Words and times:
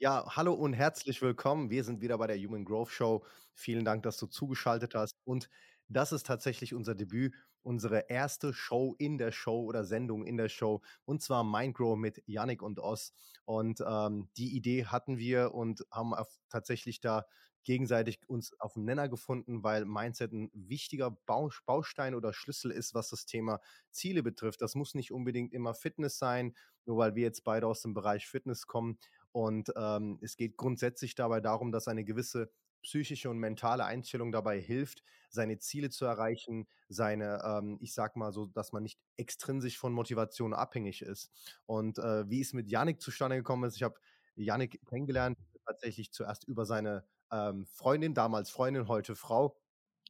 Ja, 0.00 0.24
hallo 0.36 0.54
und 0.54 0.74
herzlich 0.74 1.20
willkommen. 1.22 1.70
Wir 1.70 1.82
sind 1.82 2.00
wieder 2.00 2.18
bei 2.18 2.28
der 2.28 2.38
Human 2.38 2.64
Growth 2.64 2.90
Show. 2.90 3.24
Vielen 3.52 3.84
Dank, 3.84 4.04
dass 4.04 4.16
du 4.16 4.26
zugeschaltet 4.28 4.94
hast. 4.94 5.16
Und 5.24 5.48
das 5.88 6.12
ist 6.12 6.24
tatsächlich 6.24 6.72
unser 6.72 6.94
Debüt, 6.94 7.34
unsere 7.62 8.08
erste 8.08 8.52
Show 8.54 8.94
in 8.98 9.18
der 9.18 9.32
Show 9.32 9.64
oder 9.64 9.84
Sendung 9.84 10.24
in 10.24 10.36
der 10.36 10.48
Show. 10.48 10.82
Und 11.04 11.20
zwar 11.22 11.42
Mindgrow 11.42 11.96
mit 11.98 12.22
Yannick 12.26 12.62
und 12.62 12.78
Oz. 12.78 13.12
Und 13.44 13.82
ähm, 13.84 14.28
die 14.36 14.54
Idee 14.56 14.84
hatten 14.84 15.18
wir 15.18 15.52
und 15.52 15.84
haben 15.90 16.14
tatsächlich 16.48 17.00
da 17.00 17.26
gegenseitig 17.64 18.20
uns 18.28 18.58
auf 18.60 18.74
den 18.74 18.84
Nenner 18.84 19.08
gefunden, 19.08 19.62
weil 19.64 19.84
Mindset 19.84 20.32
ein 20.32 20.50
wichtiger 20.54 21.10
Baustein 21.26 22.14
oder 22.14 22.32
Schlüssel 22.32 22.70
ist, 22.70 22.94
was 22.94 23.10
das 23.10 23.26
Thema 23.26 23.60
Ziele 23.90 24.22
betrifft. 24.22 24.62
Das 24.62 24.74
muss 24.76 24.94
nicht 24.94 25.12
unbedingt 25.12 25.52
immer 25.52 25.74
Fitness 25.74 26.18
sein, 26.18 26.54
nur 26.86 26.98
weil 26.98 27.14
wir 27.14 27.24
jetzt 27.24 27.44
beide 27.44 27.66
aus 27.66 27.82
dem 27.82 27.94
Bereich 27.94 28.26
Fitness 28.26 28.66
kommen. 28.66 28.98
Und 29.32 29.72
ähm, 29.76 30.18
es 30.22 30.36
geht 30.36 30.56
grundsätzlich 30.56 31.14
dabei 31.14 31.40
darum, 31.40 31.72
dass 31.72 31.88
eine 31.88 32.04
gewisse 32.04 32.50
psychische 32.82 33.28
und 33.28 33.38
mentale 33.38 33.84
Einstellung 33.84 34.32
dabei 34.32 34.60
hilft, 34.60 35.02
seine 35.30 35.58
Ziele 35.58 35.90
zu 35.90 36.04
erreichen, 36.04 36.66
seine, 36.88 37.42
ähm, 37.44 37.78
ich 37.80 37.92
sag 37.92 38.16
mal 38.16 38.32
so, 38.32 38.46
dass 38.46 38.72
man 38.72 38.82
nicht 38.82 38.98
extrinsisch 39.16 39.78
von 39.78 39.92
Motivation 39.92 40.54
abhängig 40.54 41.02
ist. 41.02 41.30
Und 41.66 41.98
äh, 41.98 42.28
wie 42.30 42.40
es 42.40 42.52
mit 42.52 42.68
Yannick 42.68 43.00
zustande 43.00 43.36
gekommen 43.36 43.64
ist, 43.64 43.76
ich 43.76 43.82
habe 43.82 43.98
Yannick 44.36 44.80
kennengelernt, 44.86 45.36
tatsächlich 45.66 46.12
zuerst 46.12 46.44
über 46.44 46.64
seine 46.64 47.04
ähm, 47.30 47.66
Freundin, 47.66 48.14
damals 48.14 48.50
Freundin, 48.50 48.88
heute 48.88 49.14
Frau. 49.16 49.58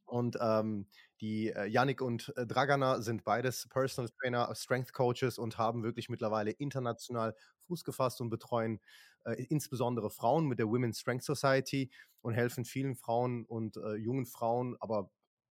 Und 0.05 0.37
ähm, 0.41 0.87
die 1.21 1.49
äh, 1.49 1.95
und 2.01 2.33
äh, 2.37 2.45
Dragana 2.47 3.01
sind 3.01 3.23
beides 3.23 3.67
Personal 3.69 4.09
Trainer, 4.21 4.53
Strength 4.55 4.93
Coaches 4.93 5.37
und 5.37 5.57
haben 5.57 5.83
wirklich 5.83 6.09
mittlerweile 6.09 6.51
international 6.51 7.35
Fuß 7.67 7.83
gefasst 7.83 8.21
und 8.21 8.29
betreuen 8.29 8.79
äh, 9.25 9.33
insbesondere 9.49 10.09
Frauen 10.09 10.45
mit 10.47 10.59
der 10.59 10.67
Women's 10.67 10.99
Strength 10.99 11.23
Society 11.23 11.91
und 12.21 12.33
helfen 12.33 12.65
vielen 12.65 12.95
Frauen 12.95 13.45
und 13.45 13.77
äh, 13.77 13.95
jungen 13.95 14.25
Frauen, 14.25 14.75
aber 14.79 15.11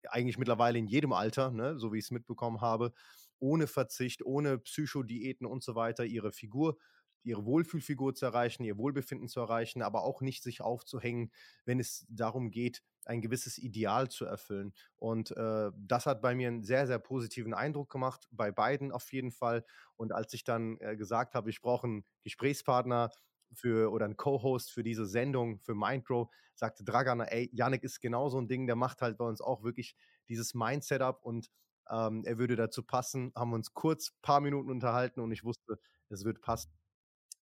eigentlich 0.10 0.38
mittlerweile 0.38 0.78
in 0.80 0.88
jedem 0.88 1.14
Alter, 1.14 1.52
ne, 1.52 1.78
so 1.80 1.92
wie 1.94 1.98
ich 2.00 2.06
es 2.06 2.12
mitbekommen 2.12 2.62
habe, 2.62 2.94
ohne 3.40 3.68
Verzicht, 3.68 4.24
ohne 4.26 4.58
Psychodiäten 4.60 5.46
und 5.46 5.64
so 5.64 5.76
weiter, 5.76 6.06
ihre 6.06 6.32
Figur 6.32 6.78
ihre 7.24 7.46
Wohlfühlfigur 7.46 8.16
zu 8.16 8.26
erreichen, 8.26 8.64
ihr 8.64 8.78
Wohlbefinden 8.78 9.28
zu 9.28 9.40
erreichen, 9.40 9.82
aber 9.82 10.04
auch 10.04 10.22
nicht 10.22 10.44
sich 10.44 10.62
aufzuhängen, 10.62 11.32
wenn 11.66 11.80
es 11.80 12.06
darum 12.10 12.52
geht, 12.52 12.84
ein 13.06 13.22
gewisses 13.22 13.58
Ideal 13.58 14.10
zu 14.10 14.26
erfüllen. 14.26 14.74
Und 14.98 15.32
äh, 15.32 15.72
das 15.78 16.06
hat 16.06 16.22
bei 16.22 16.36
mir 16.36 16.50
einen 16.50 16.64
sehr, 16.64 16.88
sehr 16.88 17.00
positiven 17.00 17.54
Eindruck 17.54 17.90
gemacht, 17.90 18.28
bei 18.32 18.52
beiden 18.52 18.92
auf 18.92 19.12
jeden 19.14 19.32
Fall. 19.32 19.66
Und 19.96 20.12
als 20.14 20.34
ich 20.34 20.44
dann 20.44 20.78
äh, 20.80 20.96
gesagt 20.98 21.34
habe, 21.36 21.50
ich 21.50 21.62
brauche 21.62 21.88
einen 21.88 22.06
Gesprächspartner 22.24 23.12
für 23.54 23.92
oder 23.92 24.06
einen 24.06 24.18
Co-Host 24.18 24.72
für 24.72 24.84
diese 24.84 25.06
Sendung, 25.06 25.60
für 25.60 25.74
Mindgrow, 25.76 26.30
sagte 26.56 26.84
Dragan, 26.84 27.22
ey, 27.22 27.50
Yannick 27.54 27.84
ist 27.84 28.02
genau 28.02 28.30
so 28.30 28.40
ein 28.40 28.48
Ding, 28.48 28.68
der 28.68 28.76
macht 28.76 29.02
halt 29.02 29.18
bei 29.18 29.26
uns 29.26 29.42
auch 29.42 29.64
wirklich 29.64 29.96
dieses 30.28 30.54
Mindset-Up 30.54 31.24
und 31.24 31.50
ähm, 31.90 32.24
er 32.26 32.38
würde 32.38 32.56
dazu 32.58 32.84
passen, 32.84 33.32
haben 33.36 33.54
uns 33.54 33.74
kurz 33.74 34.10
ein 34.12 34.22
paar 34.22 34.42
Minuten 34.42 34.70
unterhalten 34.70 35.22
und 35.22 35.32
ich 35.32 35.44
wusste, 35.44 35.80
es 36.10 36.26
wird 36.26 36.42
passen. 36.42 36.72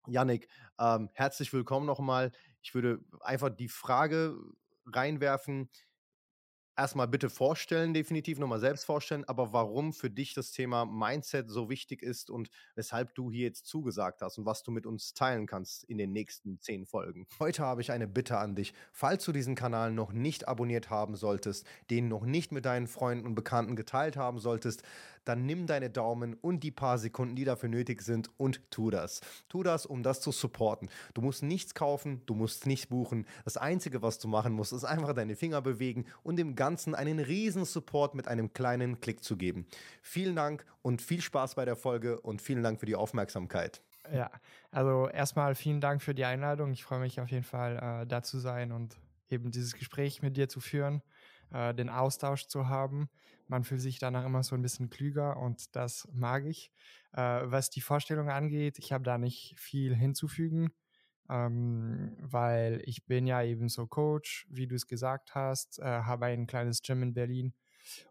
Yannick, 0.08 0.48
ähm, 0.80 1.10
herzlich 1.14 1.54
willkommen 1.54 1.86
nochmal. 1.86 2.32
Ich 2.62 2.74
würde 2.74 3.00
einfach 3.22 3.50
die 3.50 3.70
Frage 3.70 4.38
reinwerfen, 4.86 5.70
erstmal 6.76 7.08
bitte 7.08 7.30
vorstellen, 7.30 7.94
definitiv 7.94 8.40
nochmal 8.40 8.60
selbst 8.60 8.86
vorstellen, 8.86 9.24
aber 9.26 9.54
warum 9.54 9.94
für 9.94 10.10
dich 10.10 10.34
das 10.34 10.52
Thema 10.52 10.86
Mindset 10.86 11.50
so 11.50 11.70
wichtig 11.70 12.02
ist 12.02 12.30
und 12.30 12.50
weshalb 12.76 13.14
du 13.16 13.32
hier 13.32 13.46
jetzt 13.46 13.68
zugesagt 13.68 14.22
hast 14.22 14.38
und 14.38 14.46
was 14.46 14.64
du 14.64 14.72
mit 14.72 14.86
uns 14.86 15.14
teilen 15.14 15.46
kannst 15.46 15.84
in 15.84 15.98
den 15.98 16.12
nächsten 16.12 16.60
zehn 16.60 16.86
Folgen. 16.86 17.28
Heute 17.40 17.64
habe 17.64 17.82
ich 17.82 17.92
eine 17.92 18.08
Bitte 18.08 18.38
an 18.38 18.56
dich. 18.56 18.74
Falls 18.92 19.24
du 19.26 19.32
diesen 19.32 19.56
Kanal 19.56 19.92
noch 19.92 20.12
nicht 20.12 20.48
abonniert 20.48 20.90
haben 20.90 21.16
solltest, 21.16 21.66
den 21.90 22.08
noch 22.08 22.26
nicht 22.26 22.52
mit 22.52 22.66
deinen 22.66 22.88
Freunden 22.88 23.26
und 23.26 23.36
Bekannten 23.36 23.76
geteilt 23.76 24.18
haben 24.18 24.40
solltest, 24.40 24.84
dann 25.26 25.46
nimm 25.46 25.68
deine 25.68 25.90
Daumen 25.90 26.34
und 26.36 26.64
die 26.64 26.72
paar 26.72 26.98
Sekunden, 26.98 27.36
die 27.36 27.46
dafür 27.46 27.70
nötig 27.70 28.02
sind 28.02 28.30
und 28.38 28.70
tu 28.72 28.90
das. 28.90 29.22
Tu 29.50 29.64
das, 29.64 29.86
um 29.86 30.04
das 30.04 30.22
zu 30.22 30.32
supporten. 30.32 30.90
Du 31.14 31.22
musst 31.22 31.44
nichts 31.44 31.74
kaufen, 31.74 32.22
du 32.26 32.36
musst 32.36 32.66
nicht 32.66 32.90
buchen. 32.90 33.26
Das 33.46 33.58
Einzige, 33.58 34.02
was 34.02 34.20
du 34.20 34.28
machen 34.28 34.54
musst, 34.54 34.74
ist 34.74 34.84
einfach 34.84 35.14
deine 35.14 35.36
Finger 35.36 35.62
bewegen 35.62 36.06
und 36.24 36.38
dem 36.38 36.56
Ganzen 36.56 36.96
einen 36.96 37.20
riesen 37.20 37.66
Support 37.66 38.16
mit 38.16 38.28
einem 38.28 38.54
kleinen 38.54 39.00
Klick 39.02 39.24
zu 39.24 39.38
geben. 39.38 39.66
Vielen 40.02 40.36
Dank 40.36 40.66
und 40.82 41.02
viel 41.02 41.22
Spaß 41.22 41.56
bei 41.56 41.66
der 41.66 41.76
Folge 41.76 42.20
und 42.20 42.42
vielen 42.42 42.64
Dank 42.64 42.80
für 42.80 42.86
die 42.86 42.96
Aufmerksamkeit. 42.96 43.82
Ja, 44.12 44.30
also 44.72 45.08
erstmal 45.08 45.56
vielen 45.56 45.80
Dank 45.80 46.02
für 46.02 46.14
die 46.14 46.26
Einladung. 46.26 46.72
Ich 46.72 46.84
freue 46.84 47.00
mich 47.00 47.22
auf 47.22 47.30
jeden 47.30 47.44
Fall, 47.44 48.02
äh, 48.04 48.08
da 48.08 48.22
zu 48.22 48.38
sein 48.38 48.72
und 48.72 48.98
eben 49.30 49.52
dieses 49.52 49.74
Gespräch 49.74 50.22
mit 50.22 50.36
dir 50.36 50.50
zu 50.50 50.60
führen, 50.60 51.02
äh, 51.52 51.74
den 51.74 51.90
Austausch 51.90 52.48
zu 52.48 52.68
haben. 52.68 53.10
Man 53.48 53.64
fühlt 53.64 53.82
sich 53.82 54.00
danach 54.00 54.26
immer 54.26 54.44
so 54.44 54.56
ein 54.56 54.62
bisschen 54.62 54.90
klüger 54.90 55.38
und 55.38 55.76
das 55.76 56.08
mag 56.14 56.46
ich. 56.46 56.72
Äh, 57.14 57.22
was 57.46 57.70
die 57.70 57.82
Vorstellung 57.82 58.30
angeht, 58.30 58.80
ich 58.80 58.92
habe 58.94 59.04
da 59.04 59.18
nicht 59.18 59.56
viel 59.60 59.96
hinzufügen, 59.96 60.72
ähm, 61.30 62.16
weil 62.20 62.82
ich 62.86 63.06
bin 63.06 63.28
ja 63.28 63.44
eben 63.44 63.70
so 63.70 63.88
Coach, 63.88 64.48
wie 64.50 64.68
du 64.68 64.76
es 64.76 64.88
gesagt 64.88 65.36
hast, 65.36 65.80
äh, 65.80 65.84
habe 65.84 66.26
ein 66.28 66.48
kleines 66.48 66.82
Gym 66.82 67.04
in 67.04 67.14
Berlin 67.14 67.54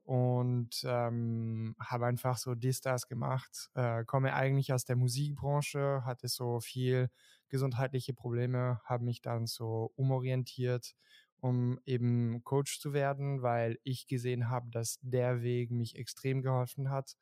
und 0.04 0.82
ähm, 0.84 1.74
habe 1.80 2.06
einfach 2.06 2.36
so 2.38 2.54
dies, 2.54 2.80
das 2.80 3.08
gemacht. 3.08 3.70
Äh, 3.74 4.04
komme 4.04 4.34
eigentlich 4.34 4.72
aus 4.72 4.84
der 4.84 4.96
Musikbranche, 4.96 6.02
hatte 6.04 6.28
so 6.28 6.60
viel 6.60 7.10
gesundheitliche 7.48 8.14
Probleme, 8.14 8.80
habe 8.84 9.04
mich 9.04 9.22
dann 9.22 9.46
so 9.46 9.92
umorientiert 9.96 10.94
um 11.42 11.80
eben 11.84 12.44
Coach 12.44 12.78
zu 12.78 12.92
werden, 12.92 13.42
weil 13.42 13.78
ich 13.82 14.06
gesehen 14.06 14.48
habe, 14.48 14.70
dass 14.70 15.00
der 15.02 15.42
Weg 15.42 15.72
mich 15.72 15.96
extrem 15.96 16.40
geholfen 16.40 16.88
hat. 16.88 17.16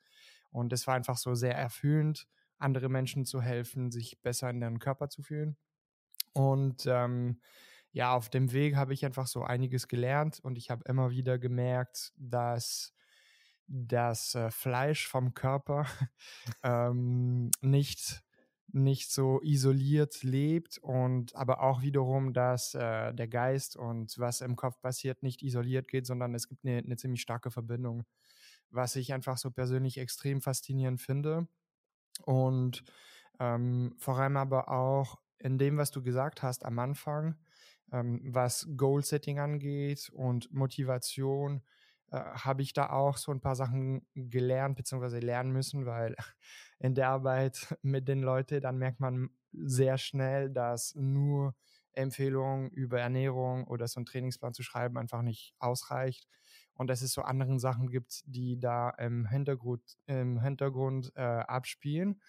Und 0.50 0.74
es 0.74 0.86
war 0.86 0.94
einfach 0.94 1.16
so 1.16 1.34
sehr 1.34 1.54
erfüllend, 1.56 2.28
andere 2.58 2.90
Menschen 2.90 3.24
zu 3.24 3.40
helfen, 3.40 3.90
sich 3.90 4.20
besser 4.20 4.50
in 4.50 4.60
ihren 4.60 4.78
Körper 4.78 5.08
zu 5.08 5.22
fühlen. 5.22 5.56
Und 6.34 6.84
ähm, 6.86 7.40
ja, 7.92 8.14
auf 8.14 8.28
dem 8.28 8.52
Weg 8.52 8.76
habe 8.76 8.92
ich 8.92 9.06
einfach 9.06 9.26
so 9.26 9.42
einiges 9.42 9.88
gelernt 9.88 10.38
und 10.40 10.58
ich 10.58 10.70
habe 10.70 10.84
immer 10.86 11.10
wieder 11.10 11.38
gemerkt, 11.38 12.12
dass 12.18 12.92
das 13.68 14.34
äh, 14.34 14.50
Fleisch 14.50 15.08
vom 15.08 15.32
Körper 15.32 15.86
ähm, 16.62 17.50
nicht 17.62 18.22
nicht 18.72 19.10
so 19.12 19.40
isoliert 19.42 20.22
lebt 20.22 20.78
und 20.78 21.34
aber 21.34 21.60
auch 21.62 21.82
wiederum, 21.82 22.32
dass 22.32 22.74
äh, 22.74 23.12
der 23.14 23.28
Geist 23.28 23.76
und 23.76 24.18
was 24.18 24.40
im 24.40 24.56
Kopf 24.56 24.80
passiert 24.80 25.22
nicht 25.22 25.42
isoliert 25.42 25.88
geht, 25.88 26.06
sondern 26.06 26.34
es 26.34 26.48
gibt 26.48 26.64
eine, 26.64 26.78
eine 26.78 26.96
ziemlich 26.96 27.20
starke 27.20 27.50
Verbindung, 27.50 28.04
was 28.70 28.96
ich 28.96 29.12
einfach 29.12 29.38
so 29.38 29.50
persönlich 29.50 29.98
extrem 29.98 30.40
faszinierend 30.40 31.00
finde. 31.00 31.48
Und 32.24 32.84
ähm, 33.38 33.94
vor 33.98 34.18
allem 34.18 34.36
aber 34.36 34.68
auch 34.68 35.18
in 35.38 35.58
dem, 35.58 35.76
was 35.78 35.90
du 35.90 36.02
gesagt 36.02 36.42
hast 36.42 36.64
am 36.64 36.78
Anfang, 36.78 37.36
ähm, 37.92 38.20
was 38.24 38.68
Goal-Setting 38.76 39.38
angeht 39.38 40.10
und 40.12 40.52
Motivation, 40.52 41.62
äh, 42.10 42.16
habe 42.18 42.62
ich 42.62 42.72
da 42.72 42.90
auch 42.90 43.16
so 43.16 43.32
ein 43.32 43.40
paar 43.40 43.56
Sachen 43.56 44.06
gelernt 44.14 44.76
bzw. 44.76 45.20
lernen 45.20 45.52
müssen, 45.52 45.86
weil 45.86 46.16
in 46.78 46.94
der 46.94 47.08
Arbeit 47.08 47.76
mit 47.82 48.08
den 48.08 48.20
Leuten, 48.20 48.60
dann 48.60 48.78
merkt 48.78 49.00
man 49.00 49.30
sehr 49.52 49.98
schnell, 49.98 50.50
dass 50.50 50.94
nur 50.94 51.54
Empfehlungen 51.92 52.70
über 52.70 53.00
Ernährung 53.00 53.64
oder 53.64 53.88
so 53.88 53.98
einen 53.98 54.06
Trainingsplan 54.06 54.54
zu 54.54 54.62
schreiben 54.62 54.96
einfach 54.96 55.22
nicht 55.22 55.54
ausreicht 55.58 56.28
und 56.74 56.86
dass 56.86 57.02
es 57.02 57.12
so 57.12 57.20
anderen 57.20 57.58
Sachen 57.58 57.90
gibt, 57.90 58.22
die 58.24 58.58
da 58.58 58.88
im 58.90 59.26
Hintergrund, 59.26 59.98
im 60.06 60.40
Hintergrund 60.40 61.12
äh, 61.14 61.20
abspielen. 61.20 62.22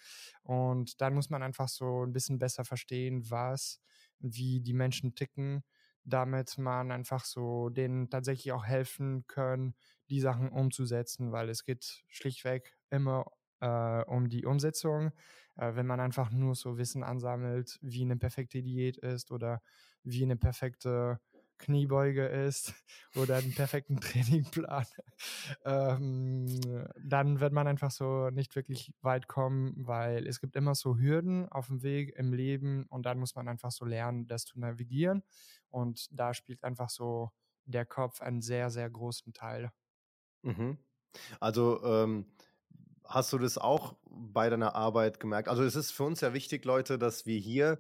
Und 0.44 1.00
dann 1.00 1.14
muss 1.14 1.30
man 1.30 1.42
einfach 1.42 1.70
so 1.70 2.06
ein 2.06 2.12
bisschen 2.12 2.38
besser 2.38 2.66
verstehen, 2.66 3.30
was, 3.30 3.80
wie 4.20 4.60
die 4.60 4.74
Menschen 4.74 5.16
ticken, 5.16 5.64
damit 6.04 6.58
man 6.58 6.92
einfach 6.92 7.26
so 7.26 7.70
denen 7.70 8.10
tatsächlich 8.10 8.52
auch 8.52 8.66
helfen 8.66 9.26
können, 9.28 9.76
die 10.10 10.20
Sachen 10.20 10.50
umzusetzen, 10.50 11.32
weil 11.32 11.50
es 11.50 11.64
geht 11.64 12.04
schlichtweg 12.10 12.76
immer 12.90 13.26
äh, 13.62 14.04
um 14.06 14.30
die 14.30 14.46
Umsetzung. 14.46 15.12
Äh, 15.56 15.76
wenn 15.76 15.88
man 15.88 16.00
einfach 16.00 16.32
nur 16.32 16.56
so 16.56 16.78
Wissen 16.78 17.04
ansammelt, 17.04 17.80
wie 17.82 18.04
eine 18.04 18.18
perfekte 18.18 18.62
Diät 18.62 18.98
ist 18.98 19.32
oder 19.32 19.62
wie 20.04 20.24
eine 20.24 20.38
perfekte 20.38 21.20
Kniebeuge 21.60 22.26
ist 22.26 22.74
oder 23.16 23.38
einen 23.38 23.54
perfekten 23.54 23.98
Trainingplan, 24.02 24.86
ähm, 25.64 26.48
dann 27.00 27.40
wird 27.40 27.54
man 27.54 27.68
einfach 27.68 27.92
so 27.92 28.30
nicht 28.32 28.56
wirklich 28.56 28.94
weit 29.02 29.28
kommen, 29.28 29.74
weil 29.78 30.28
es 30.28 30.42
gibt 30.42 30.56
immer 30.56 30.76
so 30.76 30.98
Hürden 30.98 31.48
auf 31.50 31.68
dem 31.68 31.84
Weg 31.84 32.16
im 32.18 32.34
Leben 32.34 32.86
und 32.90 33.06
dann 33.06 33.20
muss 33.20 33.36
man 33.36 33.48
einfach 33.48 33.72
so 33.72 33.86
lernen, 33.86 34.28
das 34.28 34.46
zu 34.46 34.60
navigieren 34.60 35.24
und 35.72 36.08
da 36.12 36.34
spielt 36.34 36.64
einfach 36.64 36.90
so 36.90 37.32
der 37.66 37.86
Kopf 37.86 38.22
einen 38.22 38.42
sehr, 38.42 38.70
sehr 38.70 38.90
großen 38.90 39.34
Teil. 39.34 39.72
Mhm. 40.44 40.78
Also 41.40 41.84
ähm, 41.84 42.26
Hast 43.04 43.34
du 43.34 43.38
das 43.38 43.58
auch 43.58 43.98
bei 44.10 44.50
deiner 44.50 44.76
Arbeit 44.76 45.20
gemerkt? 45.20 45.50
Also 45.50 45.64
es 45.64 45.76
ist 45.76 45.92
für 45.92 46.04
uns 46.04 46.22
ja 46.22 46.34
wichtig, 46.34 46.64
Leute, 46.64 46.98
dass 46.98 47.26
wir 47.26 47.38
hier 47.38 47.80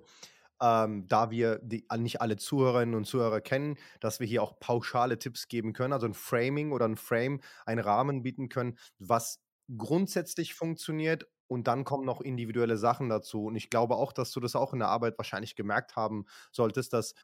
ähm, 0.61 1.07
da 1.07 1.31
wir 1.31 1.59
die 1.59 1.88
nicht 1.97 2.21
alle 2.21 2.38
Zuhörerinnen 2.38 2.95
und 2.95 3.05
Zuhörer 3.05 3.41
kennen, 3.41 3.77
dass 3.99 4.19
wir 4.19 4.27
hier 4.27 4.43
auch 4.43 4.59
pauschale 4.59 5.17
Tipps 5.17 5.47
geben 5.47 5.73
können, 5.73 5.93
also 5.93 6.05
ein 6.05 6.13
Framing 6.13 6.71
oder 6.71 6.85
ein 6.88 6.97
Frame, 6.97 7.41
einen 7.65 7.81
Rahmen 7.81 8.21
bieten 8.21 8.47
können, 8.47 8.77
was 8.99 9.41
grundsätzlich 9.75 10.53
funktioniert 10.53 11.27
und 11.47 11.67
dann 11.67 11.83
kommen 11.83 12.05
noch 12.05 12.21
individuelle 12.21 12.77
Sachen 12.77 13.09
dazu. 13.09 13.45
Und 13.45 13.55
ich 13.55 13.69
glaube 13.69 13.95
auch, 13.95 14.13
dass 14.13 14.31
du 14.31 14.39
das 14.39 14.55
auch 14.55 14.73
in 14.73 14.79
der 14.79 14.89
Arbeit 14.89 15.17
wahrscheinlich 15.17 15.55
gemerkt 15.55 15.95
haben 15.95 16.25
solltest, 16.51 16.93
dass 16.93 17.15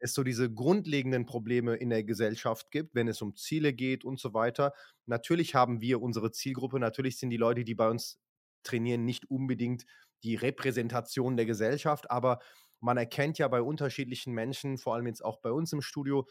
es 0.00 0.14
so 0.14 0.22
diese 0.22 0.52
grundlegenden 0.52 1.26
Probleme 1.26 1.76
in 1.76 1.90
der 1.90 2.04
Gesellschaft 2.04 2.70
gibt, 2.70 2.94
wenn 2.94 3.08
es 3.08 3.22
um 3.22 3.34
Ziele 3.34 3.72
geht 3.72 4.04
und 4.04 4.18
so 4.20 4.34
weiter. 4.34 4.72
Natürlich 5.06 5.54
haben 5.54 5.80
wir 5.80 6.00
unsere 6.00 6.30
Zielgruppe, 6.30 6.78
natürlich 6.78 7.18
sind 7.18 7.30
die 7.30 7.36
Leute, 7.36 7.64
die 7.64 7.74
bei 7.74 7.88
uns 7.88 8.18
trainieren, 8.62 9.04
nicht 9.04 9.30
unbedingt 9.30 9.84
die 10.22 10.34
Repräsentation 10.34 11.36
der 11.36 11.46
Gesellschaft, 11.46 12.10
aber 12.10 12.40
man 12.80 12.96
erkennt 12.96 13.38
ja 13.38 13.48
bei 13.48 13.60
unterschiedlichen 13.60 14.32
Menschen, 14.34 14.78
vor 14.78 14.94
allem 14.94 15.06
jetzt 15.06 15.24
auch 15.24 15.40
bei 15.40 15.50
uns 15.50 15.72
im 15.72 15.82
Studio, 15.82 16.26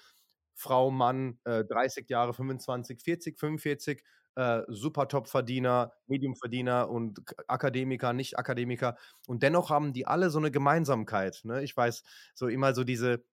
Frau, 0.53 0.89
Mann, 0.91 1.39
äh, 1.43 1.63
30 1.65 2.09
Jahre, 2.09 2.33
25, 2.33 3.01
40, 3.01 3.39
45, 3.39 4.03
äh, 4.35 4.61
super 4.67 5.07
Top-Verdiener, 5.07 5.91
Medium-Verdiener 6.07 6.89
und 6.89 7.21
Akademiker, 7.47 8.13
Nicht-Akademiker. 8.13 8.97
Und 9.27 9.43
dennoch 9.43 9.69
haben 9.69 9.93
die 9.93 10.07
alle 10.07 10.29
so 10.29 10.39
eine 10.39 10.51
Gemeinsamkeit. 10.51 11.41
Ne? 11.43 11.63
Ich 11.63 11.75
weiß, 11.75 12.03
so 12.33 12.47
immer 12.47 12.73
so 12.73 12.83
diese, 12.83 13.23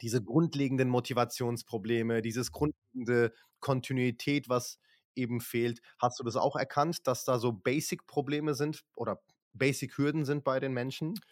diese 0.00 0.22
grundlegenden 0.22 0.88
Motivationsprobleme, 0.88 2.22
dieses 2.22 2.52
grundlegende 2.52 3.32
Kontinuität, 3.60 4.48
was 4.48 4.78
eben 5.14 5.40
fehlt. 5.40 5.80
Hast 5.98 6.18
du 6.18 6.24
das 6.24 6.36
auch 6.36 6.56
erkannt, 6.56 7.06
dass 7.06 7.24
da 7.24 7.38
so 7.38 7.52
Basic-Probleme 7.52 8.54
sind 8.54 8.82
oder 8.94 9.22
Basic-Hürden 9.52 10.24
sind 10.24 10.44
bei 10.44 10.58
den 10.60 10.72
Menschen? 10.72 11.24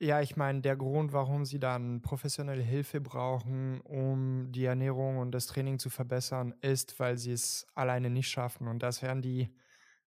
Ja, 0.00 0.20
ich 0.20 0.36
meine, 0.36 0.60
der 0.62 0.76
Grund, 0.76 1.12
warum 1.12 1.44
sie 1.44 1.60
dann 1.60 2.02
professionelle 2.02 2.62
Hilfe 2.62 3.00
brauchen, 3.00 3.80
um 3.82 4.50
die 4.50 4.64
Ernährung 4.64 5.18
und 5.18 5.30
das 5.30 5.46
Training 5.46 5.78
zu 5.78 5.90
verbessern, 5.90 6.54
ist, 6.60 6.98
weil 6.98 7.16
sie 7.18 7.30
es 7.32 7.66
alleine 7.74 8.10
nicht 8.10 8.28
schaffen. 8.28 8.66
Und 8.66 8.82
das 8.82 9.00
werden 9.02 9.22
die, 9.22 9.54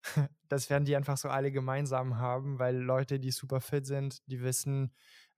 das 0.48 0.68
werden 0.68 0.84
die 0.84 0.96
einfach 0.96 1.16
so 1.16 1.28
alle 1.28 1.52
gemeinsam 1.52 2.18
haben, 2.18 2.58
weil 2.58 2.76
Leute, 2.76 3.20
die 3.20 3.30
super 3.30 3.60
fit 3.60 3.86
sind, 3.86 4.20
die 4.26 4.42
wissen, 4.42 4.92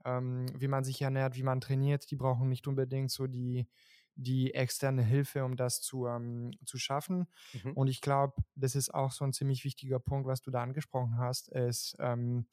ähm, 0.06 0.46
wie 0.54 0.68
man 0.68 0.84
sich 0.84 1.02
ernährt, 1.02 1.36
wie 1.36 1.42
man 1.42 1.60
trainiert, 1.60 2.10
die 2.10 2.16
brauchen 2.16 2.48
nicht 2.48 2.66
unbedingt 2.66 3.10
so 3.10 3.26
die, 3.26 3.66
die 4.14 4.54
externe 4.54 5.02
Hilfe, 5.02 5.44
um 5.44 5.56
das 5.56 5.82
zu, 5.82 6.06
ähm, 6.06 6.52
zu 6.64 6.78
schaffen. 6.78 7.26
Mhm. 7.52 7.72
Und 7.72 7.88
ich 7.88 8.00
glaube, 8.00 8.42
das 8.54 8.74
ist 8.74 8.94
auch 8.94 9.12
so 9.12 9.24
ein 9.24 9.32
ziemlich 9.32 9.64
wichtiger 9.64 9.98
Punkt, 9.98 10.26
was 10.26 10.40
du 10.40 10.50
da 10.50 10.62
angesprochen 10.62 11.18
hast, 11.18 11.48
ist, 11.48 11.96
ähm, 11.98 12.46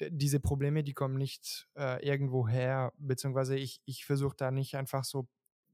diese 0.00 0.40
Probleme, 0.40 0.84
die 0.84 0.92
kommen 0.92 1.16
nicht 1.16 1.68
äh, 1.76 2.06
irgendwo 2.06 2.46
her, 2.46 2.92
beziehungsweise 2.98 3.56
ich, 3.56 3.80
ich 3.86 4.04
versuche 4.04 4.36
da 4.36 4.50
nicht 4.50 4.76
einfach 4.76 5.04
so 5.04 5.26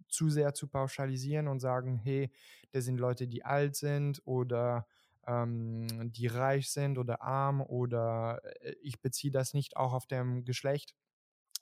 zu 0.08 0.30
sehr 0.30 0.54
zu 0.54 0.68
pauschalisieren 0.68 1.48
und 1.48 1.60
sagen, 1.60 1.96
hey, 1.96 2.30
das 2.70 2.84
sind 2.84 2.98
Leute, 2.98 3.26
die 3.26 3.44
alt 3.44 3.74
sind 3.74 4.22
oder 4.24 4.86
ähm, 5.26 6.12
die 6.12 6.26
reich 6.26 6.70
sind 6.70 6.98
oder 6.98 7.22
arm 7.22 7.60
oder 7.60 8.40
äh, 8.60 8.74
ich 8.82 9.00
beziehe 9.00 9.32
das 9.32 9.54
nicht 9.54 9.76
auch 9.76 9.92
auf 9.92 10.06
dem 10.06 10.44
Geschlecht, 10.44 10.94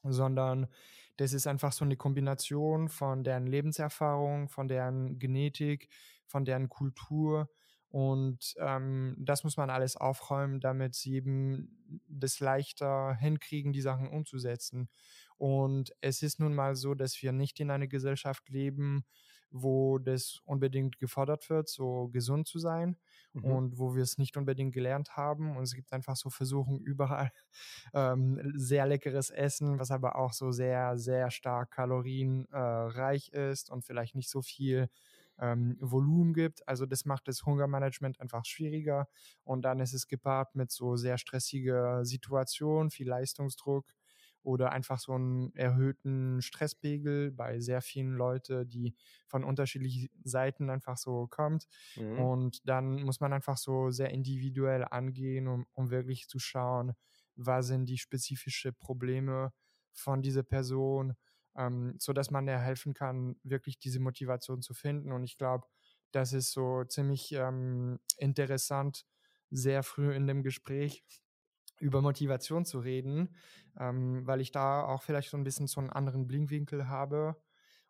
sondern 0.02 0.67
das 1.17 1.32
ist 1.32 1.47
einfach 1.47 1.73
so 1.73 1.85
eine 1.85 1.97
Kombination 1.97 2.88
von 2.88 3.25
deren 3.25 3.47
Lebenserfahrung, 3.47 4.49
von 4.49 4.69
deren 4.69 5.19
Genetik, 5.19 5.88
von 6.26 6.44
deren 6.44 6.69
Kultur 6.69 7.50
und 7.91 8.55
ähm, 8.58 9.17
das 9.19 9.43
muss 9.43 9.56
man 9.56 9.69
alles 9.69 9.97
aufräumen, 9.97 10.61
damit 10.61 10.94
sie 10.94 11.14
eben 11.14 12.00
das 12.08 12.38
leichter 12.38 13.14
hinkriegen, 13.17 13.73
die 13.73 13.81
Sachen 13.81 14.08
umzusetzen. 14.08 14.88
Und 15.37 15.93
es 16.00 16.23
ist 16.23 16.38
nun 16.38 16.55
mal 16.55 16.76
so, 16.76 16.94
dass 16.94 17.20
wir 17.20 17.32
nicht 17.32 17.58
in 17.58 17.70
einer 17.70 17.88
Gesellschaft 17.88 18.49
leben, 18.49 19.05
wo 19.50 19.99
das 19.99 20.41
unbedingt 20.44 20.99
gefordert 20.99 21.50
wird, 21.50 21.69
so 21.69 22.08
gesund 22.08 22.47
zu 22.47 22.58
sein 22.58 22.97
mhm. 23.32 23.44
und 23.44 23.79
wo 23.79 23.94
wir 23.94 24.02
es 24.02 24.19
nicht 24.19 24.37
unbedingt 24.37 24.73
gelernt 24.73 25.17
haben. 25.17 25.56
Und 25.56 25.62
es 25.62 25.75
gibt 25.75 25.93
einfach 25.93 26.17
so 26.17 26.31
Versuchen 26.31 26.81
überall 26.85 27.31
ähm, 27.94 28.41
sehr 28.56 28.87
leckeres 28.87 29.31
Essen, 29.31 29.79
was 29.79 29.91
aber 29.91 30.17
auch 30.17 30.32
so 30.32 30.52
sehr, 30.52 30.97
sehr 30.99 31.31
stark 31.31 31.73
kalorienreich 31.73 33.32
äh, 33.32 33.50
ist 33.52 33.70
und 33.70 33.85
vielleicht 33.85 34.14
nicht 34.14 34.31
so 34.31 34.43
viel 34.43 34.88
ähm, 35.41 35.76
Volumen 35.81 36.35
gibt. 36.35 36.67
Also 36.69 36.87
das 36.87 37.05
macht 37.05 37.29
das 37.29 37.44
Hungermanagement 37.44 38.20
einfach 38.20 38.44
schwieriger 38.44 39.08
und 39.44 39.62
dann 39.62 39.81
ist 39.81 39.94
es 39.94 40.06
gepaart 40.06 40.55
mit 40.55 40.70
so 40.70 40.96
sehr 40.96 41.19
stressiger 41.19 42.05
Situation, 42.05 42.91
viel 42.91 43.08
Leistungsdruck 43.08 43.87
oder 44.42 44.72
einfach 44.72 44.98
so 44.98 45.12
einen 45.12 45.54
erhöhten 45.54 46.40
Stresspegel 46.42 47.31
bei 47.31 47.60
sehr 47.60 47.82
vielen 47.82 48.14
Leuten, 48.14 48.69
die 48.69 48.94
von 49.26 49.44
unterschiedlichen 49.44 50.08
Seiten 50.25 50.70
einfach 50.70 50.96
so 50.96 51.26
kommt. 51.28 51.66
Mhm. 51.96 52.19
Und 52.19 52.69
dann 52.69 53.02
muss 53.02 53.20
man 53.20 53.32
einfach 53.32 53.56
so 53.56 53.90
sehr 53.90 54.10
individuell 54.10 54.84
angehen, 54.84 55.48
um, 55.48 55.66
um 55.72 55.90
wirklich 55.90 56.28
zu 56.28 56.38
schauen, 56.38 56.94
was 57.37 57.69
sind 57.69 57.87
die 57.87 57.98
spezifischen 57.98 58.75
Probleme 58.75 59.52
von 59.92 60.22
dieser 60.22 60.43
Person, 60.43 61.14
ähm, 61.56 61.94
so 61.98 62.12
dass 62.12 62.31
man 62.31 62.46
der 62.46 62.60
helfen 62.60 62.94
kann, 62.94 63.36
wirklich 63.43 63.78
diese 63.78 64.00
Motivation 64.00 64.62
zu 64.62 64.75
finden. 64.75 65.12
Und 65.12 65.25
ich 65.25 65.36
glaube, 65.38 65.66
das 66.12 66.32
ist 66.32 66.52
so 66.52 66.84
ziemlich 66.84 67.32
ähm, 67.32 68.00
interessant, 68.16 69.06
sehr 69.50 69.82
früh 69.82 70.14
in 70.14 70.26
dem 70.26 70.43
Gespräch 70.43 71.04
über 71.81 72.03
Motivation 72.03 72.65
zu 72.65 72.79
reden, 72.79 73.35
ähm, 73.79 74.27
weil 74.27 74.41
ich 74.41 74.53
da 74.53 74.85
auch 74.85 75.03
vielleicht 75.03 75.31
so 75.31 75.37
ein 75.37 75.44
bisschen 75.44 75.67
so 75.67 75.81
einen 75.81 75.91
anderen 75.91 76.27
Blickwinkel 76.27 76.88
habe. 76.88 77.37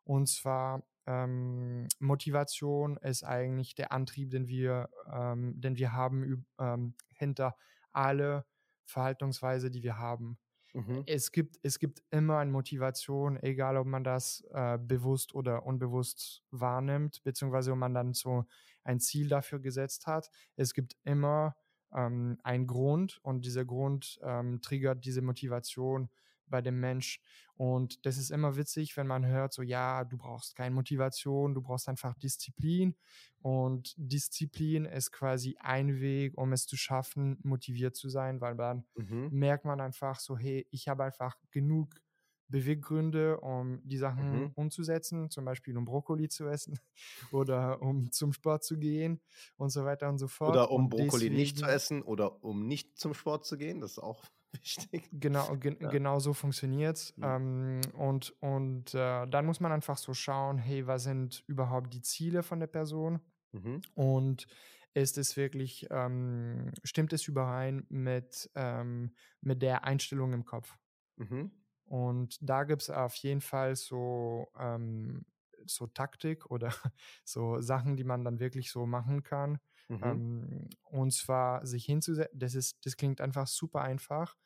Und 0.05 0.29
zwar 0.29 0.85
ähm, 1.07 1.89
Motivation 1.99 2.97
ist 2.99 3.25
eigentlich 3.25 3.75
der 3.75 3.93
Antrieb, 3.93 4.31
den 4.31 4.49
wir, 4.49 4.89
ähm, 5.13 5.61
den 5.61 5.77
wir 5.77 5.93
haben 5.93 6.47
ähm, 6.59 6.95
hinter 7.15 7.57
alle 7.93 8.47
Verhaltensweise, 8.85 9.71
die 9.71 9.83
wir 9.83 9.99
haben. 9.99 10.39
Mhm. 10.73 11.03
Es, 11.07 11.33
gibt, 11.33 11.59
es 11.63 11.79
gibt 11.79 12.03
immer 12.11 12.39
eine 12.39 12.51
Motivation, 12.51 13.37
egal 13.43 13.77
ob 13.77 13.87
man 13.87 14.05
das 14.05 14.45
äh, 14.53 14.79
bewusst 14.79 15.35
oder 15.35 15.67
unbewusst 15.67 16.45
wahrnimmt, 16.51 17.23
beziehungsweise 17.25 17.73
ob 17.73 17.79
man 17.79 17.95
dann 17.95 18.13
so 18.13 18.45
ein 18.85 19.01
Ziel 19.01 19.29
dafür 19.29 19.59
gesetzt 19.59 20.07
hat. 20.07 20.31
Es 20.57 20.75
gibt 20.75 20.97
immer 21.05 21.57
ähm, 21.95 22.39
einen 22.43 22.67
Grund 22.67 23.19
und 23.23 23.45
dieser 23.45 23.65
Grund 23.65 24.19
ähm, 24.23 24.61
triggert 24.61 25.05
diese 25.05 25.23
Motivation 25.23 26.09
bei 26.51 26.61
dem 26.61 26.81
Mensch. 26.81 27.21
Und 27.55 28.05
das 28.05 28.17
ist 28.19 28.31
immer 28.31 28.57
witzig, 28.57 28.97
wenn 28.97 29.07
man 29.07 29.25
hört, 29.25 29.53
so 29.53 29.63
ja, 29.63 30.05
du 30.05 30.17
brauchst 30.17 30.57
keine 30.57 30.75
Motivation, 30.75 31.55
du 31.55 31.63
brauchst 31.63 31.89
einfach 31.89 32.15
Disziplin. 32.15 32.97
Und 33.41 33.95
Disziplin 33.97 34.85
ist 34.85 35.13
quasi 35.13 35.57
ein 35.61 36.01
Weg, 36.01 36.37
um 36.37 36.53
es 36.53 36.67
zu 36.67 36.77
schaffen, 36.77 37.39
motiviert 37.43 37.97
zu 37.97 38.09
sein, 38.09 38.41
weil 38.41 38.57
dann 38.57 38.85
mhm. 38.97 39.29
merkt 39.31 39.65
man 39.65 39.81
einfach 39.81 40.19
so, 40.19 40.37
hey, 40.37 40.67
ich 40.71 40.89
habe 40.89 41.05
einfach 41.05 41.37
genug 41.51 41.95
Beweggründe, 42.51 43.41
um 43.41 43.81
die 43.85 43.97
Sachen 43.97 44.33
mhm. 44.33 44.53
umzusetzen, 44.55 45.31
zum 45.31 45.45
Beispiel 45.45 45.77
um 45.77 45.85
Brokkoli 45.85 46.29
zu 46.29 46.47
essen 46.47 46.79
oder 47.33 47.81
um 47.81 48.11
zum 48.13 48.33
Sport 48.33 48.65
zu 48.65 48.79
gehen 48.79 49.21
und 49.57 49.71
so 49.71 49.85
weiter 49.85 50.09
und 50.09 50.19
so 50.19 50.29
fort. 50.29 50.51
Oder 50.51 50.71
um 50.71 50.85
und 50.85 50.91
Brokkoli 50.91 51.11
deswegen, 51.11 51.35
nicht 51.35 51.59
zu 51.59 51.67
essen 51.67 52.03
oder 52.03 52.43
um 52.45 52.67
nicht 52.67 52.99
zum 52.99 53.15
Sport 53.15 53.47
zu 53.47 53.57
gehen, 53.57 53.81
das 53.81 53.93
ist 53.93 53.99
auch 53.99 54.25
wichtig. 54.53 55.09
Genau, 55.13 55.57
ge 55.57 55.77
ja. 55.81 55.89
genau 55.89 56.19
so 56.19 56.33
funktioniert 56.33 56.97
es. 56.97 57.17
Mhm. 57.17 57.25
Ähm, 57.25 57.81
und 57.95 58.35
und 58.41 58.95
äh, 58.95 59.27
dann 59.27 59.47
muss 59.47 59.61
man 59.61 59.73
einfach 59.73 59.97
so 59.97 60.13
schauen, 60.13 60.59
hey, 60.59 60.87
was 60.87 61.05
sind 61.05 61.45
überhaupt 61.47 61.95
die 61.95 62.03
Ziele 62.03 62.43
von 62.43 62.61
der 62.61 62.67
Person? 62.67 63.21
Mhm. 63.53 63.81
Und 63.95 64.47
ist 64.95 65.19
es 65.19 65.37
wirklich, 65.37 65.87
ähm, 65.91 66.73
stimmt 66.83 67.13
es 67.13 67.29
überein 67.29 67.87
mit, 67.89 68.51
ähm, 68.55 69.15
mit 69.41 69.63
der 69.63 69.85
Einstellung 69.85 70.33
im 70.33 70.45
Kopf? 70.45 70.77
Mhm. 71.17 71.53
Und 71.91 72.39
da 72.41 72.65
gibt 72.65 72.83
es 72.83 72.91
auf 72.91 73.15
jeden 73.17 73.41
Fall 73.41 73.77
so, 73.77 74.49
ähm, 74.59 75.27
so 75.67 75.87
Taktik 75.89 76.51
oder 76.51 76.73
so 77.25 77.61
Sachen, 77.61 77.97
die 77.97 78.05
man 78.05 78.25
dann 78.25 78.41
wirklich 78.41 78.71
so 78.71 78.87
machen 78.87 79.23
kann. 79.25 79.59
Mhm. 79.89 80.21
Ähm, 80.21 80.69
und 80.85 81.13
zwar 81.13 81.67
sich 81.67 81.85
hinzusetzen, 81.85 82.39
das 82.39 82.55
ist, 82.55 82.87
das 82.87 82.97
klingt 82.97 83.21
einfach 83.21 83.47
super 83.49 83.83
einfach, 83.83 84.37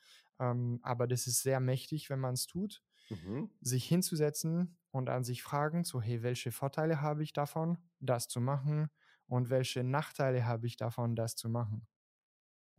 ähm, 0.40 0.80
aber 0.82 1.06
das 1.06 1.26
ist 1.26 1.42
sehr 1.42 1.60
mächtig, 1.60 2.10
wenn 2.10 2.20
man 2.20 2.34
es 2.34 2.46
tut. 2.46 2.82
Mhm. 3.10 3.46
Sich 3.60 3.86
hinzusetzen 3.86 4.78
und 4.92 5.10
an 5.10 5.24
sich 5.24 5.42
fragen, 5.42 5.84
so, 5.84 6.00
hey, 6.02 6.22
welche 6.22 6.52
Vorteile 6.52 7.00
habe 7.00 7.22
ich 7.24 7.32
davon, 7.32 7.78
das 8.00 8.28
zu 8.28 8.40
machen? 8.40 8.90
Und 9.26 9.50
welche 9.50 9.84
Nachteile 9.84 10.46
habe 10.46 10.66
ich 10.68 10.76
davon, 10.76 11.16
das 11.16 11.36
zu 11.36 11.48
machen? 11.48 11.86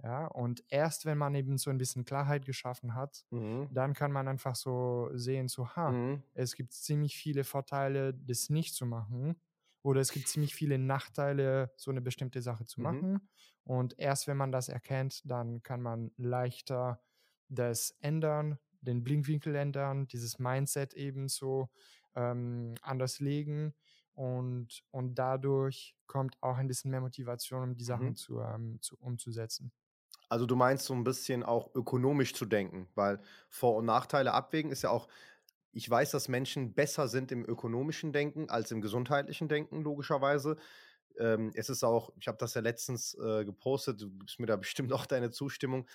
Ja, 0.04 0.28
und 0.28 0.64
erst 0.70 1.06
wenn 1.06 1.18
man 1.18 1.36
eben 1.36 1.58
so 1.58 1.70
ein 1.70 1.78
bisschen 1.78 2.06
Klarheit 2.06 2.46
geschaffen 2.46 2.96
hat, 2.96 3.26
mhm. 3.32 3.70
dann 3.72 3.94
kann 3.94 4.12
man 4.12 4.28
einfach 4.28 4.56
so 4.56 5.10
sehen, 5.14 5.48
so, 5.48 5.70
ha, 5.70 5.92
mhm. 5.92 6.22
es 6.34 6.56
gibt 6.56 6.74
ziemlich 6.74 7.16
viele 7.18 7.44
Vorteile, 7.44 8.14
das 8.14 8.50
nicht 8.50 8.76
zu 8.76 8.86
machen. 8.86 9.42
Oder 9.84 10.02
es 10.02 10.12
gibt 10.12 10.28
ziemlich 10.28 10.56
viele 10.56 10.80
Nachteile, 10.80 11.72
so 11.78 11.92
eine 11.92 12.02
bestimmte 12.02 12.42
Sache 12.42 12.66
zu 12.66 12.80
mhm. 12.82 12.84
machen. 12.84 13.30
Und 13.64 13.98
erst 14.00 14.28
wenn 14.28 14.38
man 14.38 14.52
das 14.52 14.68
erkennt, 14.70 15.22
dann 15.30 15.64
kann 15.64 15.82
man 15.82 16.12
leichter 16.18 17.02
das 17.50 17.92
ändern, 18.02 18.60
den 18.82 19.04
Blinkwinkel 19.04 19.56
ändern, 19.56 20.08
dieses 20.08 20.40
Mindset 20.40 20.94
ebenso 20.94 21.70
ähm, 22.16 22.76
anders 22.82 23.20
legen 23.20 23.74
und, 24.14 24.84
und 24.92 25.16
dadurch 25.16 25.96
kommt 26.08 26.38
auch 26.42 26.58
ein 26.58 26.68
bisschen 26.68 26.92
mehr 26.92 27.02
Motivation, 27.02 27.64
um 27.64 27.76
die 27.76 27.84
Sachen 27.84 28.10
Mhm. 28.10 28.16
zu, 28.16 28.40
ähm, 28.42 28.82
zu, 28.82 28.98
umzusetzen. 28.98 29.72
Also 30.30 30.46
du 30.46 30.56
meinst 30.56 30.86
so 30.86 30.94
ein 30.94 31.04
bisschen 31.04 31.44
auch 31.44 31.74
ökonomisch 31.76 32.34
zu 32.34 32.46
denken, 32.46 32.90
weil 32.96 33.22
Vor 33.50 33.76
und 33.76 33.86
Nachteile 33.86 34.34
abwägen 34.34 34.72
ist 34.72 34.82
ja 34.84 34.90
auch 34.90 35.08
ich 35.74 35.90
weiß, 35.90 36.12
dass 36.12 36.30
Menschen 36.30 36.74
besser 36.74 37.08
sind 37.10 37.32
im 37.34 37.46
ökonomischen 37.46 38.14
Denken 38.14 38.50
als 38.50 38.72
im 38.72 38.82
gesundheitlichen 38.82 39.50
Denken, 39.50 39.84
logischerweise. 39.84 40.58
Ähm, 41.20 41.52
es 41.56 41.70
ist 41.70 41.84
auch 41.84 42.12
ich 42.20 42.28
habe 42.28 42.38
das 42.40 42.54
ja 42.56 42.62
letztens, 42.62 43.14
äh, 43.16 43.46
gepostet, 43.46 44.02
du 44.02 44.12
gibst 44.20 44.40
mir 44.40 44.48
da 44.48 44.56
bestimmt 44.58 44.94
auch 44.94 45.06
deine 45.06 45.32
Zustimmung. 45.32 45.88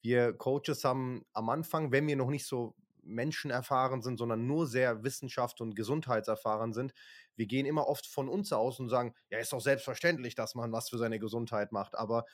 Wir 0.00 0.32
Coaches 0.34 0.84
haben 0.84 1.24
am 1.32 1.48
Anfang, 1.50 1.92
wenn 1.92 2.06
wir 2.06 2.16
noch 2.16 2.30
nicht 2.30 2.46
so 2.46 2.74
menschenerfahren 3.04 4.00
sind, 4.02 4.16
sondern 4.18 4.46
nur 4.46 4.66
sehr 4.66 5.02
wissenschaft 5.02 5.60
und 5.60 5.74
gesundheitserfahren 5.74 6.72
sind, 6.72 6.94
wir 7.34 7.46
gehen 7.46 7.66
immer 7.66 7.88
oft 7.88 8.06
von 8.06 8.28
uns 8.28 8.52
aus 8.52 8.78
und 8.78 8.88
sagen: 8.90 9.14
„Ja, 9.30 9.38
ist 9.38 9.52
doch 9.52 9.60
selbstverständlich, 9.60 10.36
dass 10.36 10.54
man 10.54 10.70
was 10.72 10.88
für 10.90 10.98
seine 10.98 11.18
Gesundheit 11.18 11.72
macht.“ 11.72 11.96
Aber 11.96 12.24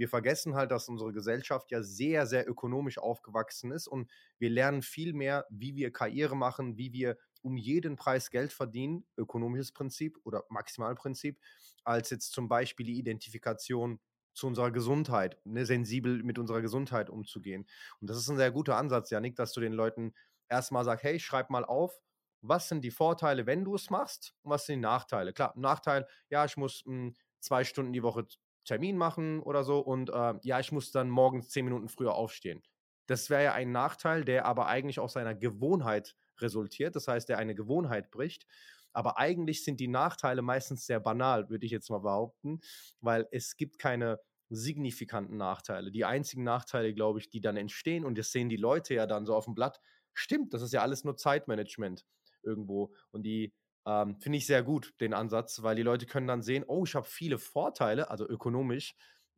wir 0.00 0.08
vergessen 0.08 0.54
halt, 0.54 0.70
dass 0.70 0.88
unsere 0.88 1.12
Gesellschaft 1.12 1.70
ja 1.70 1.82
sehr, 1.82 2.26
sehr 2.26 2.48
ökonomisch 2.48 2.96
aufgewachsen 2.96 3.70
ist 3.70 3.86
und 3.86 4.10
wir 4.38 4.48
lernen 4.48 4.80
viel 4.80 5.12
mehr, 5.12 5.44
wie 5.50 5.74
wir 5.76 5.92
Karriere 5.92 6.34
machen, 6.34 6.78
wie 6.78 6.94
wir 6.94 7.18
um 7.42 7.58
jeden 7.58 7.96
Preis 7.96 8.30
Geld 8.30 8.50
verdienen, 8.50 9.04
ökonomisches 9.18 9.72
Prinzip 9.72 10.18
oder 10.24 10.44
Maximalprinzip, 10.48 11.38
als 11.84 12.08
jetzt 12.08 12.32
zum 12.32 12.48
Beispiel 12.48 12.86
die 12.86 12.98
Identifikation 12.98 14.00
zu 14.32 14.46
unserer 14.46 14.70
Gesundheit, 14.70 15.38
ne, 15.44 15.66
sensibel 15.66 16.22
mit 16.22 16.38
unserer 16.38 16.62
Gesundheit 16.62 17.10
umzugehen. 17.10 17.66
Und 18.00 18.08
das 18.08 18.16
ist 18.16 18.30
ein 18.30 18.38
sehr 18.38 18.52
guter 18.52 18.78
Ansatz, 18.78 19.10
Janik, 19.10 19.36
dass 19.36 19.52
du 19.52 19.60
den 19.60 19.74
Leuten 19.74 20.14
erstmal 20.48 20.86
sagst, 20.86 21.04
hey, 21.04 21.20
schreib 21.20 21.50
mal 21.50 21.66
auf, 21.66 22.00
was 22.40 22.70
sind 22.70 22.82
die 22.84 22.90
Vorteile, 22.90 23.44
wenn 23.44 23.66
du 23.66 23.74
es 23.74 23.90
machst 23.90 24.34
und 24.40 24.50
was 24.50 24.64
sind 24.64 24.76
die 24.76 24.80
Nachteile? 24.80 25.34
Klar, 25.34 25.52
Nachteil, 25.56 26.06
ja, 26.30 26.46
ich 26.46 26.56
muss 26.56 26.84
mh, 26.86 26.92
hm, 26.94 27.16
zwei 27.40 27.64
Stunden 27.64 27.92
die 27.92 28.02
Woche 28.02 28.26
Termin 28.64 28.96
machen 28.96 29.40
oder 29.40 29.64
so 29.64 29.80
und 29.80 30.10
äh, 30.10 30.34
ja, 30.42 30.60
ich 30.60 30.72
muss 30.72 30.92
dann 30.92 31.10
morgens 31.10 31.48
zehn 31.48 31.64
Minuten 31.64 31.88
früher 31.88 32.14
aufstehen. 32.14 32.62
Das 33.06 33.30
wäre 33.30 33.44
ja 33.44 33.52
ein 33.54 33.72
Nachteil, 33.72 34.24
der 34.24 34.44
aber 34.44 34.66
eigentlich 34.66 35.00
aus 35.00 35.14
seiner 35.14 35.34
Gewohnheit 35.34 36.14
resultiert, 36.38 36.96
das 36.96 37.08
heißt, 37.08 37.28
der 37.28 37.38
eine 37.38 37.54
Gewohnheit 37.54 38.10
bricht. 38.10 38.46
Aber 38.92 39.18
eigentlich 39.18 39.64
sind 39.64 39.78
die 39.78 39.88
Nachteile 39.88 40.42
meistens 40.42 40.86
sehr 40.86 41.00
banal, 41.00 41.48
würde 41.48 41.64
ich 41.64 41.72
jetzt 41.72 41.90
mal 41.90 42.00
behaupten, 42.00 42.60
weil 43.00 43.28
es 43.30 43.56
gibt 43.56 43.78
keine 43.78 44.20
signifikanten 44.48 45.36
Nachteile. 45.36 45.92
Die 45.92 46.04
einzigen 46.04 46.42
Nachteile, 46.42 46.92
glaube 46.92 47.20
ich, 47.20 47.30
die 47.30 47.40
dann 47.40 47.56
entstehen, 47.56 48.04
und 48.04 48.18
das 48.18 48.32
sehen 48.32 48.48
die 48.48 48.56
Leute 48.56 48.94
ja 48.94 49.06
dann 49.06 49.26
so 49.26 49.34
auf 49.34 49.44
dem 49.44 49.54
Blatt, 49.54 49.80
stimmt, 50.12 50.52
das 50.52 50.62
ist 50.62 50.72
ja 50.72 50.82
alles 50.82 51.04
nur 51.04 51.16
Zeitmanagement 51.16 52.04
irgendwo. 52.42 52.92
Und 53.12 53.22
die 53.22 53.54
ähm, 53.86 54.20
finde 54.20 54.38
ich 54.38 54.46
sehr 54.46 54.62
gut, 54.62 54.94
den 55.00 55.14
Ansatz, 55.14 55.62
weil 55.62 55.76
die 55.76 55.82
Leute 55.82 56.06
können 56.06 56.26
dann 56.26 56.42
sehen, 56.42 56.64
oh, 56.66 56.84
ich 56.84 56.94
habe 56.94 57.06
viele 57.06 57.38
Vorteile, 57.38 58.10
also 58.10 58.28
ökonomisch, 58.28 58.94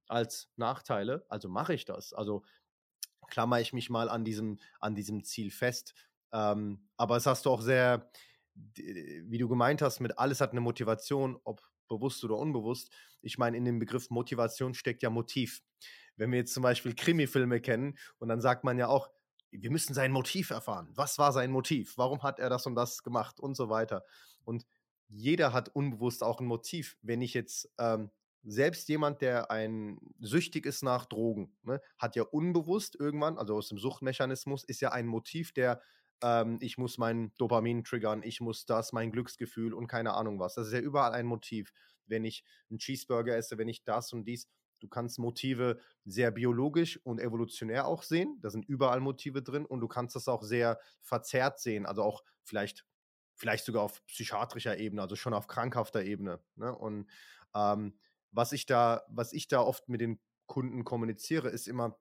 als 0.08 0.50
Nachteile, 0.56 1.24
also 1.28 1.48
mache 1.48 1.74
ich 1.74 1.84
das. 1.84 2.12
Also 2.12 2.44
klammer 3.28 3.60
ich 3.60 3.72
mich 3.72 3.88
mal 3.88 4.08
an 4.08 4.24
diesem, 4.24 4.58
an 4.80 4.94
diesem 4.94 5.24
Ziel 5.24 5.50
fest. 5.50 5.94
Ähm, 6.32 6.88
aber 6.96 7.16
es 7.16 7.26
hast 7.26 7.46
du 7.46 7.50
auch 7.50 7.62
sehr, 7.62 8.10
wie 8.54 9.38
du 9.38 9.48
gemeint 9.48 9.80
hast, 9.80 10.00
mit 10.00 10.18
alles 10.18 10.40
hat 10.40 10.50
eine 10.50 10.60
Motivation, 10.60 11.38
ob 11.44 11.62
bewusst 11.88 12.24
oder 12.24 12.36
unbewusst. 12.36 12.92
Ich 13.20 13.38
meine, 13.38 13.56
in 13.56 13.64
dem 13.64 13.78
Begriff 13.78 14.10
Motivation 14.10 14.74
steckt 14.74 15.02
ja 15.02 15.10
Motiv. 15.10 15.62
Wenn 16.16 16.30
wir 16.30 16.38
jetzt 16.38 16.54
zum 16.54 16.62
Beispiel 16.62 16.94
Krimi-Filme 16.94 17.60
kennen 17.60 17.98
und 18.18 18.28
dann 18.28 18.40
sagt 18.40 18.64
man 18.64 18.78
ja 18.78 18.88
auch, 18.88 19.10
wir 19.50 19.70
müssen 19.70 19.92
sein 19.92 20.12
Motiv 20.12 20.50
erfahren. 20.50 20.88
Was 20.94 21.18
war 21.18 21.32
sein 21.32 21.50
Motiv? 21.50 21.98
Warum 21.98 22.22
hat 22.22 22.38
er 22.38 22.48
das 22.48 22.66
und 22.66 22.74
das 22.74 23.02
gemacht 23.02 23.38
und 23.38 23.54
so 23.54 23.68
weiter? 23.68 24.04
Und 24.44 24.66
jeder 25.08 25.52
hat 25.52 25.68
unbewusst 25.74 26.22
auch 26.22 26.40
ein 26.40 26.46
Motiv. 26.46 26.96
Wenn 27.02 27.20
ich 27.20 27.34
jetzt 27.34 27.70
ähm, 27.78 28.10
selbst 28.42 28.88
jemand, 28.88 29.20
der 29.20 29.50
ein 29.50 29.98
süchtig 30.20 30.66
ist 30.66 30.82
nach 30.82 31.06
Drogen, 31.06 31.56
ne, 31.62 31.80
hat 31.98 32.16
ja 32.16 32.22
unbewusst 32.24 32.96
irgendwann, 32.98 33.38
also 33.38 33.56
aus 33.56 33.68
dem 33.68 33.78
Suchtmechanismus, 33.78 34.64
ist 34.64 34.80
ja 34.80 34.90
ein 34.92 35.06
Motiv, 35.06 35.52
der 35.52 35.80
ähm, 36.22 36.58
ich 36.60 36.78
muss 36.78 36.98
mein 36.98 37.32
Dopamin 37.36 37.84
triggern, 37.84 38.22
ich 38.22 38.40
muss 38.40 38.64
das, 38.66 38.92
mein 38.92 39.12
Glücksgefühl 39.12 39.74
und 39.74 39.86
keine 39.86 40.14
Ahnung 40.14 40.38
was. 40.38 40.54
Das 40.54 40.68
ist 40.68 40.72
ja 40.72 40.80
überall 40.80 41.12
ein 41.12 41.26
Motiv. 41.26 41.72
Wenn 42.06 42.24
ich 42.24 42.44
einen 42.70 42.78
Cheeseburger 42.78 43.36
esse, 43.36 43.58
wenn 43.58 43.68
ich 43.68 43.84
das 43.84 44.12
und 44.12 44.24
dies, 44.24 44.48
du 44.80 44.88
kannst 44.88 45.18
Motive 45.18 45.78
sehr 46.04 46.30
biologisch 46.30 46.98
und 47.04 47.20
evolutionär 47.20 47.86
auch 47.86 48.02
sehen. 48.02 48.38
Da 48.40 48.50
sind 48.50 48.64
überall 48.68 49.00
Motive 49.00 49.42
drin 49.42 49.64
und 49.64 49.80
du 49.80 49.88
kannst 49.88 50.16
das 50.16 50.28
auch 50.28 50.42
sehr 50.42 50.80
verzerrt 51.00 51.60
sehen, 51.60 51.86
also 51.86 52.02
auch 52.02 52.24
vielleicht 52.42 52.84
vielleicht 53.42 53.64
sogar 53.64 53.82
auf 53.82 54.06
psychiatrischer 54.06 54.78
Ebene, 54.78 55.02
also 55.02 55.16
schon 55.16 55.34
auf 55.34 55.48
krankhafter 55.48 56.04
Ebene. 56.04 56.38
Ne? 56.54 56.72
Und 56.72 57.10
ähm, 57.56 57.92
was 58.30 58.52
ich 58.52 58.66
da, 58.66 59.02
was 59.08 59.32
ich 59.32 59.48
da 59.48 59.60
oft 59.60 59.88
mit 59.88 60.00
den 60.00 60.20
Kunden 60.46 60.84
kommuniziere, 60.84 61.48
ist 61.48 61.66
immer, 61.66 61.98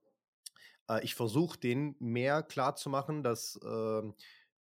äh, 0.87 1.03
ich 1.03 1.15
versuche 1.15 1.59
denen 1.59 1.95
mehr 1.97 2.43
klarzumachen, 2.43 3.23
dass 3.23 3.55
äh, 3.55 4.03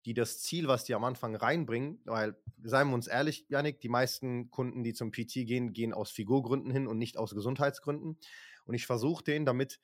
die 0.06 0.14
das 0.14 0.40
Ziel, 0.40 0.68
was 0.68 0.84
die 0.84 0.94
am 0.94 1.04
Anfang 1.04 1.36
reinbringen, 1.36 2.00
weil, 2.06 2.34
seien 2.62 2.88
wir 2.88 2.94
uns 2.94 3.08
ehrlich, 3.08 3.44
Janik, 3.50 3.82
die 3.82 3.90
meisten 3.90 4.50
Kunden, 4.50 4.82
die 4.82 4.94
zum 4.94 5.10
PT 5.10 5.46
gehen, 5.46 5.74
gehen 5.74 5.92
aus 5.92 6.10
Figurgründen 6.10 6.70
hin 6.70 6.86
und 6.86 6.96
nicht 6.96 7.18
aus 7.18 7.34
Gesundheitsgründen. 7.34 8.16
Und 8.64 8.74
ich 8.74 8.86
versuche 8.86 9.22
denen, 9.22 9.44
damit 9.44 9.80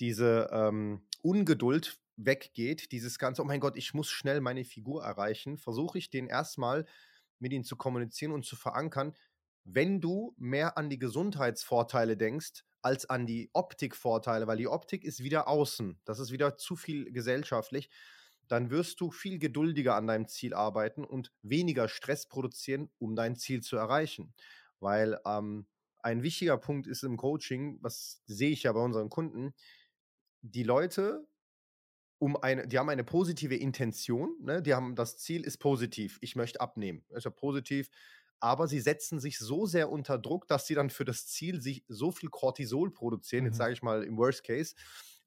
diese 0.00 0.50
ähm, 0.52 1.02
Ungeduld 1.22 1.98
weggeht, 2.16 2.92
dieses 2.92 3.18
ganze, 3.18 3.42
oh 3.42 3.44
mein 3.44 3.60
Gott, 3.60 3.76
ich 3.76 3.94
muss 3.94 4.08
schnell 4.10 4.40
meine 4.40 4.64
Figur 4.64 5.04
erreichen, 5.04 5.56
versuche 5.58 5.98
ich 5.98 6.10
den 6.10 6.26
erstmal 6.26 6.86
mit 7.38 7.52
ihnen 7.52 7.64
zu 7.64 7.76
kommunizieren 7.76 8.32
und 8.32 8.44
zu 8.44 8.56
verankern, 8.56 9.14
wenn 9.64 10.00
du 10.00 10.34
mehr 10.36 10.76
an 10.78 10.90
die 10.90 10.98
Gesundheitsvorteile 10.98 12.16
denkst, 12.16 12.64
als 12.82 13.08
an 13.08 13.26
die 13.26 13.50
Optikvorteile, 13.52 14.46
weil 14.46 14.56
die 14.56 14.68
Optik 14.68 15.04
ist 15.04 15.22
wieder 15.22 15.48
außen, 15.48 16.00
das 16.04 16.18
ist 16.18 16.32
wieder 16.32 16.56
zu 16.56 16.76
viel 16.76 17.12
gesellschaftlich, 17.12 17.90
dann 18.48 18.70
wirst 18.70 19.00
du 19.00 19.10
viel 19.10 19.38
geduldiger 19.38 19.94
an 19.94 20.06
deinem 20.06 20.26
Ziel 20.26 20.54
arbeiten 20.54 21.04
und 21.04 21.32
weniger 21.42 21.88
Stress 21.88 22.26
produzieren, 22.26 22.90
um 22.98 23.14
dein 23.14 23.36
Ziel 23.36 23.62
zu 23.62 23.76
erreichen. 23.76 24.34
Weil 24.80 25.20
ähm, 25.24 25.66
ein 25.98 26.22
wichtiger 26.22 26.56
Punkt 26.58 26.86
ist 26.86 27.04
im 27.04 27.16
Coaching, 27.16 27.78
was 27.80 28.22
sehe 28.26 28.50
ich 28.50 28.64
ja 28.64 28.72
bei 28.72 28.80
unseren 28.80 29.10
Kunden, 29.10 29.54
die 30.42 30.62
Leute 30.62 31.26
um 32.18 32.36
eine, 32.36 32.68
die 32.68 32.78
haben 32.78 32.90
eine 32.90 33.04
positive 33.04 33.56
Intention, 33.56 34.36
ne? 34.42 34.62
die 34.62 34.74
haben 34.74 34.94
das 34.94 35.16
Ziel 35.18 35.42
ist 35.42 35.58
positiv, 35.58 36.18
ich 36.20 36.36
möchte 36.36 36.60
abnehmen, 36.60 37.02
ist 37.10 37.24
ja 37.24 37.30
positiv, 37.30 37.88
aber 38.40 38.68
sie 38.68 38.80
setzen 38.80 39.20
sich 39.20 39.38
so 39.38 39.66
sehr 39.66 39.90
unter 39.90 40.18
Druck, 40.18 40.46
dass 40.46 40.66
sie 40.66 40.74
dann 40.74 40.90
für 40.90 41.04
das 41.04 41.26
Ziel 41.26 41.60
sich 41.60 41.84
so 41.88 42.10
viel 42.10 42.28
Cortisol 42.28 42.92
produzieren, 42.92 43.44
mhm. 43.44 43.48
jetzt 43.48 43.56
sage 43.56 43.72
ich 43.72 43.82
mal 43.82 44.02
im 44.04 44.18
Worst 44.18 44.44
Case, 44.44 44.74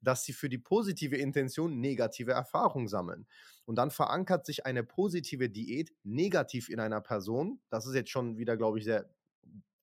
dass 0.01 0.23
sie 0.23 0.33
für 0.33 0.49
die 0.49 0.57
positive 0.57 1.15
Intention 1.15 1.79
negative 1.79 2.31
Erfahrungen 2.31 2.87
sammeln. 2.87 3.25
Und 3.65 3.77
dann 3.77 3.89
verankert 3.89 4.45
sich 4.45 4.65
eine 4.65 4.83
positive 4.83 5.49
Diät 5.49 5.93
negativ 6.03 6.69
in 6.69 6.79
einer 6.79 7.01
Person. 7.01 7.61
Das 7.69 7.87
ist 7.87 7.95
jetzt 7.95 8.09
schon 8.09 8.37
wieder, 8.37 8.57
glaube 8.57 8.79
ich, 8.79 8.83
sehr, 8.83 9.09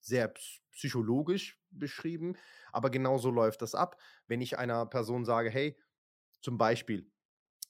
sehr 0.00 0.32
psychologisch 0.72 1.60
beschrieben. 1.70 2.36
Aber 2.72 2.90
genau 2.90 3.18
so 3.18 3.30
läuft 3.30 3.62
das 3.62 3.74
ab. 3.74 4.00
Wenn 4.26 4.40
ich 4.40 4.58
einer 4.58 4.86
Person 4.86 5.24
sage, 5.24 5.50
hey, 5.50 5.78
zum 6.42 6.58
Beispiel, 6.58 7.10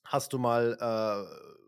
hast 0.04 0.32
du 0.32 0.38
mal 0.38 0.76
äh, 0.80 1.60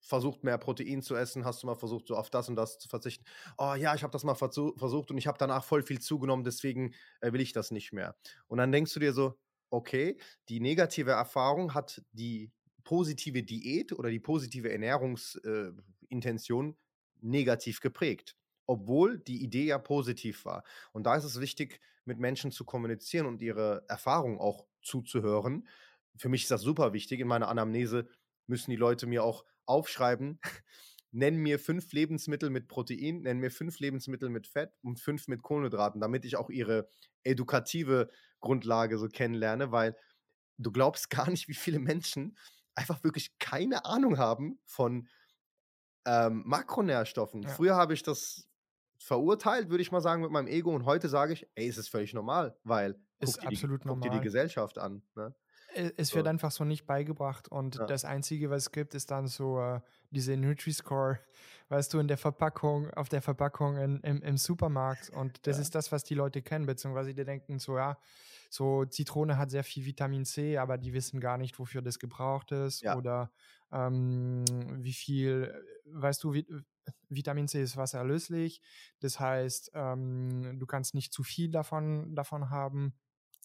versucht, 0.00 0.44
mehr 0.44 0.58
Protein 0.58 1.02
zu 1.02 1.16
essen? 1.16 1.44
Hast 1.44 1.62
du 1.62 1.66
mal 1.66 1.74
versucht, 1.74 2.08
so 2.08 2.16
auf 2.16 2.30
das 2.30 2.48
und 2.48 2.56
das 2.56 2.78
zu 2.78 2.88
verzichten? 2.88 3.24
Oh 3.58 3.74
ja, 3.74 3.94
ich 3.94 4.02
habe 4.02 4.12
das 4.12 4.24
mal 4.24 4.34
versucht 4.34 5.10
und 5.10 5.18
ich 5.18 5.26
habe 5.26 5.38
danach 5.38 5.64
voll 5.64 5.82
viel 5.82 6.00
zugenommen, 6.00 6.44
deswegen 6.44 6.94
äh, 7.20 7.32
will 7.32 7.40
ich 7.40 7.52
das 7.52 7.70
nicht 7.70 7.92
mehr. 7.92 8.16
Und 8.46 8.58
dann 8.58 8.72
denkst 8.72 8.92
du 8.94 9.00
dir 9.00 9.12
so, 9.12 9.38
okay, 9.70 10.18
die 10.48 10.60
negative 10.60 11.10
Erfahrung 11.10 11.74
hat 11.74 12.02
die 12.12 12.52
positive 12.84 13.42
Diät 13.42 13.92
oder 13.92 14.10
die 14.10 14.20
positive 14.20 14.70
Ernährungsintention 14.70 16.70
äh, 16.70 16.74
negativ 17.20 17.80
geprägt, 17.80 18.36
obwohl 18.66 19.18
die 19.18 19.42
Idee 19.42 19.66
ja 19.66 19.78
positiv 19.78 20.44
war. 20.44 20.64
Und 20.92 21.04
da 21.04 21.16
ist 21.16 21.24
es 21.24 21.40
wichtig, 21.40 21.80
mit 22.04 22.18
Menschen 22.18 22.50
zu 22.50 22.64
kommunizieren 22.64 23.26
und 23.26 23.42
ihre 23.42 23.84
Erfahrungen 23.88 24.38
auch 24.38 24.66
zuzuhören, 24.82 25.66
für 26.16 26.28
mich 26.28 26.42
ist 26.42 26.50
das 26.50 26.62
super 26.62 26.92
wichtig. 26.92 27.20
In 27.20 27.28
meiner 27.28 27.48
Anamnese 27.48 28.08
müssen 28.46 28.70
die 28.70 28.76
Leute 28.76 29.06
mir 29.06 29.22
auch 29.24 29.44
aufschreiben, 29.66 30.40
nenn 31.12 31.36
mir 31.36 31.58
fünf 31.58 31.92
Lebensmittel 31.92 32.50
mit 32.50 32.68
Protein, 32.68 33.22
nenn 33.22 33.38
mir 33.38 33.50
fünf 33.50 33.78
Lebensmittel 33.78 34.28
mit 34.28 34.46
Fett 34.46 34.72
und 34.82 35.00
fünf 35.00 35.28
mit 35.28 35.42
Kohlenhydraten, 35.42 36.00
damit 36.00 36.24
ich 36.24 36.36
auch 36.36 36.50
ihre 36.50 36.88
edukative 37.22 38.10
Grundlage 38.40 38.98
so 38.98 39.08
kennenlerne, 39.08 39.72
weil 39.72 39.96
du 40.58 40.72
glaubst 40.72 41.10
gar 41.10 41.30
nicht, 41.30 41.48
wie 41.48 41.54
viele 41.54 41.78
Menschen 41.78 42.36
einfach 42.74 43.02
wirklich 43.04 43.38
keine 43.38 43.84
Ahnung 43.84 44.18
haben 44.18 44.58
von 44.66 45.08
ähm, 46.06 46.42
Makronährstoffen. 46.46 47.42
Ja. 47.42 47.48
Früher 47.48 47.74
habe 47.74 47.94
ich 47.94 48.02
das 48.02 48.48
verurteilt, 49.06 49.70
würde 49.70 49.82
ich 49.82 49.92
mal 49.92 50.00
sagen, 50.00 50.22
mit 50.22 50.30
meinem 50.32 50.48
Ego 50.48 50.74
und 50.74 50.84
heute 50.84 51.08
sage 51.08 51.32
ich, 51.32 51.48
ey, 51.54 51.68
es 51.68 51.78
ist 51.78 51.88
völlig 51.88 52.12
normal, 52.14 52.58
weil 52.64 53.00
ist 53.20 53.38
guck 53.38 53.38
dir, 53.40 53.48
absolut 53.48 53.48
die, 53.48 53.84
normal. 53.84 53.86
guck 53.86 54.00
dir 54.02 54.10
die 54.10 54.20
Gesellschaft 54.20 54.78
an. 54.78 55.02
Ne? 55.14 55.34
Äh, 55.74 55.92
es 55.96 56.14
wird 56.14 56.26
einfach 56.26 56.50
so 56.50 56.64
nicht 56.64 56.86
beigebracht 56.86 57.48
und 57.48 57.78
Ja. 57.78 57.90
das 57.90 58.04
Einzige, 58.04 58.50
was 58.50 58.64
es 58.64 58.72
gibt, 58.72 58.94
ist 58.94 59.10
dann 59.10 59.26
so 59.26 59.60
äh, 59.60 59.80
diese 60.10 60.36
Nutri-Score, 60.36 61.18
weißt 61.68 61.92
du, 61.94 61.98
in 61.98 62.08
der 62.08 62.18
Verpackung, 62.18 62.90
auf 62.94 63.08
der 63.08 63.22
Verpackung 63.22 63.76
in, 63.76 64.00
im, 64.00 64.22
im 64.22 64.36
Supermarkt 64.36 65.10
und 65.10 65.46
das 65.46 65.58
Ja. 65.58 65.58
ist 65.58 65.74
das, 65.74 65.92
was 65.92 66.04
die 66.04 66.14
Leute 66.14 66.42
kennen, 66.42 66.66
beziehungsweise 66.66 67.14
die 67.14 67.24
denken 67.24 67.58
so, 67.58 67.76
ja, 67.76 67.98
so 68.50 68.84
Zitrone 68.84 69.38
hat 69.38 69.50
sehr 69.50 69.64
viel 69.64 69.84
Vitamin 69.84 70.24
C, 70.24 70.56
aber 70.58 70.78
die 70.78 70.92
wissen 70.92 71.20
gar 71.20 71.36
nicht, 71.38 71.58
wofür 71.58 71.82
das 71.82 71.98
gebraucht 71.98 72.52
ist 72.52 72.82
Ja. 72.82 72.94
oder 72.94 73.32
ähm, 73.72 74.44
wie 74.84 74.92
viel, 74.92 75.52
äh, 75.84 75.90
weißt 75.92 76.22
du, 76.24 76.32
wie, 76.34 76.46
Vitamin 77.08 77.48
C 77.48 77.62
ist 77.62 77.76
wasserlöslich, 77.76 78.60
das 79.00 79.20
heißt, 79.20 79.72
ähm, 79.74 80.58
du 80.58 80.66
kannst 80.66 80.94
nicht 80.94 81.12
zu 81.12 81.22
viel 81.22 81.50
davon, 81.50 82.14
davon 82.14 82.50
haben 82.50 82.94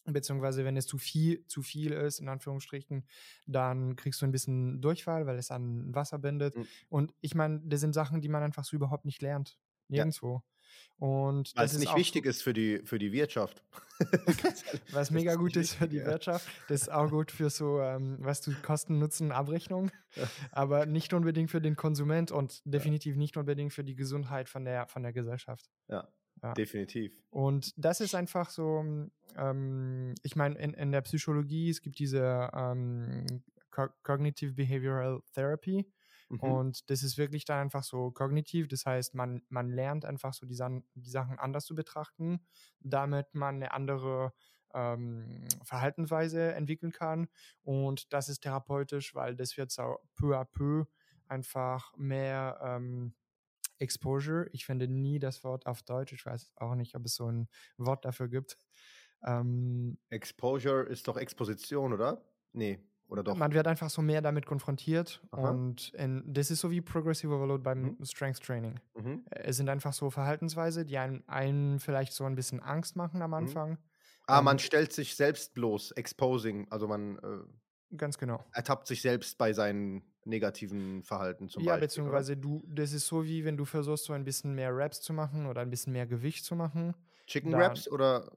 beziehungsweise 0.04 0.64
wenn 0.64 0.76
es 0.76 0.86
zu 0.86 0.98
viel, 0.98 1.46
zu 1.46 1.62
viel 1.62 1.92
ist, 1.92 2.18
in 2.18 2.28
Anführungsstrichen, 2.28 3.06
dann 3.46 3.96
kriegst 3.96 4.20
du 4.20 4.26
ein 4.26 4.32
bisschen 4.32 4.80
Durchfall, 4.80 5.26
weil 5.26 5.38
es 5.38 5.50
an 5.50 5.94
Wasser 5.94 6.18
bindet. 6.18 6.56
Mhm. 6.56 6.66
Und 6.88 7.14
ich 7.20 7.34
meine, 7.34 7.60
das 7.64 7.80
sind 7.80 7.92
Sachen, 7.92 8.20
die 8.20 8.28
man 8.28 8.42
einfach 8.42 8.64
so 8.64 8.74
überhaupt 8.74 9.04
nicht 9.04 9.22
lernt. 9.22 9.58
Nirgendwo. 9.88 10.42
Und 10.98 11.52
Weil 11.56 11.66
es 11.66 11.76
nicht 11.78 11.96
wichtig 11.96 12.26
ist 12.26 12.42
für 12.42 12.52
die, 12.52 12.78
für 12.84 12.98
die 12.98 13.10
Wirtschaft. 13.12 13.62
Was 14.92 15.10
mega 15.10 15.34
gut 15.34 15.56
ist 15.56 15.74
für 15.74 15.88
die 15.88 15.96
ja. 15.96 16.06
Wirtschaft. 16.06 16.46
Das 16.68 16.82
ist 16.82 16.92
auch 16.92 17.10
gut 17.10 17.30
für 17.30 17.50
so, 17.50 17.80
ähm, 17.80 18.18
weißt 18.20 18.46
du, 18.46 18.52
Kosten, 18.62 18.98
Nutzen, 18.98 19.32
Abrechnung, 19.32 19.90
Ja. 20.14 20.28
aber 20.52 20.86
nicht 20.86 21.12
unbedingt 21.12 21.50
für 21.50 21.60
den 21.60 21.74
Konsument 21.76 22.30
und 22.30 22.62
definitiv 22.64 23.16
nicht 23.16 23.36
unbedingt 23.36 23.72
für 23.72 23.82
die 23.84 23.94
Gesundheit 23.96 24.48
von 24.48 24.64
der, 24.64 24.86
von 24.86 25.02
der 25.02 25.12
Gesellschaft. 25.12 25.68
Ja, 25.88 26.08
Ja. 26.42 26.54
definitiv. 26.54 27.12
Und 27.30 27.72
das 27.76 28.00
ist 28.00 28.14
einfach 28.14 28.50
so, 28.50 28.84
ähm, 29.36 30.14
ich 30.22 30.36
meine, 30.36 30.56
in, 30.58 30.74
in 30.74 30.92
der 30.92 31.00
Psychologie, 31.02 31.70
es 31.70 31.80
gibt 31.82 31.98
diese 31.98 32.48
ähm, 32.54 33.26
Co 33.70 33.88
Cognitive 34.02 34.52
Behavioral 34.52 35.20
Therapy 35.34 35.90
Mhm. 36.32 36.40
und 36.40 36.90
das 36.90 37.02
ist 37.02 37.18
wirklich 37.18 37.44
dann 37.44 37.60
einfach 37.60 37.84
so 37.84 38.10
kognitiv, 38.10 38.68
das 38.68 38.86
heißt, 38.86 39.14
man, 39.14 39.42
man 39.48 39.68
lernt 39.68 40.04
einfach 40.04 40.34
so 40.34 40.46
die, 40.46 40.54
San 40.54 40.84
die 40.94 41.10
Sachen 41.10 41.38
anders 41.38 41.64
zu 41.64 41.74
betrachten, 41.74 42.40
damit 42.80 43.34
man 43.34 43.56
eine 43.56 43.72
andere 43.72 44.32
ähm, 44.74 45.44
Verhaltensweise 45.64 46.54
entwickeln 46.54 46.92
kann 46.92 47.28
und 47.62 48.12
das 48.12 48.28
ist 48.28 48.40
therapeutisch, 48.40 49.14
weil 49.14 49.36
das 49.36 49.56
wird 49.56 49.70
so 49.70 49.98
peu 50.14 50.36
à 50.36 50.44
peu 50.44 50.86
einfach 51.26 51.92
mehr 51.96 52.58
ähm, 52.62 53.14
Exposure. 53.78 54.48
Ich 54.52 54.64
finde 54.64 54.86
nie 54.86 55.18
das 55.18 55.42
Wort 55.42 55.66
auf 55.66 55.82
Deutsch. 55.82 56.12
Ich 56.12 56.24
weiß 56.24 56.52
auch 56.56 56.76
nicht, 56.76 56.94
ob 56.94 57.04
es 57.04 57.16
so 57.16 57.26
ein 57.26 57.48
Wort 57.78 58.04
dafür 58.04 58.28
gibt. 58.28 58.58
Ähm, 59.24 59.98
Exposure 60.08 60.84
ist 60.84 61.08
doch 61.08 61.16
Exposition, 61.16 61.92
oder? 61.92 62.24
Nee, 62.52 62.80
oder 63.12 63.22
doch? 63.22 63.38
man 63.38 63.52
wird 63.54 63.66
einfach 63.66 63.90
so 63.90 64.02
mehr 64.02 64.22
damit 64.22 64.46
konfrontiert 64.46 65.22
Aha. 65.32 65.58
und 65.58 65.92
in, 65.94 66.22
das 66.32 66.50
ist 66.50 66.60
so 66.60 66.70
wie 66.70 66.80
Progressive 66.80 67.34
Overload 67.34 67.62
beim 67.62 67.96
Mhm. 67.98 67.98
Strength 68.02 68.42
Training. 68.42 68.80
Mhm. 68.94 69.26
Es 69.30 69.56
sind 69.56 69.68
einfach 69.68 69.92
so 69.92 70.10
Verhaltensweise, 70.10 70.84
die 70.84 70.98
einen, 70.98 71.26
einen 71.28 71.80
vielleicht 71.80 72.12
so 72.12 72.24
ein 72.24 72.34
bisschen 72.34 72.60
Angst 72.60 72.96
machen 72.96 73.22
am 73.22 73.34
Mhm. 73.34 73.34
Anfang. 73.34 73.78
Ah, 74.26 74.40
Ähm, 74.40 74.42
man 74.42 74.58
stellt 74.60 74.92
sich 74.92 75.16
selbst 75.16 75.54
bloß, 75.54 75.92
exposing, 75.92 76.68
also 76.70 76.88
man 76.88 77.18
äh, 77.18 77.44
Ganz 77.96 78.18
genau. 78.18 78.44
ertappt 78.52 78.86
sich 78.86 79.02
selbst 79.02 79.36
bei 79.38 79.52
seinen 79.52 80.02
negativen 80.24 81.02
Verhalten 81.02 81.48
zum 81.48 81.64
ja, 81.64 81.64
Beispiel. 81.64 82.04
oder? 82.06 82.24
beziehungsweise 82.24 82.36
du, 82.36 82.62
das 82.68 82.92
ist 82.92 83.06
so 83.06 83.24
wie 83.24 83.44
wenn 83.44 83.56
du 83.56 83.64
versuchst, 83.64 84.04
so 84.04 84.12
ein 84.12 84.24
bisschen 84.24 84.54
mehr 84.54 84.74
Raps 84.76 85.00
zu 85.00 85.12
machen 85.12 85.46
oder 85.46 85.60
ein 85.62 85.70
bisschen 85.70 85.92
mehr 85.92 86.06
Gewicht 86.06 86.44
zu 86.44 86.56
machen. 86.56 86.94
Chicken 87.26 87.56
Wraps 87.56 87.88
oder 87.88 88.30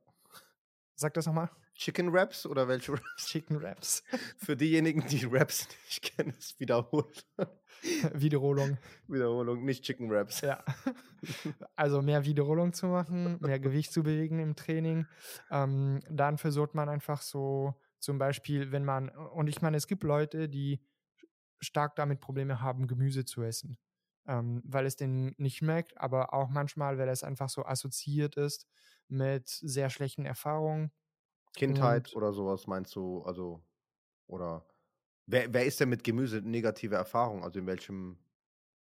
Sag 0.96 1.14
das 1.14 1.26
nochmal. 1.26 1.50
Chicken 1.76 2.14
Wraps 2.14 2.46
oder 2.46 2.68
welche 2.68 2.94
Wraps? 2.94 3.28
Chicken 3.28 3.58
Raps. 3.58 4.04
Für 4.38 4.56
diejenigen, 4.56 5.06
die 5.08 5.30
Wraps 5.32 5.68
nicht 5.86 6.02
kennen, 6.04 6.34
ist 6.38 6.60
wiederholt. 6.60 7.26
Wiederholung. 8.14 8.78
Wiederholung, 9.08 9.66
nicht 9.66 9.84
Chicken 9.84 10.10
Wraps. 10.10 10.42
Ja. 10.42 10.64
Also 11.76 12.04
mehr 12.04 12.24
Wiederholung 12.26 12.74
zu 12.74 12.86
machen, 12.86 13.40
mehr 13.42 13.60
Gewicht 13.60 13.92
zu 13.92 14.04
bewegen 14.04 14.38
im 14.38 14.56
Training. 14.56 15.08
Ähm, 15.50 16.00
dann 16.08 16.38
versucht 16.38 16.76
man 16.76 16.88
einfach 16.88 17.24
so, 17.24 17.74
zum 18.00 18.20
Beispiel, 18.20 18.72
wenn 18.72 18.86
man, 18.86 19.10
und 19.10 19.48
ich 19.48 19.60
meine, 19.64 19.76
es 19.78 19.88
gibt 19.88 20.04
Leute, 20.04 20.48
die 20.48 20.86
stark 21.60 21.96
damit 21.96 22.20
Probleme 22.20 22.62
haben, 22.62 22.86
Gemüse 22.86 23.26
zu 23.26 23.42
essen, 23.42 23.80
ähm, 24.28 24.62
weil 24.66 24.86
es 24.86 24.96
denen 24.98 25.34
nicht 25.38 25.58
schmeckt, 25.58 25.98
aber 25.98 26.34
auch 26.34 26.50
manchmal, 26.50 27.00
weil 27.00 27.10
es 27.10 27.24
einfach 27.24 27.50
so 27.50 27.66
assoziiert 27.66 28.36
ist 28.36 28.68
mit 29.08 29.48
sehr 29.48 29.90
schlechten 29.90 30.26
Erfahrungen. 30.26 30.92
Kindheit 31.56 32.12
Und- 32.12 32.14
oder 32.14 32.34
sowas 32.34 32.68
meinst 32.68 32.96
du, 32.96 33.24
also, 33.24 33.64
oder 34.28 34.66
wer, 35.28 35.54
wer 35.54 35.66
ist 35.66 35.80
denn 35.80 35.90
mit 35.90 36.04
Gemüse 36.04 36.42
negative 36.42 36.96
Erfahrung? 36.96 37.44
Also 37.44 37.60
in 37.60 37.68
welchem 37.68 38.20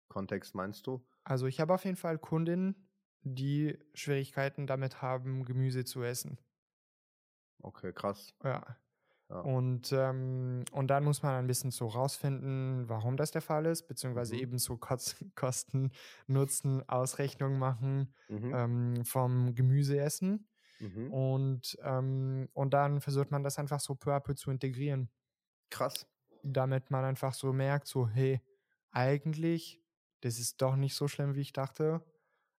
Kontext 0.09 0.55
meinst 0.55 0.87
du? 0.87 1.05
Also 1.23 1.47
ich 1.47 1.59
habe 1.61 1.73
auf 1.73 1.85
jeden 1.85 1.95
Fall 1.97 2.17
Kundinnen, 2.17 2.89
die 3.21 3.77
Schwierigkeiten 3.93 4.67
damit 4.67 5.01
haben, 5.01 5.45
Gemüse 5.45 5.85
zu 5.85 6.03
essen. 6.03 6.39
Okay, 7.63 7.91
krass. 7.93 8.33
Ja. 8.43 8.77
Ja. 9.29 9.43
Und, 9.43 9.91
ähm, 9.93 10.65
und 10.71 10.87
dann 10.89 11.03
muss 11.05 11.23
man 11.23 11.35
ein 11.35 11.47
bisschen 11.47 11.71
so 11.71 11.87
rausfinden, 11.87 12.89
warum 12.89 13.17
das 13.17 13.31
der 13.31 13.41
Fall 13.41 13.65
ist, 13.67 13.87
beziehungsweise 13.87 14.35
Mhm. 14.35 14.39
eben 14.39 14.57
so 14.59 14.75
Kos- 14.75 15.15
Kosten, 15.35 15.91
Nutzen, 16.27 16.87
Ausrechnung 16.89 17.59
machen 17.59 18.13
Mhm. 18.29 18.53
ähm, 18.53 19.05
vom 19.05 19.55
Gemüseessen. 19.55 20.49
Mhm. 20.79 21.13
Und, 21.13 21.77
ähm, 21.83 22.49
und 22.53 22.73
dann 22.73 23.01
versucht 23.01 23.31
man 23.31 23.43
das 23.43 23.59
einfach 23.59 23.79
so 23.79 23.95
peu 23.95 24.13
à 24.13 24.19
peu 24.19 24.33
zu 24.33 24.51
integrieren, 24.51 25.09
Krass. 25.69 26.07
damit 26.43 26.91
man 26.91 27.05
einfach 27.05 27.33
so 27.33 27.53
merkt, 27.53 27.87
so, 27.87 28.07
hey, 28.07 28.41
eigentlich, 28.91 29.81
das 30.21 30.39
ist 30.39 30.61
doch 30.61 30.75
nicht 30.75 30.95
so 30.95 31.07
schlimm, 31.07 31.35
wie 31.35 31.41
ich 31.41 31.53
dachte. 31.53 32.03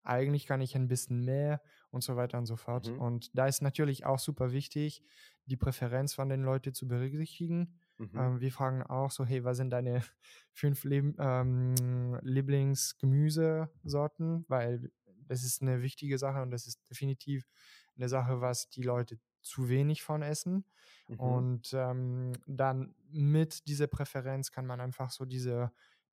Eigentlich 0.03 0.47
kann 0.47 0.63
ich 0.63 0.75
ein 0.77 0.89
bisschen 0.89 1.25
mehr 1.25 1.61
und 1.91 2.03
so 2.03 2.17
weiter 2.17 2.39
und 2.39 2.47
so 2.47 2.57
fort. 2.57 2.89
Mhm. 2.89 2.99
Und 2.99 3.37
da 3.37 3.47
ist 3.47 3.61
natürlich 3.61 4.07
auch 4.07 4.19
super 4.19 4.51
wichtig, 4.53 5.03
die 5.45 5.59
Präferenz 5.59 6.15
von 6.15 6.31
den 6.31 6.43
Leuten 6.43 6.73
zu 6.73 6.89
berücksichtigen. 6.89 7.79
Mhm. 7.99 8.11
Ähm, 8.15 8.41
wir 8.41 8.51
fragen 8.51 8.83
auch 8.83 9.11
so, 9.11 9.27
hey, 9.27 9.45
was 9.45 9.59
sind 9.59 9.69
deine 9.71 10.03
fünf 10.53 10.85
Leb 10.85 11.17
ähm, 11.19 12.19
Lieblingsgemüsesorten? 12.23 14.47
Weil 14.49 14.91
das 15.27 15.45
ist 15.45 15.61
eine 15.63 15.83
wichtige 15.83 16.19
Sache 16.19 16.43
und 16.43 16.51
das 16.51 16.67
ist 16.67 16.89
definitiv 16.89 17.47
eine 17.97 18.09
Sache, 18.09 18.41
was 18.41 18.71
die 18.71 18.83
Leute 18.83 19.19
zu 19.43 19.69
wenig 19.69 20.03
von 20.03 20.23
essen. 20.23 20.65
Mhm. 21.09 21.51
Und 21.57 21.73
ähm, 21.75 22.33
dann 22.47 22.95
mit 23.11 23.67
dieser 23.69 23.87
Präferenz 23.87 24.53
kann 24.53 24.67
man 24.67 24.81
einfach 24.81 25.11
so 25.11 25.25
diese, 25.25 25.73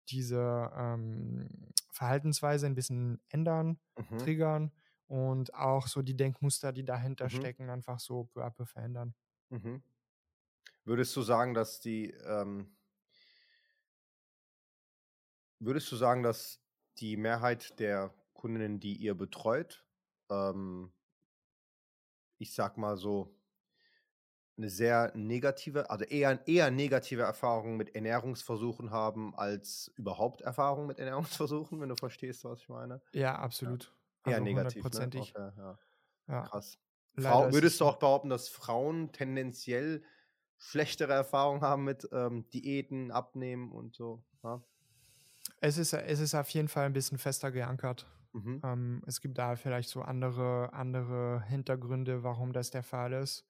diese 0.09 0.71
ähm, 0.75 1.69
Verhaltensweise 1.91 2.65
ein 2.65 2.75
bisschen 2.75 3.21
ändern, 3.29 3.79
Mhm. 3.97 4.27
triggern 4.27 4.71
und 5.07 5.53
auch 5.53 5.87
so 5.87 6.01
die 6.01 6.17
Denkmuster, 6.17 6.73
die 6.73 6.83
dahinter 6.85 7.29
Mhm. 7.29 7.29
stecken, 7.29 7.69
einfach 7.69 7.99
so 7.99 8.25
peu 8.25 8.43
à 8.43 8.49
peu 8.49 8.65
verändern. 8.65 9.15
Mhm. 9.49 9.81
Würdest 10.85 11.15
du 11.15 11.21
sagen, 11.21 11.53
dass 11.53 11.79
die, 11.81 12.09
ähm, 12.09 12.77
würdest 15.59 15.91
du 15.91 15.95
sagen, 15.95 16.23
dass 16.23 16.61
die 16.97 17.17
Mehrheit 17.17 17.79
der 17.79 18.13
Kundinnen, 18.33 18.79
die 18.79 18.95
ihr 18.95 19.15
betreut, 19.15 19.85
ähm, 20.29 20.93
ich 22.39 22.53
sag 22.53 22.77
mal 22.77 22.97
so, 22.97 23.35
eine 24.57 24.69
sehr 24.69 25.11
negative, 25.15 25.89
also 25.91 26.03
eher, 26.05 26.47
eher 26.47 26.71
negative 26.71 27.21
Erfahrungen 27.21 27.77
mit 27.77 27.93
Ernährungsversuchen 27.95 28.89
haben, 28.91 29.35
als 29.35 29.91
überhaupt 29.97 30.41
Erfahrungen 30.41 30.87
mit 30.87 30.97
Ernährungsversuchen, 30.99 31.79
wenn 31.79 31.89
du 31.89 31.95
verstehst, 31.95 32.43
was 32.43 32.61
ich 32.61 32.69
meine? 32.69 33.01
Ja, 33.13 33.35
absolut. 33.39 33.93
Eher 34.25 34.39
Also 34.39 34.41
negativ, 34.41 34.91
ne? 34.91 35.11
Okay, 35.15 35.51
ja. 35.57 35.79
Ja. 36.27 36.51
Krass. 36.51 36.79
Frau, 37.19 37.51
würdest 37.51 37.81
du 37.81 37.85
auch 37.85 37.97
behaupten, 37.99 38.29
dass 38.29 38.49
Frauen 38.49 39.11
tendenziell 39.13 40.03
schlechtere 40.57 41.13
Erfahrungen 41.13 41.61
haben 41.61 41.83
mit 41.85 42.07
ähm, 42.11 42.49
Diäten, 42.49 43.11
Abnehmen 43.11 43.71
und 43.71 43.95
so? 43.95 44.25
Ja? 44.43 44.63
Es 45.61 45.77
ist, 45.77 45.93
es 45.93 46.19
ist 46.19 46.33
auf 46.33 46.49
jeden 46.49 46.67
Fall 46.67 46.85
ein 46.87 46.93
bisschen 46.93 47.19
fester 47.19 47.51
geankert. 47.51 48.07
Mhm. 48.37 48.63
Ähm, 48.63 49.01
es 49.05 49.21
gibt 49.21 49.37
da 49.37 49.55
vielleicht 49.55 49.89
so 49.89 50.01
andere, 50.01 50.73
andere 50.73 51.43
Hintergründe, 51.43 52.23
warum 52.23 52.53
das 52.53 52.71
der 52.71 52.83
Fall 52.83 53.13
ist. 53.13 53.45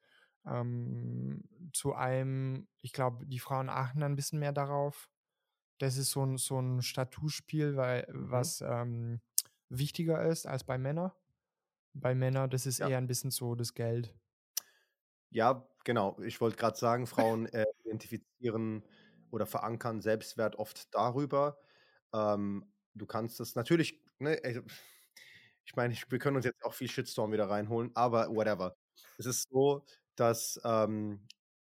Ähm, 0.45 1.43
zu 1.73 1.93
einem, 1.93 2.67
ich 2.81 2.93
glaube, 2.93 3.25
die 3.27 3.39
Frauen 3.39 3.69
achten 3.69 4.03
ein 4.03 4.15
bisschen 4.15 4.39
mehr 4.39 4.53
darauf. 4.53 5.09
Das 5.79 5.97
ist 5.97 6.11
so 6.11 6.23
ein, 6.25 6.37
so 6.37 6.59
ein 6.61 6.81
Statusspiel, 6.83 7.77
weil, 7.77 8.07
Mhm. 8.13 8.49
was 8.49 8.61
ähm, 8.61 9.21
wichtiger 9.69 10.23
ist 10.27 10.47
als 10.47 10.63
bei 10.65 10.77
Männern. 10.77 11.11
Bei 11.93 12.15
Männern, 12.15 12.49
das 12.51 12.65
ist 12.67 12.79
Ja. 12.79 12.89
eher 12.89 12.97
ein 12.99 13.07
bisschen 13.07 13.31
so 13.31 13.55
das 13.55 13.73
Geld. 13.75 14.15
Ja, 15.29 15.67
genau. 15.83 16.17
Ich 16.21 16.39
wollte 16.41 16.57
gerade 16.57 16.77
sagen, 16.77 17.07
Frauen 17.07 17.45
äh, 17.47 17.65
identifizieren 17.83 18.83
oder 19.31 19.45
verankern 19.45 20.01
Selbstwert 20.01 20.55
oft 20.57 20.93
darüber. 20.95 21.59
Ähm, 22.13 22.71
du 22.93 23.05
kannst 23.05 23.39
es 23.41 23.55
natürlich, 23.55 24.01
ne, 24.19 24.39
also, 24.43 24.61
ich 25.65 25.75
meine, 25.75 25.95
wir 26.09 26.19
können 26.19 26.37
uns 26.37 26.45
jetzt 26.45 26.63
auch 26.63 26.73
viel 26.73 26.89
Shitstorm 26.89 27.31
wieder 27.31 27.49
reinholen, 27.49 27.91
aber 27.95 28.29
whatever. 28.29 28.75
Es 29.17 29.25
ist 29.25 29.49
so, 29.49 29.85
dass 30.15 30.59
ähm, 30.63 31.27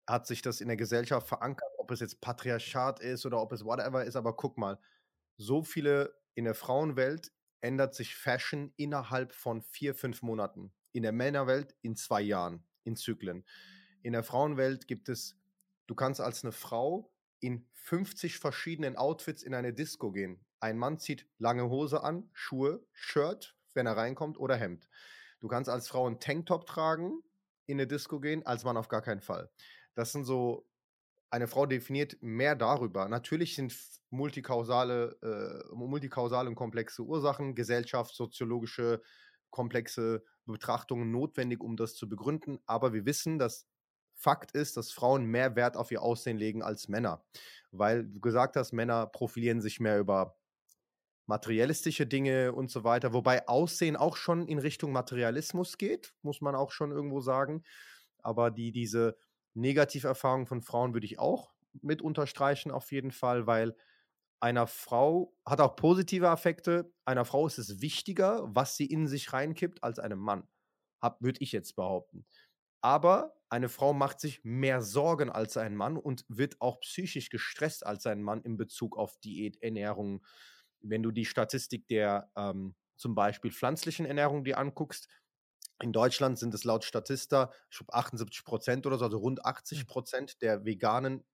hat 0.06 0.26
sich 0.26 0.42
das 0.42 0.60
in 0.60 0.68
der 0.68 0.76
Gesellschaft 0.76 1.26
verankert, 1.28 1.68
ob 1.78 1.90
es 1.90 2.00
jetzt 2.00 2.20
Patriarchat 2.20 3.00
ist 3.00 3.24
oder 3.24 3.40
ob 3.40 3.52
es 3.52 3.64
whatever 3.64 4.04
ist, 4.04 4.16
aber 4.16 4.36
guck 4.36 4.58
mal, 4.58 4.78
so 5.36 5.62
viele 5.62 6.14
in 6.34 6.44
der 6.44 6.54
Frauenwelt 6.54 7.32
ändert 7.60 7.94
sich 7.94 8.16
Fashion 8.16 8.72
innerhalb 8.76 9.32
von 9.32 9.62
vier, 9.62 9.94
fünf 9.94 10.22
Monaten. 10.22 10.72
In 10.92 11.02
der 11.02 11.12
Männerwelt 11.12 11.74
in 11.82 11.96
zwei 11.96 12.20
Jahren, 12.20 12.66
in 12.84 12.96
Zyklen. 12.96 13.44
In 14.02 14.12
der 14.12 14.22
Frauenwelt 14.22 14.86
gibt 14.86 15.08
es, 15.08 15.38
du 15.86 15.94
kannst 15.94 16.20
als 16.20 16.44
eine 16.44 16.52
Frau 16.52 17.10
in 17.40 17.66
50 17.72 18.38
verschiedenen 18.38 18.96
Outfits 18.96 19.42
in 19.42 19.54
eine 19.54 19.72
Disco 19.72 20.12
gehen. 20.12 20.44
Ein 20.64 20.78
Mann 20.78 20.98
zieht 20.98 21.26
lange 21.36 21.68
Hose 21.68 22.02
an, 22.02 22.30
Schuhe, 22.32 22.82
Shirt, 22.90 23.54
wenn 23.74 23.84
er 23.84 23.98
reinkommt, 23.98 24.38
oder 24.38 24.56
Hemd. 24.56 24.88
Du 25.40 25.46
kannst 25.46 25.68
als 25.68 25.88
Frau 25.88 26.06
einen 26.06 26.20
Tanktop 26.20 26.64
tragen, 26.66 27.22
in 27.66 27.76
eine 27.76 27.86
Disco 27.86 28.18
gehen, 28.18 28.46
als 28.46 28.64
Mann 28.64 28.78
auf 28.78 28.88
gar 28.88 29.02
keinen 29.02 29.20
Fall. 29.20 29.50
Das 29.94 30.12
sind 30.12 30.24
so, 30.24 30.66
eine 31.28 31.48
Frau 31.48 31.66
definiert 31.66 32.16
mehr 32.22 32.56
darüber. 32.56 33.10
Natürlich 33.10 33.56
sind 33.56 33.76
multikausale, 34.08 35.18
äh, 35.20 35.74
multikausale 35.74 36.48
und 36.48 36.54
komplexe 36.54 37.02
Ursachen, 37.02 37.54
Gesellschaft, 37.54 38.14
soziologische, 38.14 39.02
komplexe 39.50 40.24
Betrachtungen 40.46 41.10
notwendig, 41.10 41.60
um 41.60 41.76
das 41.76 41.94
zu 41.94 42.08
begründen. 42.08 42.58
Aber 42.64 42.94
wir 42.94 43.04
wissen, 43.04 43.38
dass 43.38 43.68
Fakt 44.14 44.52
ist, 44.52 44.78
dass 44.78 44.92
Frauen 44.92 45.26
mehr 45.26 45.56
Wert 45.56 45.76
auf 45.76 45.90
ihr 45.90 46.00
Aussehen 46.00 46.38
legen 46.38 46.62
als 46.62 46.88
Männer. 46.88 47.22
Weil 47.70 48.06
du 48.06 48.18
gesagt 48.18 48.56
hast, 48.56 48.72
Männer 48.72 49.06
profilieren 49.06 49.60
sich 49.60 49.78
mehr 49.78 49.98
über 49.98 50.38
materialistische 51.26 52.06
Dinge 52.06 52.52
und 52.52 52.70
so 52.70 52.84
weiter. 52.84 53.12
Wobei 53.12 53.48
Aussehen 53.48 53.96
auch 53.96 54.16
schon 54.16 54.46
in 54.46 54.58
Richtung 54.58 54.92
Materialismus 54.92 55.78
geht, 55.78 56.14
muss 56.22 56.40
man 56.40 56.54
auch 56.54 56.70
schon 56.70 56.90
irgendwo 56.92 57.20
sagen. 57.20 57.64
Aber 58.18 58.50
die, 58.50 58.72
diese 58.72 59.16
Negativerfahrung 59.54 60.46
von 60.46 60.62
Frauen 60.62 60.94
würde 60.94 61.06
ich 61.06 61.18
auch 61.18 61.52
mit 61.82 62.02
unterstreichen, 62.02 62.70
auf 62.70 62.92
jeden 62.92 63.12
Fall, 63.12 63.46
weil 63.46 63.76
einer 64.40 64.66
Frau 64.66 65.34
hat 65.46 65.60
auch 65.60 65.76
positive 65.76 66.28
Affekte. 66.28 66.92
Einer 67.04 67.24
Frau 67.24 67.46
ist 67.46 67.58
es 67.58 67.80
wichtiger, 67.80 68.42
was 68.54 68.76
sie 68.76 68.86
in 68.86 69.06
sich 69.06 69.32
reinkippt, 69.32 69.82
als 69.82 69.98
einem 69.98 70.18
Mann. 70.18 70.48
Würde 71.20 71.40
ich 71.42 71.52
jetzt 71.52 71.76
behaupten. 71.76 72.26
Aber 72.80 73.36
eine 73.48 73.68
Frau 73.68 73.94
macht 73.94 74.20
sich 74.20 74.44
mehr 74.44 74.82
Sorgen 74.82 75.30
als 75.30 75.56
ein 75.56 75.76
Mann 75.76 75.96
und 75.96 76.24
wird 76.28 76.60
auch 76.60 76.80
psychisch 76.80 77.30
gestresst 77.30 77.86
als 77.86 78.06
ein 78.06 78.22
Mann 78.22 78.42
in 78.42 78.56
Bezug 78.56 78.96
auf 78.98 79.18
Diät, 79.18 79.62
Ernährung, 79.62 80.24
wenn 80.84 81.02
du 81.02 81.10
die 81.10 81.24
Statistik 81.24 81.88
der 81.88 82.30
ähm, 82.36 82.74
zum 82.96 83.14
Beispiel 83.14 83.50
pflanzlichen 83.50 84.06
Ernährung 84.06 84.44
dir 84.44 84.58
anguckst, 84.58 85.08
in 85.82 85.92
Deutschland 85.92 86.38
sind 86.38 86.54
es 86.54 86.64
laut 86.64 86.84
Statista, 86.84 87.50
ich 87.70 87.78
glaube 87.78 87.94
78 87.94 88.44
Prozent 88.44 88.86
oder 88.86 88.96
so, 88.96 89.04
also 89.04 89.18
rund 89.18 89.44
80 89.44 89.80
hm. 89.80 89.86
Prozent 89.86 90.42
der 90.42 90.64
veganen 90.64 91.24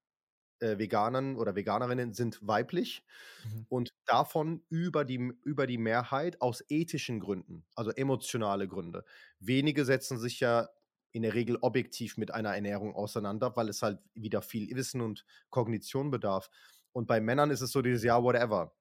äh, 0.61 0.79
Veganern 0.79 1.37
oder 1.37 1.55
Veganerinnen 1.55 2.13
sind 2.13 2.39
weiblich 2.47 3.03
mhm. 3.45 3.67
und 3.69 3.95
davon 4.05 4.63
über 4.69 5.05
die, 5.05 5.33
über 5.45 5.67
die 5.67 5.79
Mehrheit 5.79 6.41
aus 6.41 6.63
ethischen 6.69 7.21
Gründen, 7.21 7.65
also 7.75 7.91
emotionale 7.91 8.69
Gründe. 8.69 9.05
Wenige 9.39 9.85
setzen 9.85 10.19
sich 10.19 10.41
ja 10.41 10.69
in 11.13 11.23
der 11.23 11.35
Regel 11.35 11.57
objektiv 11.61 12.17
mit 12.17 12.33
einer 12.33 12.55
Ernährung 12.55 12.95
auseinander, 12.95 13.57
weil 13.57 13.69
es 13.69 13.83
halt 13.83 13.99
wieder 14.15 14.43
viel 14.43 14.75
Wissen 14.77 15.01
und 15.01 15.25
Kognition 15.49 16.11
bedarf. 16.11 16.51
Und 16.93 17.07
bei 17.07 17.21
Männern 17.21 17.51
ist 17.51 17.63
es 17.63 17.73
so 17.73 17.83
dieses 17.83 18.05
Ja, 18.05 18.23
whatever. 18.23 18.73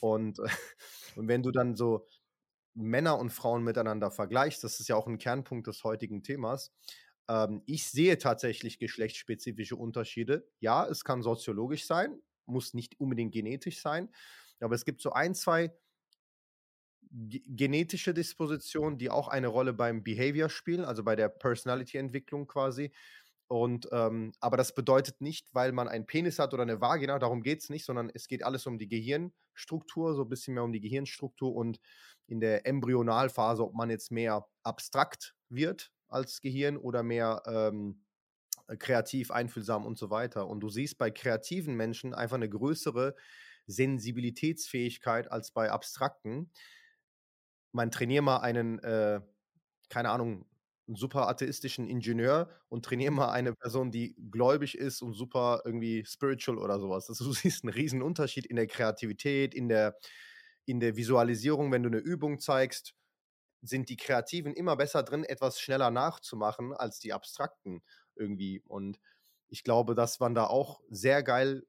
Und, 0.00 0.38
und 1.16 1.28
wenn 1.28 1.42
du 1.42 1.50
dann 1.50 1.76
so 1.76 2.06
Männer 2.74 3.18
und 3.18 3.30
Frauen 3.30 3.64
miteinander 3.64 4.10
vergleichst, 4.10 4.62
das 4.64 4.80
ist 4.80 4.88
ja 4.88 4.96
auch 4.96 5.06
ein 5.06 5.18
Kernpunkt 5.18 5.66
des 5.66 5.84
heutigen 5.84 6.22
Themas, 6.22 6.72
ähm, 7.28 7.62
ich 7.66 7.88
sehe 7.88 8.18
tatsächlich 8.18 8.78
geschlechtsspezifische 8.78 9.76
Unterschiede. 9.76 10.48
Ja, 10.60 10.86
es 10.86 11.04
kann 11.04 11.22
soziologisch 11.22 11.86
sein, 11.86 12.20
muss 12.46 12.74
nicht 12.74 12.98
unbedingt 13.00 13.32
genetisch 13.32 13.80
sein, 13.80 14.10
aber 14.60 14.74
es 14.74 14.84
gibt 14.84 15.00
so 15.00 15.12
ein, 15.12 15.34
zwei 15.34 15.72
genetische 17.10 18.12
Dispositionen, 18.12 18.98
die 18.98 19.10
auch 19.10 19.28
eine 19.28 19.48
Rolle 19.48 19.72
beim 19.72 20.02
Behavior 20.02 20.48
spielen, 20.50 20.84
also 20.84 21.02
bei 21.04 21.16
der 21.16 21.28
Personality-Entwicklung 21.28 22.46
quasi. 22.46 22.92
Und 23.48 23.88
ähm, 23.92 24.32
aber 24.40 24.58
das 24.58 24.74
bedeutet 24.74 25.22
nicht, 25.22 25.48
weil 25.54 25.72
man 25.72 25.88
einen 25.88 26.06
Penis 26.06 26.38
hat 26.38 26.52
oder 26.52 26.62
eine 26.62 26.82
Vagina, 26.82 27.18
darum 27.18 27.42
geht 27.42 27.62
es 27.62 27.70
nicht, 27.70 27.86
sondern 27.86 28.10
es 28.12 28.28
geht 28.28 28.44
alles 28.44 28.66
um 28.66 28.78
die 28.78 28.88
Gehirnstruktur, 28.88 30.14
so 30.14 30.22
ein 30.22 30.28
bisschen 30.28 30.54
mehr 30.54 30.64
um 30.64 30.72
die 30.72 30.80
Gehirnstruktur 30.80 31.54
und 31.54 31.80
in 32.26 32.40
der 32.40 32.66
Embryonalphase, 32.66 33.64
ob 33.64 33.74
man 33.74 33.88
jetzt 33.88 34.10
mehr 34.12 34.46
abstrakt 34.62 35.34
wird 35.48 35.90
als 36.08 36.42
Gehirn 36.42 36.76
oder 36.76 37.02
mehr 37.02 37.42
ähm, 37.46 38.04
kreativ, 38.78 39.30
einfühlsam 39.30 39.86
und 39.86 39.96
so 39.96 40.10
weiter. 40.10 40.46
Und 40.46 40.60
du 40.60 40.68
siehst 40.68 40.98
bei 40.98 41.10
kreativen 41.10 41.74
Menschen 41.74 42.14
einfach 42.14 42.36
eine 42.36 42.50
größere 42.50 43.14
Sensibilitätsfähigkeit 43.66 45.30
als 45.32 45.52
bei 45.52 45.70
abstrakten. 45.70 46.50
Man 47.72 47.90
trainiert 47.90 48.24
mal 48.24 48.38
einen, 48.38 48.78
äh, 48.80 49.20
keine 49.88 50.10
Ahnung, 50.10 50.46
einen 50.88 50.96
super 50.96 51.28
atheistischen 51.28 51.88
Ingenieur 51.88 52.50
und 52.68 52.84
trainiere 52.84 53.12
mal 53.12 53.30
eine 53.30 53.54
Person, 53.54 53.90
die 53.92 54.16
gläubig 54.30 54.76
ist 54.78 55.02
und 55.02 55.14
super 55.14 55.62
irgendwie 55.64 56.04
spiritual 56.06 56.58
oder 56.58 56.80
sowas. 56.80 57.08
Also, 57.10 57.24
du 57.26 57.32
siehst 57.34 57.64
einen 57.64 57.72
riesen 57.74 58.02
Unterschied 58.02 58.46
in 58.46 58.56
der 58.56 58.66
Kreativität, 58.66 59.54
in 59.54 59.68
der, 59.68 59.98
in 60.66 60.80
der 60.80 60.96
Visualisierung, 60.96 61.72
wenn 61.72 61.82
du 61.82 61.88
eine 61.88 61.98
Übung 61.98 62.40
zeigst, 62.40 62.94
sind 63.62 63.88
die 63.88 63.96
Kreativen 63.96 64.54
immer 64.54 64.76
besser 64.76 65.02
drin, 65.02 65.24
etwas 65.24 65.60
schneller 65.60 65.90
nachzumachen 65.90 66.74
als 66.74 67.00
die 67.00 67.12
Abstrakten 67.12 67.82
irgendwie. 68.16 68.62
Und 68.66 69.00
ich 69.48 69.64
glaube, 69.64 69.94
dass 69.94 70.20
man 70.20 70.34
da 70.34 70.46
auch 70.46 70.80
sehr 70.90 71.22
geil 71.22 71.64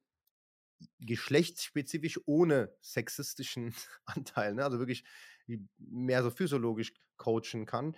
geschlechtsspezifisch 1.00 2.20
ohne 2.26 2.74
sexistischen 2.82 3.74
Anteil, 4.06 4.54
ne? 4.56 4.64
also 4.64 4.80
wirklich 4.80 5.04
mehr 5.78 6.24
so 6.24 6.30
physiologisch 6.30 6.94
coachen 7.18 7.66
kann. 7.66 7.96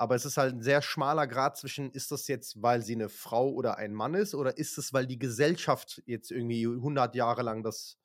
Aber 0.00 0.14
es 0.14 0.24
ist 0.24 0.38
halt 0.38 0.54
ein 0.54 0.62
sehr 0.62 0.80
schmaler 0.80 1.26
Grad 1.26 1.58
zwischen, 1.58 1.90
ist 1.90 2.10
das 2.10 2.26
jetzt, 2.26 2.62
weil 2.62 2.80
sie 2.80 2.94
eine 2.94 3.10
Frau 3.10 3.50
oder 3.50 3.76
ein 3.76 3.92
Mann 3.92 4.14
ist, 4.14 4.34
oder 4.34 4.56
ist 4.56 4.78
es, 4.78 4.94
weil 4.94 5.06
die 5.06 5.18
Gesellschaft 5.18 6.02
jetzt 6.06 6.30
irgendwie 6.30 6.66
100 6.66 7.14
Jahre 7.14 7.42
lang 7.42 7.62
das 7.62 7.98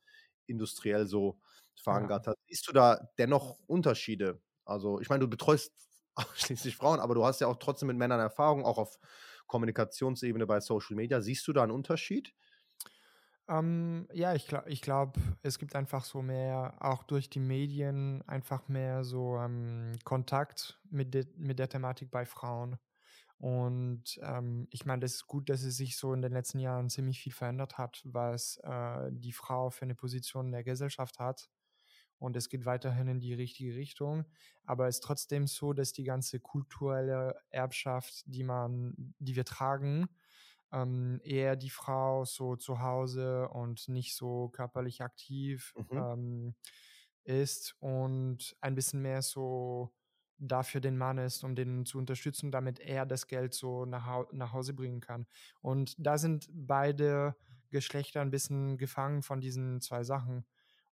industriell 0.46 1.08
so 1.08 1.40
verankert 1.74 2.26
ja. 2.26 2.32
hat? 2.34 2.38
Siehst 2.50 2.68
du 2.68 2.74
da 2.74 3.10
dennoch 3.18 3.60
Unterschiede? 3.66 4.42
Also, 4.66 5.00
ich 5.00 5.08
meine, 5.08 5.22
du 5.22 5.30
betreust 5.30 5.72
ausschließlich 6.16 6.76
Frauen, 6.76 7.00
aber 7.00 7.16
du 7.16 7.24
hast 7.26 7.40
ja 7.40 7.48
auch 7.48 7.56
trotzdem 7.56 7.88
mit 7.88 7.96
Männern 7.96 8.20
Erfahrung, 8.20 8.66
auch 8.66 8.78
auf 8.78 9.00
Kommunikationsebene 9.48 10.46
bei 10.46 10.60
Social 10.60 10.98
Media. 10.98 11.22
Siehst 11.22 11.48
du 11.48 11.54
da 11.54 11.64
einen 11.64 11.72
Unterschied? 11.72 12.34
Ähm, 13.48 14.08
ja, 14.12 14.34
ich 14.34 14.48
glaube, 14.48 14.70
ich 14.70 14.82
glaub, 14.82 15.18
es 15.44 15.60
gibt 15.60 15.76
einfach 15.76 16.04
so 16.04 16.22
mehr, 16.22 16.76
auch 16.80 17.04
durch 17.04 17.30
die 17.30 17.40
Medien, 17.40 18.24
einfach 18.28 18.68
mehr 18.68 19.04
so 19.04 19.38
ähm, 19.38 19.94
Kontakt 20.04 20.80
mit, 20.90 21.14
de, 21.14 21.28
mit 21.38 21.60
der 21.60 21.70
Thematik 21.70 22.10
bei 22.10 22.26
Frauen. 22.26 22.78
Und 23.38 24.20
ähm, 24.24 24.68
ich 24.72 24.86
meine, 24.86 25.02
das 25.02 25.16
ist 25.16 25.28
gut, 25.28 25.50
dass 25.50 25.64
es 25.64 25.78
sich 25.78 25.98
so 25.98 26.14
in 26.14 26.22
den 26.22 26.32
letzten 26.32 26.60
Jahren 26.60 26.90
ziemlich 26.90 27.20
viel 27.20 27.34
verändert 27.34 27.78
hat, 27.78 28.02
was 28.06 28.58
äh, 28.64 29.12
die 29.12 29.34
Frau 29.34 29.70
für 29.70 29.84
eine 29.84 29.96
Position 29.96 30.48
in 30.48 30.52
der 30.54 30.64
Gesellschaft 30.64 31.20
hat. 31.20 31.50
Und 32.18 32.36
es 32.38 32.50
geht 32.50 32.66
weiterhin 32.66 33.10
in 33.10 33.20
die 33.20 33.34
richtige 33.34 33.76
Richtung. 33.76 34.26
Aber 34.64 34.88
es 34.88 34.96
ist 34.96 35.04
trotzdem 35.04 35.48
so, 35.48 35.74
dass 35.74 35.92
die 35.92 36.06
ganze 36.06 36.40
kulturelle 36.40 37.36
Erbschaft, 37.50 38.24
die 38.26 38.44
man, 38.44 39.14
die 39.20 39.36
wir 39.36 39.46
tragen, 39.46 40.08
ähm, 40.72 41.20
eher 41.24 41.56
die 41.56 41.70
Frau 41.70 42.26
so 42.26 42.56
zu 42.56 42.82
Hause 42.82 43.50
und 43.50 43.88
nicht 43.88 44.16
so 44.16 44.50
körperlich 44.50 45.02
aktiv 45.02 45.74
mhm. 45.76 45.98
ähm, 45.98 46.56
ist 47.24 47.76
und 47.80 48.56
ein 48.62 48.76
bisschen 48.76 49.02
mehr 49.02 49.22
so 49.22 49.92
dafür 50.38 50.82
den 50.82 50.98
Mann 50.98 51.18
ist, 51.18 51.44
um 51.44 51.56
den 51.56 51.86
zu 51.86 51.98
unterstützen, 51.98 52.52
damit 52.52 52.80
er 52.80 53.06
das 53.06 53.28
Geld 53.28 53.54
so 53.54 53.86
nach, 53.86 54.26
nach 54.32 54.54
Hause 54.54 54.74
bringen 54.74 55.00
kann. 55.00 55.28
Und 55.62 55.96
da 55.98 56.18
sind 56.18 56.50
beide 56.52 57.36
Geschlechter 57.70 58.22
ein 58.22 58.32
bisschen 58.32 58.78
gefangen 58.78 59.24
von 59.24 59.40
diesen 59.42 59.82
zwei 59.82 60.04
Sachen. 60.04 60.46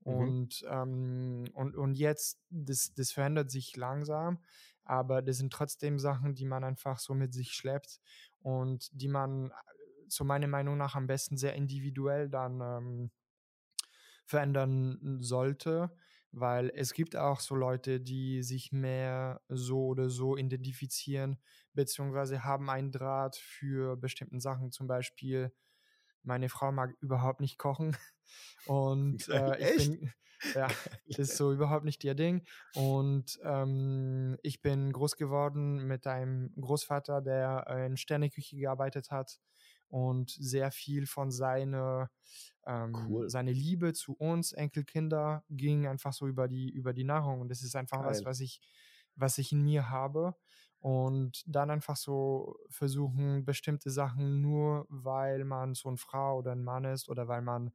Mhm. 0.04 0.14
Und, 0.14 0.66
ähm, 0.70 1.46
und, 1.54 1.76
und 1.76 1.96
jetzt, 1.96 2.40
das, 2.50 2.94
das 2.94 3.12
verändert 3.12 3.52
sich 3.52 3.76
langsam, 3.76 4.40
aber 4.90 5.22
das 5.22 5.38
sind 5.38 5.54
trotzdem 5.54 6.00
Sachen, 6.00 6.34
die 6.34 6.46
man 6.46 6.64
einfach 6.64 7.00
so 7.00 7.14
mit 7.14 7.34
sich 7.34 7.52
schleppt 7.52 8.00
und 8.42 8.90
die 8.92 9.08
man 9.08 9.52
zu 10.08 10.26
meiner 10.26 10.48
Meinung 10.48 10.78
nach 10.78 10.96
am 10.96 11.06
besten 11.06 11.38
sehr 11.38 11.54
individuell 11.54 12.30
dann 12.30 12.62
ähm, 12.62 13.12
verändern 14.26 15.20
sollte, 15.22 15.96
weil 16.32 16.72
es 16.76 16.94
gibt 16.94 17.16
auch 17.16 17.40
so 17.40 17.56
Leute, 17.56 18.00
die 18.00 18.42
sich 18.42 18.72
mehr 18.72 19.42
so 19.48 19.86
oder 19.88 20.10
so 20.10 20.36
identifizieren, 20.36 21.38
beziehungsweise 21.74 22.44
haben 22.44 22.70
einen 22.70 22.92
Draht 22.92 23.36
für 23.36 23.96
bestimmte 23.96 24.40
Sachen. 24.40 24.72
Zum 24.72 24.88
Beispiel, 24.88 25.52
meine 26.24 26.50
Frau 26.50 26.72
mag 26.72 26.96
überhaupt 27.02 27.42
nicht 27.42 27.58
kochen 27.58 27.96
und 28.66 29.28
äh, 29.30 29.76
ich 29.76 29.90
bin, 29.90 30.14
ja, 30.56 30.68
das 31.08 31.20
ist 31.20 31.38
so 31.38 31.52
überhaupt 31.52 31.86
nicht 31.86 32.04
ihr 32.04 32.16
Ding. 32.16 32.46
Und 32.76 33.40
ähm, 33.44 34.38
ich 34.42 34.62
bin 34.62 34.92
groß 34.92 35.18
geworden 35.18 35.86
mit 35.88 36.08
einem 36.08 36.54
Großvater, 36.60 37.22
der 37.22 37.68
in 37.86 37.98
Sterneküche 37.98 38.56
gearbeitet 38.56 39.12
hat 39.12 39.40
und 39.90 40.30
sehr 40.30 40.72
viel 40.72 41.08
von 41.08 41.32
seiner 41.32 42.10
ähm, 42.66 42.94
Cool. 42.94 43.30
seine 43.30 43.52
Liebe 43.52 43.94
zu 43.94 44.14
uns 44.14 44.52
Enkelkinder 44.52 45.44
ging 45.50 45.88
einfach 45.88 46.14
so 46.14 46.28
über 46.28 46.48
die 46.48 46.70
über 46.70 46.94
die 46.94 47.04
Nahrung 47.04 47.42
und 47.42 47.50
das 47.50 47.64
ist 47.64 47.76
einfach 47.76 48.04
was, 48.04 48.20
Geil. 48.20 48.26
was 48.26 48.40
ich 48.40 48.62
was 49.16 49.38
ich 49.40 49.52
in 49.52 49.64
mir 49.64 49.90
habe 49.90 50.36
und 50.80 51.44
dann 51.48 51.70
einfach 51.72 51.98
so 51.98 52.58
versuchen 52.70 53.46
bestimmte 53.46 53.92
Sachen 53.92 54.42
nur 54.42 54.86
weil 54.90 55.44
man 55.46 55.74
so 55.76 55.90
eine 55.90 55.98
Frau 55.98 56.38
oder 56.40 56.52
ein 56.54 56.64
Mann 56.64 56.86
ist 56.86 57.10
oder 57.10 57.28
weil 57.28 57.42
man 57.42 57.72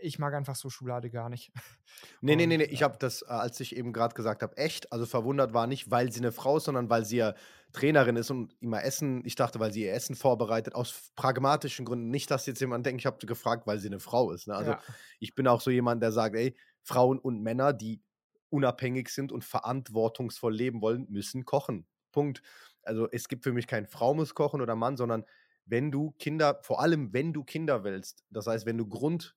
ich 0.00 0.18
mag 0.18 0.34
einfach 0.34 0.56
so 0.56 0.70
Schokolade 0.70 1.10
gar 1.10 1.28
nicht. 1.28 1.52
Ne, 2.22 2.36
ne, 2.36 2.46
ne, 2.46 2.56
Und 2.56 2.58
ne, 2.58 2.64
ich 2.64 2.82
äh, 2.82 2.82
habe 2.82 2.96
das, 2.98 3.22
äh, 3.22 3.26
als 3.26 3.60
ich 3.60 3.76
eben 3.76 3.92
grad 3.92 4.14
gesagt 4.14 4.42
habe, 4.42 4.56
echt, 4.56 4.92
also 4.92 5.06
verwundert 5.06 5.52
war 5.54 5.66
nicht, 5.66 5.90
weil 5.90 6.12
sie 6.12 6.20
'ne 6.20 6.32
Frau 6.32 6.56
ist, 6.58 6.64
sondern 6.64 6.88
weil 6.90 7.04
sie 7.04 7.16
ja 7.18 7.34
Trainerin 7.72 8.16
ist 8.16 8.30
und 8.30 8.54
immer 8.60 8.82
Essen 8.84 9.22
ich 9.24 9.34
dachte, 9.34 9.60
weil 9.60 9.72
sie 9.72 9.82
ihr 9.84 9.92
Essen 9.92 10.16
vorbereitet 10.16 10.74
aus 10.74 11.10
pragmatischen 11.16 11.84
Gründen. 11.84 12.10
Nicht, 12.10 12.30
dass 12.30 12.46
jetzt 12.46 12.60
jemand 12.60 12.86
denkt, 12.86 13.00
ich 13.02 13.06
habe 13.06 13.24
gefragt, 13.26 13.66
weil 13.66 13.78
sie 13.78 13.90
'ne 13.90 14.00
Frau 14.00 14.32
ist, 14.32 14.46
ne? 14.48 14.54
Also, 14.54 14.74
ja, 14.74 14.96
ich 15.20 15.34
bin 15.34 15.46
auch 15.48 15.60
so 15.60 15.70
jemand, 15.70 16.02
der 16.02 16.12
sagt: 16.12 16.34
„Ey, 16.36 16.56
Frauen 16.82 17.18
und 17.18 17.42
Männer, 17.42 17.72
die 17.72 18.02
unabhängig 18.50 19.08
sind 19.08 19.32
und 19.32 19.44
verantwortungsvoll 19.44 20.54
leben 20.54 20.80
wollen, 20.82 21.06
müssen 21.10 21.44
kochen. 21.44 21.86
Punkt.“ 22.12 22.42
Also, 22.82 23.08
es 23.10 23.28
gibt 23.28 23.44
für 23.44 23.52
mich 23.52 23.66
kein 23.66 23.86
Frau 23.86 24.14
muss 24.14 24.34
kochen 24.34 24.60
oder 24.60 24.76
Mann, 24.76 24.96
sondern 24.96 25.24
wenn 25.64 25.90
du 25.90 26.12
Kinder 26.12 26.60
vor 26.62 26.80
allem, 26.80 27.12
wenn 27.12 27.32
du 27.32 27.44
Kinder 27.44 27.84
willst, 27.84 28.24
das 28.30 28.46
heißt, 28.46 28.66
wenn 28.66 28.78
du 28.78 28.86
Grund 28.86 29.36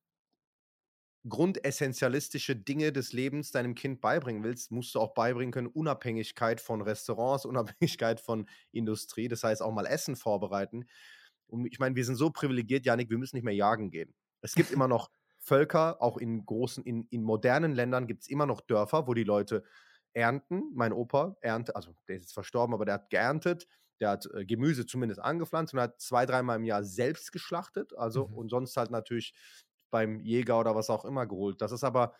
grundessentialistische 1.27 2.55
Dinge 2.55 2.93
des 2.93 3.11
Lebens 3.11 3.51
deinem 3.51 3.75
Kind 3.75 3.99
beibringen 3.99 4.43
willst, 4.43 4.71
musst 4.71 4.95
du 4.95 4.99
auch 4.99 5.13
beibringen 5.13 5.51
können, 5.51 5.67
Unabhängigkeit 5.67 6.61
von 6.61 6.81
Restaurants, 6.81 7.45
Unabhängigkeit 7.45 8.19
von 8.19 8.47
Industrie, 8.71 9.27
das 9.27 9.43
heißt 9.43 9.61
auch 9.61 9.71
mal 9.73 9.85
Essen 9.85 10.15
vorbereiten. 10.15 10.85
Und 11.47 11.65
ich 11.65 11.79
meine, 11.79 11.95
wir 11.95 12.05
sind 12.05 12.15
so 12.15 12.29
privilegiert, 12.29 12.85
Janik, 12.85 13.09
wir 13.09 13.17
müssen 13.17 13.35
nicht 13.35 13.43
mehr 13.43 13.55
jagen 13.55 13.91
gehen. 13.91 14.13
Es 14.41 14.53
gibt 14.53 14.71
immer 14.71 14.87
noch 14.87 15.09
Völker, 15.39 16.01
auch 16.01 16.17
in 16.17 16.45
großen, 16.45 16.83
in, 16.83 17.05
in 17.09 17.23
modernen 17.23 17.73
Ländern 17.73 18.07
gibt 18.07 18.23
es 18.23 18.29
immer 18.29 18.45
noch 18.45 18.61
Dörfer, 18.61 19.07
wo 19.07 19.13
die 19.13 19.23
Leute 19.23 19.63
ernten. 20.13 20.71
Mein 20.73 20.93
Opa 20.93 21.37
erntet, 21.41 21.75
also 21.75 21.95
der 22.07 22.17
ist 22.17 22.23
jetzt 22.23 22.33
verstorben, 22.33 22.73
aber 22.73 22.85
der 22.85 22.95
hat 22.95 23.09
geerntet, 23.09 23.67
der 23.99 24.11
hat 24.11 24.27
äh, 24.33 24.45
Gemüse 24.45 24.85
zumindest 24.85 25.21
angepflanzt 25.21 25.73
und 25.73 25.79
hat 25.79 25.99
zwei, 26.01 26.25
dreimal 26.25 26.57
im 26.57 26.65
Jahr 26.65 26.83
selbst 26.83 27.31
geschlachtet. 27.31 27.97
Also 27.97 28.27
mhm. 28.27 28.33
und 28.35 28.49
sonst 28.49 28.75
halt 28.77 28.91
natürlich 28.91 29.33
beim 29.91 30.19
Jäger 30.21 30.59
oder 30.59 30.75
was 30.75 30.89
auch 30.89 31.05
immer 31.05 31.25
geholt. 31.25 31.61
Das 31.61 31.71
ist 31.71 31.83
aber 31.83 32.15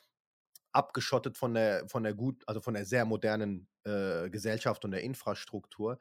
abgeschottet 0.72 1.38
von 1.38 1.54
der, 1.54 1.88
von 1.88 2.04
der 2.04 2.14
gut, 2.14 2.44
also 2.48 2.62
von 2.62 2.74
der 2.74 2.86
sehr 2.86 3.06
modernen 3.06 3.68
äh, 3.86 4.30
Gesellschaft 4.30 4.86
und 4.86 4.92
der 4.92 5.02
Infrastruktur. 5.02 6.00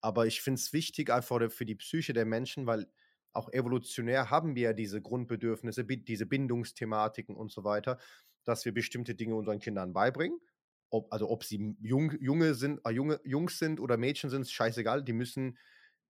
Aber 0.00 0.26
ich 0.26 0.40
finde 0.40 0.60
es 0.60 0.72
wichtig 0.72 1.10
einfach 1.10 1.50
für 1.50 1.64
die 1.66 1.74
Psyche 1.74 2.12
der 2.12 2.24
Menschen, 2.24 2.66
weil 2.66 2.86
auch 3.32 3.52
evolutionär 3.52 4.30
haben 4.30 4.54
wir 4.54 4.62
ja 4.62 4.72
diese 4.72 5.00
Grundbedürfnisse, 5.00 5.84
diese 5.84 6.26
Bindungsthematiken 6.26 7.36
und 7.36 7.52
so 7.52 7.64
weiter, 7.64 7.98
dass 8.44 8.64
wir 8.64 8.72
bestimmte 8.72 9.14
Dinge 9.14 9.34
unseren 9.34 9.58
Kindern 9.58 9.92
beibringen. 9.92 10.38
Ob, 10.90 11.12
also 11.12 11.28
ob 11.28 11.44
sie 11.44 11.76
jung, 11.80 12.12
Junge 12.20 12.54
sind, 12.54 12.80
äh, 12.84 12.90
Junge, 12.90 13.20
Jungs 13.24 13.58
sind 13.58 13.78
oder 13.78 13.96
Mädchen 13.96 14.30
sind, 14.30 14.42
ist 14.42 14.52
scheißegal. 14.52 15.04
Die 15.04 15.12
müssen 15.12 15.58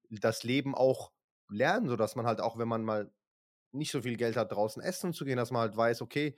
das 0.09 0.45
Leben 0.45 0.75
auch 0.75 1.13
lernen, 1.49 1.89
sodass 1.89 2.15
man 2.15 2.27
halt 2.27 2.41
auch, 2.41 2.59
wenn 2.59 2.69
man 2.69 2.85
mal 2.85 3.13
nicht 3.73 3.91
so 3.91 4.03
viel 4.03 4.17
Geld 4.17 4.37
hat, 4.37 4.53
draußen 4.53 4.83
essen 4.83 5.13
zu 5.13 5.25
gehen, 5.25 5.37
dass 5.37 5.51
man 5.51 5.63
halt 5.63 5.77
weiß, 5.77 6.01
okay, 6.03 6.37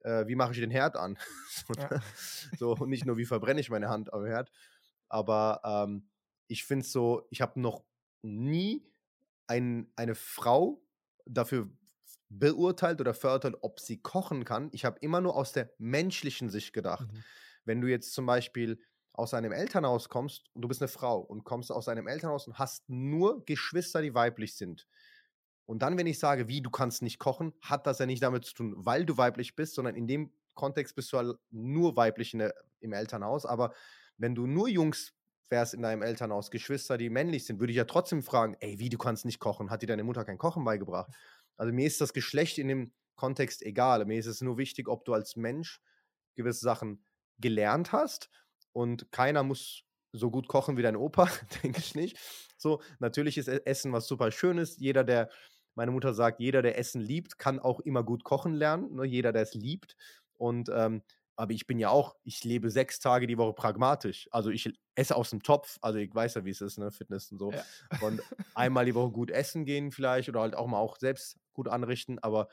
äh, 0.00 0.26
wie 0.26 0.34
mache 0.34 0.52
ich 0.52 0.58
den 0.58 0.70
Herd 0.70 0.96
an? 0.96 1.18
so, 1.48 1.74
ja. 1.74 1.88
ne? 1.90 2.02
so, 2.58 2.72
und 2.72 2.88
nicht 2.88 3.04
nur, 3.04 3.16
wie 3.16 3.26
verbrenne 3.26 3.60
ich 3.60 3.70
meine 3.70 3.88
Hand 3.88 4.12
am 4.12 4.24
Herd. 4.24 4.50
Aber 5.08 5.60
ähm, 5.64 6.08
ich 6.48 6.64
finde 6.64 6.84
es 6.84 6.92
so, 6.92 7.26
ich 7.30 7.40
habe 7.40 7.60
noch 7.60 7.84
nie 8.22 8.84
ein, 9.52 9.92
eine 9.96 10.14
Frau 10.14 10.82
dafür 11.26 11.68
beurteilt 12.30 13.00
oder 13.02 13.12
verurteilt, 13.12 13.56
ob 13.60 13.80
sie 13.80 14.00
kochen 14.00 14.44
kann. 14.44 14.70
Ich 14.72 14.86
habe 14.86 14.98
immer 15.00 15.20
nur 15.20 15.36
aus 15.36 15.52
der 15.52 15.70
menschlichen 15.76 16.48
Sicht 16.48 16.72
gedacht. 16.72 17.12
Mhm. 17.12 17.24
Wenn 17.64 17.80
du 17.82 17.88
jetzt 17.88 18.14
zum 18.14 18.24
Beispiel 18.24 18.80
aus 19.12 19.34
einem 19.34 19.52
Elternhaus 19.52 20.08
kommst 20.08 20.48
und 20.54 20.62
du 20.62 20.68
bist 20.68 20.80
eine 20.80 20.88
Frau 20.88 21.20
und 21.20 21.44
kommst 21.44 21.70
aus 21.70 21.88
einem 21.88 22.06
Elternhaus 22.06 22.46
und 22.46 22.58
hast 22.58 22.88
nur 22.88 23.44
Geschwister, 23.44 24.00
die 24.00 24.14
weiblich 24.14 24.56
sind. 24.56 24.88
Und 25.66 25.82
dann, 25.82 25.98
wenn 25.98 26.06
ich 26.06 26.18
sage, 26.18 26.48
wie, 26.48 26.62
du 26.62 26.70
kannst 26.70 27.02
nicht 27.02 27.18
kochen, 27.18 27.52
hat 27.60 27.86
das 27.86 27.98
ja 27.98 28.06
nicht 28.06 28.22
damit 28.22 28.46
zu 28.46 28.54
tun, 28.54 28.74
weil 28.78 29.04
du 29.04 29.18
weiblich 29.18 29.54
bist, 29.54 29.74
sondern 29.74 29.94
in 29.94 30.06
dem 30.06 30.32
Kontext 30.54 30.96
bist 30.96 31.12
du 31.12 31.18
halt 31.18 31.36
nur 31.50 31.96
weiblich 31.96 32.30
der, 32.32 32.54
im 32.80 32.94
Elternhaus. 32.94 33.44
Aber 33.44 33.74
wenn 34.16 34.34
du 34.34 34.46
nur 34.46 34.68
Jungs 34.68 35.12
wärst 35.52 35.74
in 35.74 35.82
deinem 35.82 36.02
Elternhaus, 36.02 36.50
Geschwister, 36.50 36.98
die 36.98 37.10
männlich 37.10 37.46
sind, 37.46 37.60
würde 37.60 37.70
ich 37.70 37.76
ja 37.76 37.84
trotzdem 37.84 38.24
fragen, 38.24 38.56
ey, 38.58 38.80
wie, 38.80 38.88
du 38.88 38.98
kannst 38.98 39.24
nicht 39.24 39.38
kochen? 39.38 39.70
Hat 39.70 39.82
dir 39.82 39.86
deine 39.86 40.02
Mutter 40.02 40.24
kein 40.24 40.38
Kochen 40.38 40.64
beigebracht? 40.64 41.12
Also 41.56 41.72
mir 41.72 41.86
ist 41.86 42.00
das 42.00 42.12
Geschlecht 42.12 42.58
in 42.58 42.66
dem 42.66 42.92
Kontext 43.14 43.62
egal. 43.62 44.04
Mir 44.04 44.18
ist 44.18 44.26
es 44.26 44.40
nur 44.40 44.58
wichtig, 44.58 44.88
ob 44.88 45.04
du 45.04 45.12
als 45.14 45.36
Mensch 45.36 45.80
gewisse 46.34 46.60
Sachen 46.60 47.04
gelernt 47.38 47.92
hast 47.92 48.30
und 48.72 49.12
keiner 49.12 49.44
muss 49.44 49.84
so 50.12 50.30
gut 50.30 50.48
kochen 50.48 50.76
wie 50.76 50.82
dein 50.82 50.96
Opa, 50.96 51.28
denke 51.62 51.78
ich 51.78 51.94
nicht. 51.94 52.18
So, 52.56 52.82
natürlich 52.98 53.38
ist 53.38 53.48
E- 53.48 53.62
Essen 53.64 53.92
was 53.92 54.06
super 54.06 54.30
Schönes. 54.30 54.78
Jeder, 54.78 55.04
der, 55.04 55.30
meine 55.74 55.90
Mutter 55.90 56.14
sagt, 56.14 56.40
jeder, 56.40 56.62
der 56.62 56.78
Essen 56.78 57.00
liebt, 57.00 57.38
kann 57.38 57.58
auch 57.58 57.80
immer 57.80 58.02
gut 58.02 58.24
kochen 58.24 58.54
lernen. 58.54 58.94
Ne? 58.94 59.04
Jeder, 59.04 59.32
der 59.32 59.42
es 59.42 59.54
liebt. 59.54 59.96
Und 60.34 60.70
ähm, 60.74 61.02
aber 61.36 61.52
ich 61.52 61.66
bin 61.66 61.78
ja 61.78 61.88
auch, 61.88 62.14
ich 62.24 62.44
lebe 62.44 62.70
sechs 62.70 63.00
Tage 63.00 63.26
die 63.26 63.38
Woche 63.38 63.54
pragmatisch. 63.54 64.28
Also 64.30 64.50
ich 64.50 64.72
esse 64.94 65.16
aus 65.16 65.30
dem 65.30 65.42
Topf, 65.42 65.78
also 65.80 65.98
ich 65.98 66.14
weiß 66.14 66.34
ja, 66.34 66.44
wie 66.44 66.50
es 66.50 66.60
ist, 66.60 66.78
ne, 66.78 66.90
Fitness 66.90 67.32
und 67.32 67.38
so. 67.38 67.52
Ja. 67.52 67.64
Und 68.00 68.20
einmal 68.54 68.84
die 68.84 68.94
Woche 68.94 69.10
gut 69.12 69.30
essen 69.30 69.64
gehen 69.64 69.90
vielleicht 69.90 70.28
oder 70.28 70.40
halt 70.40 70.54
auch 70.54 70.66
mal 70.66 70.78
auch 70.78 70.98
selbst 70.98 71.38
gut 71.54 71.68
anrichten. 71.68 72.18
Aber 72.18 72.48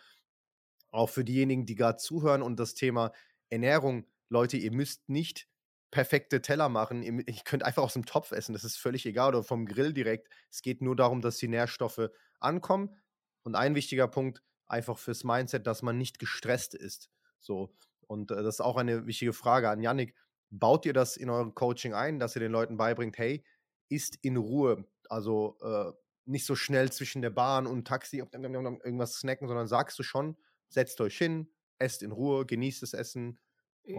auch 0.91 1.09
für 1.09 1.23
diejenigen, 1.23 1.65
die 1.65 1.75
gerade 1.75 1.97
zuhören 1.97 2.41
und 2.41 2.59
das 2.59 2.73
Thema 2.73 3.11
Ernährung, 3.49 4.05
Leute, 4.29 4.57
ihr 4.57 4.71
müsst 4.71 5.09
nicht 5.09 5.47
perfekte 5.91 6.41
Teller 6.41 6.69
machen. 6.69 7.03
Ihr, 7.03 7.27
ihr 7.27 7.41
könnt 7.43 7.63
einfach 7.63 7.83
aus 7.83 7.93
dem 7.93 8.05
Topf 8.05 8.31
essen, 8.31 8.53
das 8.53 8.63
ist 8.63 8.77
völlig 8.77 9.05
egal 9.05 9.29
oder 9.29 9.43
vom 9.43 9.65
Grill 9.65 9.93
direkt. 9.93 10.29
Es 10.49 10.61
geht 10.61 10.81
nur 10.81 10.95
darum, 10.95 11.21
dass 11.21 11.37
die 11.37 11.47
Nährstoffe 11.47 12.09
ankommen. 12.39 12.95
Und 13.43 13.55
ein 13.55 13.75
wichtiger 13.75 14.07
Punkt, 14.07 14.41
einfach 14.67 14.97
fürs 14.97 15.23
Mindset, 15.23 15.65
dass 15.65 15.81
man 15.81 15.97
nicht 15.97 16.19
gestresst 16.19 16.75
ist. 16.75 17.09
So. 17.39 17.75
Und 18.09 18.31
äh, 18.31 18.35
das 18.43 18.55
ist 18.55 18.61
auch 18.61 18.77
eine 18.77 19.05
wichtige 19.07 19.33
Frage 19.33 19.69
an 19.69 19.81
Yannick. 19.81 20.15
Baut 20.49 20.85
ihr 20.85 20.93
das 20.93 21.17
in 21.17 21.29
eurem 21.29 21.53
Coaching 21.55 21.93
ein, 21.93 22.19
dass 22.19 22.35
ihr 22.35 22.39
den 22.39 22.51
Leuten 22.51 22.77
beibringt, 22.77 23.17
hey, 23.17 23.45
isst 23.89 24.17
in 24.23 24.37
Ruhe. 24.37 24.85
Also 25.09 25.57
äh, 25.61 25.91
nicht 26.25 26.45
so 26.45 26.55
schnell 26.55 26.91
zwischen 26.91 27.21
der 27.21 27.29
Bahn 27.31 27.67
und 27.67 27.87
Taxi 27.87 28.17
irgendwas 28.19 29.15
snacken, 29.15 29.47
sondern 29.47 29.67
sagst 29.67 29.97
du 29.99 30.03
schon, 30.03 30.37
setzt 30.69 31.01
euch 31.01 31.17
hin, 31.17 31.51
esst 31.79 32.03
in 32.03 32.11
Ruhe, 32.11 32.45
genießt 32.45 32.81
das 32.83 32.93
Essen 32.93 33.39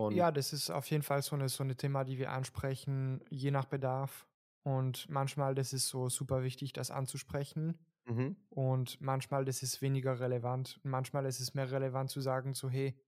Ja, 0.09 0.31
das 0.33 0.53
ist 0.53 0.71
auf 0.71 0.87
jeden 0.91 1.03
Fall 1.03 1.23
so 1.23 1.37
eine, 1.37 1.49
so 1.49 1.63
eine 1.63 1.77
Thema, 1.77 2.05
die 2.05 2.19
wir 2.19 2.31
ansprechen, 2.33 3.25
je 3.31 3.51
nach 3.51 3.65
Bedarf. 3.67 4.29
Und 4.63 5.09
manchmal, 5.09 5.55
das 5.55 5.73
ist 5.73 5.89
so 5.89 6.09
super 6.09 6.43
wichtig, 6.43 6.73
das 6.73 6.91
anzusprechen. 6.91 7.79
mhm, 8.07 8.35
Und 8.51 9.01
manchmal, 9.01 9.45
das 9.45 9.63
ist 9.63 9.83
weniger 9.83 10.21
relevant. 10.21 10.81
Manchmal 10.85 11.27
ist 11.27 11.41
es 11.41 11.55
mehr 11.55 11.71
relevant 11.71 12.11
zu 12.11 12.21
sagen, 12.21 12.55
so, 12.55 12.69
hey, 12.71 13.01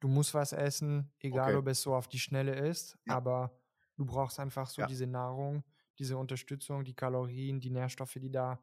du 0.00 0.08
musst 0.08 0.34
was 0.34 0.52
essen, 0.52 1.12
egal 1.20 1.54
okay. 1.54 1.56
ob 1.56 1.68
es 1.68 1.82
so 1.82 1.94
auf 1.94 2.08
die 2.08 2.18
Schnelle 2.18 2.54
ist, 2.54 2.98
Ja. 3.06 3.16
aber 3.16 3.58
du 3.96 4.04
brauchst 4.04 4.38
einfach 4.40 4.68
so 4.70 4.82
Ja. 4.82 4.86
diese 4.86 5.06
Nahrung, 5.06 5.64
diese 5.98 6.16
Unterstützung, 6.18 6.84
die 6.84 6.94
Kalorien, 6.94 7.60
die 7.60 7.70
Nährstoffe, 7.70 8.14
die 8.20 8.30
da 8.30 8.62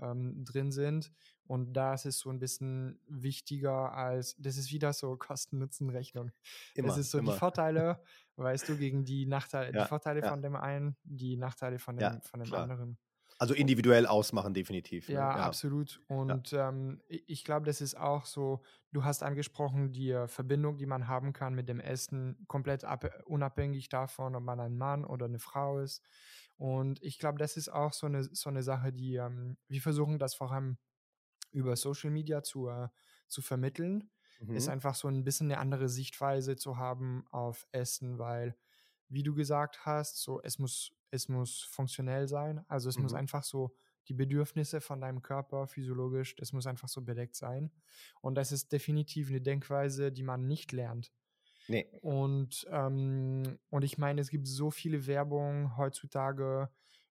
ähm, 0.00 0.44
drin 0.44 0.72
sind. 0.72 1.12
Und 1.44 1.74
da 1.74 1.94
ist 1.94 2.06
es 2.06 2.18
so 2.18 2.30
ein 2.30 2.38
bisschen 2.38 3.00
wichtiger 3.06 3.92
als, 3.94 4.34
das 4.38 4.56
ist 4.56 4.72
wieder 4.72 4.92
so 4.92 5.16
Kosten-Nutzen-Rechnung. 5.18 6.32
Es 6.74 6.74
Immer, 6.74 6.96
ist 6.96 7.10
so 7.10 7.20
die 7.20 7.24
immer. 7.24 7.32
Vorteile, 7.32 8.02
weißt 8.36 8.68
du, 8.68 8.76
gegen 8.76 9.04
die 9.04 9.26
Nachteile, 9.26 9.72
die 9.72 9.78
Ja, 9.78 9.84
Vorteile 9.84 10.22
ja, 10.22 10.28
von 10.28 10.42
dem 10.42 10.56
einen, 10.56 10.96
die 11.04 11.36
Nachteile 11.36 11.78
von 11.78 11.98
ja, 11.98 12.10
dem, 12.10 12.22
von 12.22 12.40
dem 12.40 12.48
klar. 12.48 12.62
anderen. 12.62 12.98
Also 13.42 13.54
individuell 13.54 14.06
ausmachen, 14.06 14.54
definitiv. 14.54 15.12
Ne? 15.12 15.28
Ja, 15.30 15.34
Ja, 15.34 15.44
absolut. 15.44 16.00
ja, 16.28 16.38
Und 16.46 16.52
ähm, 16.52 17.02
i- 17.10 17.24
ich 17.26 17.44
glaube, 17.44 17.66
das 17.66 17.80
ist 17.80 17.96
auch 17.96 18.24
so, 18.24 18.62
du 18.92 19.02
hast 19.04 19.22
angesprochen, 19.24 19.90
die 19.92 20.10
äh, 20.10 20.28
Verbindung, 20.28 20.78
die 20.78 20.86
man 20.86 21.08
haben 21.08 21.32
kann 21.32 21.54
mit 21.54 21.68
dem 21.68 21.80
Essen, 21.80 22.44
komplett 22.46 22.84
ab, 22.84 23.04
unabhängig 23.26 23.88
davon, 23.88 24.36
ob 24.36 24.44
man 24.44 24.60
ein 24.60 24.76
Mann 24.78 25.04
oder 25.04 25.26
eine 25.26 25.40
Frau 25.40 25.80
ist. 25.80 26.02
Und 26.56 27.02
ich 27.02 27.18
glaube, 27.18 27.38
das 27.38 27.56
ist 27.56 27.68
auch 27.68 27.92
so 27.92 28.06
eine, 28.06 28.22
so 28.22 28.48
eine 28.48 28.62
Sache, 28.62 28.92
die 28.92 29.16
ähm, 29.16 29.58
wir 29.68 29.80
versuchen, 29.82 30.18
das 30.20 30.34
vor 30.36 30.52
allem 30.52 30.78
über 31.50 31.76
Social 31.76 32.10
Media 32.10 32.42
zu, 32.42 32.68
äh, 32.68 32.88
zu 33.28 33.42
vermitteln, 33.42 34.10
ist 34.50 34.68
mhm, 34.68 34.68
einfach 34.68 34.94
so 34.94 35.08
ein 35.08 35.24
bisschen 35.24 35.50
eine 35.50 35.58
andere 35.60 35.88
Sichtweise 35.88 36.56
zu 36.56 36.76
haben 36.76 37.24
auf 37.30 37.66
Essen, 37.72 38.18
weil, 38.18 38.56
wie 39.08 39.22
du 39.22 39.34
gesagt 39.34 39.84
hast, 39.86 40.18
so 40.22 40.40
es 40.42 40.58
muss, 40.58 40.92
es 41.12 41.28
muss 41.28 41.62
funktionell 41.62 42.26
sein. 42.26 42.64
Also 42.68 42.88
es 42.88 42.98
muss 42.98 43.12
mhm. 43.12 43.18
einfach 43.18 43.44
so 43.44 43.74
die 44.08 44.14
Bedürfnisse 44.14 44.80
von 44.80 45.00
deinem 45.00 45.22
Körper 45.22 45.68
physiologisch, 45.68 46.34
das 46.34 46.52
muss 46.52 46.66
einfach 46.66 46.88
so 46.88 47.02
bedeckt 47.02 47.36
sein. 47.36 47.70
Und 48.20 48.34
das 48.34 48.50
ist 48.50 48.72
definitiv 48.72 49.28
eine 49.28 49.40
Denkweise, 49.40 50.10
die 50.10 50.24
man 50.24 50.48
nicht 50.48 50.72
lernt. 50.72 51.12
Nee. 51.68 51.86
Und, 52.00 52.66
ähm, 52.70 53.58
und 53.70 53.84
ich 53.84 53.96
meine, 53.98 54.20
es 54.20 54.30
gibt 54.30 54.48
so 54.48 54.72
viele 54.72 55.06
Werbung 55.06 55.76
heutzutage 55.76 56.68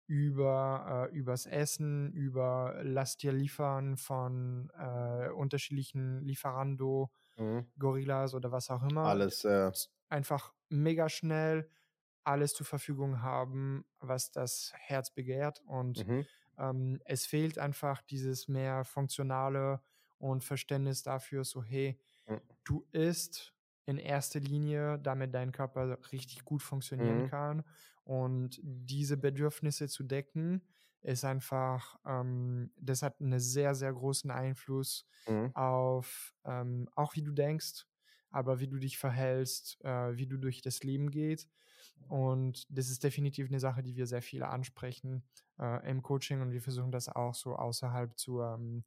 über 0.08 1.10
äh, 1.10 1.16
übers 1.16 1.46
Essen, 1.46 2.12
über 2.12 2.82
lass 2.84 3.16
dir 3.16 3.32
liefern 3.32 3.96
von 3.96 4.70
äh, 4.78 5.30
unterschiedlichen 5.30 6.22
Lieferando, 6.22 7.10
Mhm. 7.38 7.66
Gorillas 7.78 8.34
oder 8.34 8.52
was 8.52 8.70
auch 8.70 8.84
immer. 8.84 9.06
Alles, 9.06 9.44
äh 9.46 9.72
einfach 10.10 10.54
mega 10.70 11.08
schnell 11.10 11.70
alles 12.23 12.53
zur 12.53 12.65
Verfügung 12.65 13.21
haben, 13.21 13.86
was 13.99 14.31
das 14.31 14.73
Herz 14.75 15.13
begehrt 15.13 15.62
und, 15.65 16.07
Mhm. 16.07 16.31
ähm, 16.57 17.01
es 17.05 17.25
fehlt 17.25 17.60
einfach 17.60 18.01
dieses 18.03 18.47
mehr 18.47 18.84
Funktionale 18.86 19.81
und 20.17 20.43
Verständnis 20.43 21.03
dafür, 21.03 21.43
so: 21.45 21.63
„Hey, 21.63 21.99
Mhm. 22.27 22.41
du 22.65 22.88
isst 22.91 23.53
in 23.86 23.97
erster 23.97 24.39
Linie, 24.39 24.99
damit 24.99 25.34
dein 25.36 25.51
Körper 25.51 25.97
richtig 26.12 26.45
gut 26.45 26.63
funktionieren 26.63 27.23
Mhm. 27.23 27.31
kann.“ 27.31 27.63
Und 28.03 28.60
diese 28.63 29.17
Bedürfnisse 29.17 29.88
zu 29.89 30.03
decken, 30.03 30.67
ist 31.01 31.25
einfach 31.25 31.97
ähm, 32.05 32.71
das 32.77 33.01
hat 33.03 33.21
'ne 33.21 33.39
sehr, 33.39 33.75
sehr 33.75 33.93
großen 33.93 34.31
Einfluss 34.31 35.05
Mhm. 35.27 35.53
auf, 35.53 36.34
ähm 36.45 36.89
auch 36.95 37.15
wie 37.15 37.23
du 37.23 37.31
denkst, 37.34 37.86
aber 38.31 38.60
wie 38.60 38.67
du 38.67 38.77
dich 38.79 38.97
verhältst, 38.99 39.79
äh, 39.84 40.17
wie 40.17 40.27
du 40.27 40.38
durch 40.38 40.62
das 40.62 40.84
Leben 40.84 41.12
geht. 41.12 41.49
Und 42.08 42.65
das 42.70 42.89
ist 42.89 43.04
definitiv 43.04 43.50
'ne 43.50 43.60
Sache, 43.60 43.84
die 43.84 43.96
wir 43.96 44.08
sehr 44.08 44.22
viel 44.22 44.44
ansprechen, 44.44 45.24
äh, 45.60 45.89
im 45.89 46.02
Coaching 46.04 46.41
und 46.41 46.52
wir 46.52 46.62
versuchen 46.62 46.91
das 46.91 47.10
auch 47.10 47.36
so 47.36 47.56
außerhalb 47.56 48.17
zu, 48.17 48.41
ähm 48.41 48.84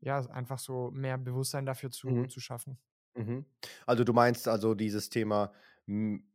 ja, 0.00 0.18
einfach 0.30 0.58
so 0.58 0.90
mehr 0.92 1.18
Bewusstsein 1.18 1.66
dafür 1.66 1.90
zu 1.90 2.24
Mhm. 2.24 2.28
zu 2.28 2.40
schaffen. 2.40 2.78
Mhm. 3.16 3.46
Also, 3.86 4.04
du 4.04 4.12
meinst 4.12 4.48
also 4.48 4.74
dieses 4.74 5.10
Thema, 5.10 5.54
hm, 5.86 6.32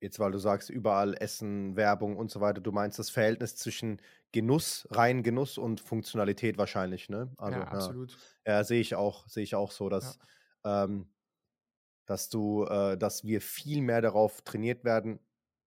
jetzt 0.00 0.18
weil 0.20 0.32
du 0.32 0.38
sagst, 0.38 0.70
überall 0.70 1.14
Essen, 1.16 1.76
Werbung 1.76 2.16
und 2.16 2.30
so 2.30 2.40
weiter, 2.40 2.60
du 2.60 2.72
meinst 2.72 2.98
das 2.98 3.10
Verhältnis 3.10 3.56
zwischen 3.56 4.00
Genuss, 4.32 4.88
reinen 4.92 5.22
Genuss 5.24 5.58
und 5.58 5.80
Funktionalität 5.80 6.58
wahrscheinlich, 6.58 7.08
ne? 7.10 7.34
Ja, 7.46 7.62
Also, 7.62 7.66
ja. 7.72 7.72
absolut. 7.72 8.18
Ja, 8.46 8.64
sehe 8.64 8.80
ich 8.80 8.94
auch 8.96 9.28
sehe 9.28 9.44
ich 9.44 9.54
auch 9.56 9.72
so, 9.72 9.88
Ja. 9.98 10.14
dass, 10.14 10.18
ähm 10.64 11.08
dass 12.08 12.28
du 12.28 12.64
äh, 12.64 12.96
dass 12.98 13.24
wir 13.24 13.40
viel 13.40 13.80
mehr 13.82 14.00
darauf 14.02 14.42
trainiert 14.42 14.84
werden, 14.84 15.20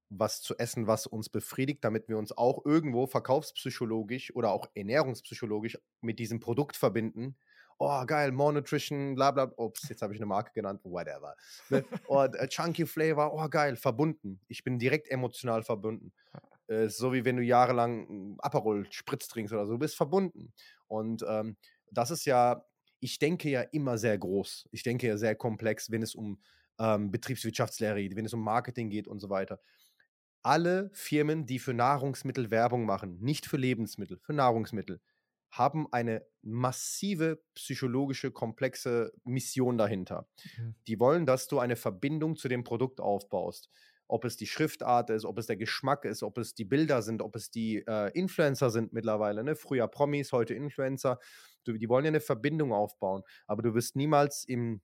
was 0.09 0.41
zu 0.41 0.57
essen, 0.57 0.87
was 0.87 1.07
uns 1.07 1.29
befriedigt, 1.29 1.83
damit 1.83 2.07
wir 2.09 2.17
uns 2.17 2.31
auch 2.37 2.65
irgendwo 2.65 3.07
verkaufspsychologisch 3.07 4.35
oder 4.35 4.51
auch 4.51 4.67
ernährungspsychologisch 4.75 5.77
mit 6.01 6.19
diesem 6.19 6.39
Produkt 6.39 6.77
verbinden. 6.77 7.37
„Oh, 7.79 8.05
geil, 8.05 8.31
More 8.31 8.53
Nutrition, 8.53 9.15
bla 9.15 9.31
bla“ 9.31 9.51
ups, 9.57 9.89
jetzt 9.89 10.01
habe 10.01 10.13
ich 10.13 10.19
'ne 10.19 10.25
Marke 10.27 10.51
genannt, 10.53 10.81
whatever, 10.83 11.35
ne? 11.69 11.85
„Oh, 12.05 12.23
äh, 12.23 12.47
Chunky 12.47 12.85
Flavor, 12.85 13.33
oh 13.33 13.49
geil“, 13.49 13.75
verbunden. 13.75 14.41
Ich 14.47 14.63
bin 14.63 14.79
direkt 14.79 15.09
emotional 15.09 15.63
verbunden. 15.63 16.13
Äh, 16.67 16.89
so 16.89 17.13
wie 17.13 17.25
wenn 17.25 17.37
du 17.37 17.43
jahrelang 17.43 18.07
'n 18.09 18.37
Aperol 18.39 18.87
Spritz 18.91 19.27
trinkst 19.27 19.53
oder 19.53 19.65
so, 19.67 19.73
du 19.73 19.79
bist 19.79 19.95
verbunden. 19.97 20.53
Und, 20.87 21.23
ähm, 21.27 21.57
das 21.91 22.11
ist 22.11 22.25
ja 22.25 22.65
ich 23.01 23.19
denke 23.19 23.49
ja 23.49 23.61
immer 23.61 23.97
sehr 23.99 24.17
groß. 24.17 24.67
Ich 24.71 24.81
denke 24.83 25.07
ja 25.07 25.17
sehr 25.17 25.35
komplex, 25.35 25.91
wenn 25.91 26.01
es 26.01 26.15
um, 26.15 26.41
ähm, 26.79 27.11
Betriebswirtschaftslehre 27.11 28.01
geht, 28.01 28.15
wenn 28.15 28.25
es 28.25 28.33
um 28.33 28.41
Marketing 28.43 28.89
geht 28.89 29.07
und 29.07 29.19
so 29.19 29.29
weiter. 29.29 29.59
Alle 30.45 30.91
Firmen, 30.93 31.47
die 31.47 31.57
für 31.57 31.73
Nahrungsmittel 31.73 32.51
Werbung 32.51 32.85
machen, 32.85 33.17
nicht 33.19 33.47
für 33.47 33.57
Lebensmittel, 33.57 34.19
für 34.21 34.31
Nahrungsmittel, 34.33 35.01
haben 35.49 35.87
eine 35.91 36.23
massive 36.43 37.41
psychologische, 37.55 38.29
komplexe 38.29 39.11
Mission 39.23 39.79
dahinter. 39.79 40.27
Mhm. 40.57 40.75
Die 40.85 40.99
wollen, 40.99 41.25
dass 41.25 41.47
du 41.47 41.57
eine 41.57 41.75
Verbindung 41.75 42.35
zu 42.35 42.47
dem 42.47 42.63
Produkt 42.63 43.01
aufbaust. 43.01 43.71
Ob 44.07 44.23
es 44.23 44.37
die 44.37 44.45
Schriftart 44.45 45.09
ist, 45.09 45.25
ob 45.25 45.39
es 45.39 45.47
der 45.47 45.57
Geschmack 45.57 46.05
ist, 46.05 46.21
ob 46.21 46.37
es 46.37 46.53
die 46.53 46.65
Bilder 46.65 47.01
sind, 47.01 47.23
ob 47.23 47.35
es 47.35 47.49
die, 47.49 47.77
äh, 47.87 48.11
Influencer 48.11 48.69
sind 48.69 48.93
mittlerweile, 48.93 49.43
ne? 49.43 49.55
Früher 49.55 49.87
Promis, 49.87 50.31
heute 50.31 50.53
Influencer. 50.53 51.17
Du 51.63 51.73
die 51.73 51.89
wollen 51.89 52.05
ja 52.05 52.11
'ne 52.11 52.19
Verbindung 52.21 52.71
aufbauen, 52.71 53.23
aber 53.47 53.63
du 53.63 53.73
wirst 53.73 53.95
niemals 53.95 54.45
im 54.45 54.81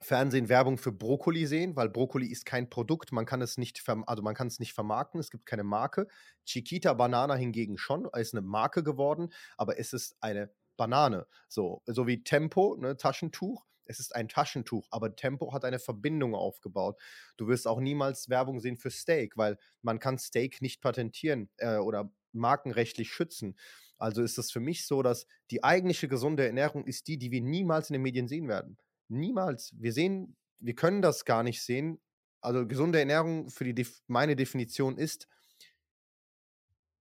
Fernsehen 0.00 0.48
Werbung 0.48 0.78
für 0.78 0.92
Brokkoli 0.92 1.46
sehen, 1.46 1.74
weil 1.74 1.88
Brokkoli 1.88 2.26
ist 2.28 2.46
kein 2.46 2.70
Produkt. 2.70 3.10
Man 3.12 3.26
kann 3.26 3.42
es 3.42 3.58
nicht 3.58 3.82
also, 4.06 4.22
man 4.22 4.34
kann's 4.34 4.60
nicht 4.60 4.72
vermarkten. 4.72 5.18
Es 5.20 5.30
gibt 5.30 5.44
keine 5.46 5.64
Marke. 5.64 6.06
Chiquita 6.46 6.94
Banana 6.94 7.34
hingegen 7.34 7.78
schon, 7.78 8.08
ist 8.16 8.32
'ne 8.34 8.40
Marke 8.40 8.82
geworden, 8.84 9.30
aber 9.56 9.78
es 9.78 9.92
ist 9.92 10.16
eine 10.20 10.52
Banane. 10.76 11.26
So 11.48 11.82
so 11.86 12.06
wie 12.06 12.22
Tempo, 12.22 12.76
ne, 12.78 12.96
Taschentuch. 12.96 13.66
Es 13.86 13.98
ist 14.00 14.14
ein 14.14 14.28
Taschentuch, 14.28 14.86
aber 14.90 15.16
Tempo 15.16 15.52
hat 15.54 15.64
eine 15.64 15.78
Verbindung 15.78 16.34
aufgebaut. 16.34 17.00
Du 17.38 17.48
wirst 17.48 17.66
auch 17.66 17.80
niemals 17.80 18.28
Werbung 18.28 18.60
sehen 18.60 18.76
für 18.76 18.90
Steak, 18.90 19.36
weil 19.36 19.58
man 19.82 19.98
kann 19.98 20.18
Steak 20.18 20.60
nicht 20.62 20.80
patentieren, 20.82 21.48
äh, 21.56 21.78
oder 21.78 22.12
markenrechtlich 22.32 23.10
schützen. 23.10 23.56
Also, 23.98 24.22
ist 24.22 24.38
es 24.38 24.52
für 24.52 24.60
mich 24.60 24.86
so, 24.86 25.02
dass 25.02 25.26
die 25.50 25.64
eigentliche 25.64 26.06
gesunde 26.08 26.46
Ernährung 26.46 26.84
ist 26.86 27.08
die, 27.08 27.18
die 27.18 27.30
wir 27.32 27.40
niemals 27.40 27.88
in 27.90 27.94
den 27.94 28.02
Medien 28.02 28.28
sehen 28.28 28.46
werden. 28.48 28.78
Niemals. 29.08 29.74
Wir 29.78 29.92
sehen 29.92 30.36
wir 30.60 30.74
können 30.74 31.02
das 31.02 31.24
gar 31.24 31.42
nicht 31.42 31.62
sehen. 31.62 32.00
Also, 32.40 32.66
gesunde 32.66 32.98
Ernährung 32.98 33.50
für 33.50 33.64
die 33.72 33.86
meine 34.06 34.36
Definition 34.36 34.96
ist 34.96 35.28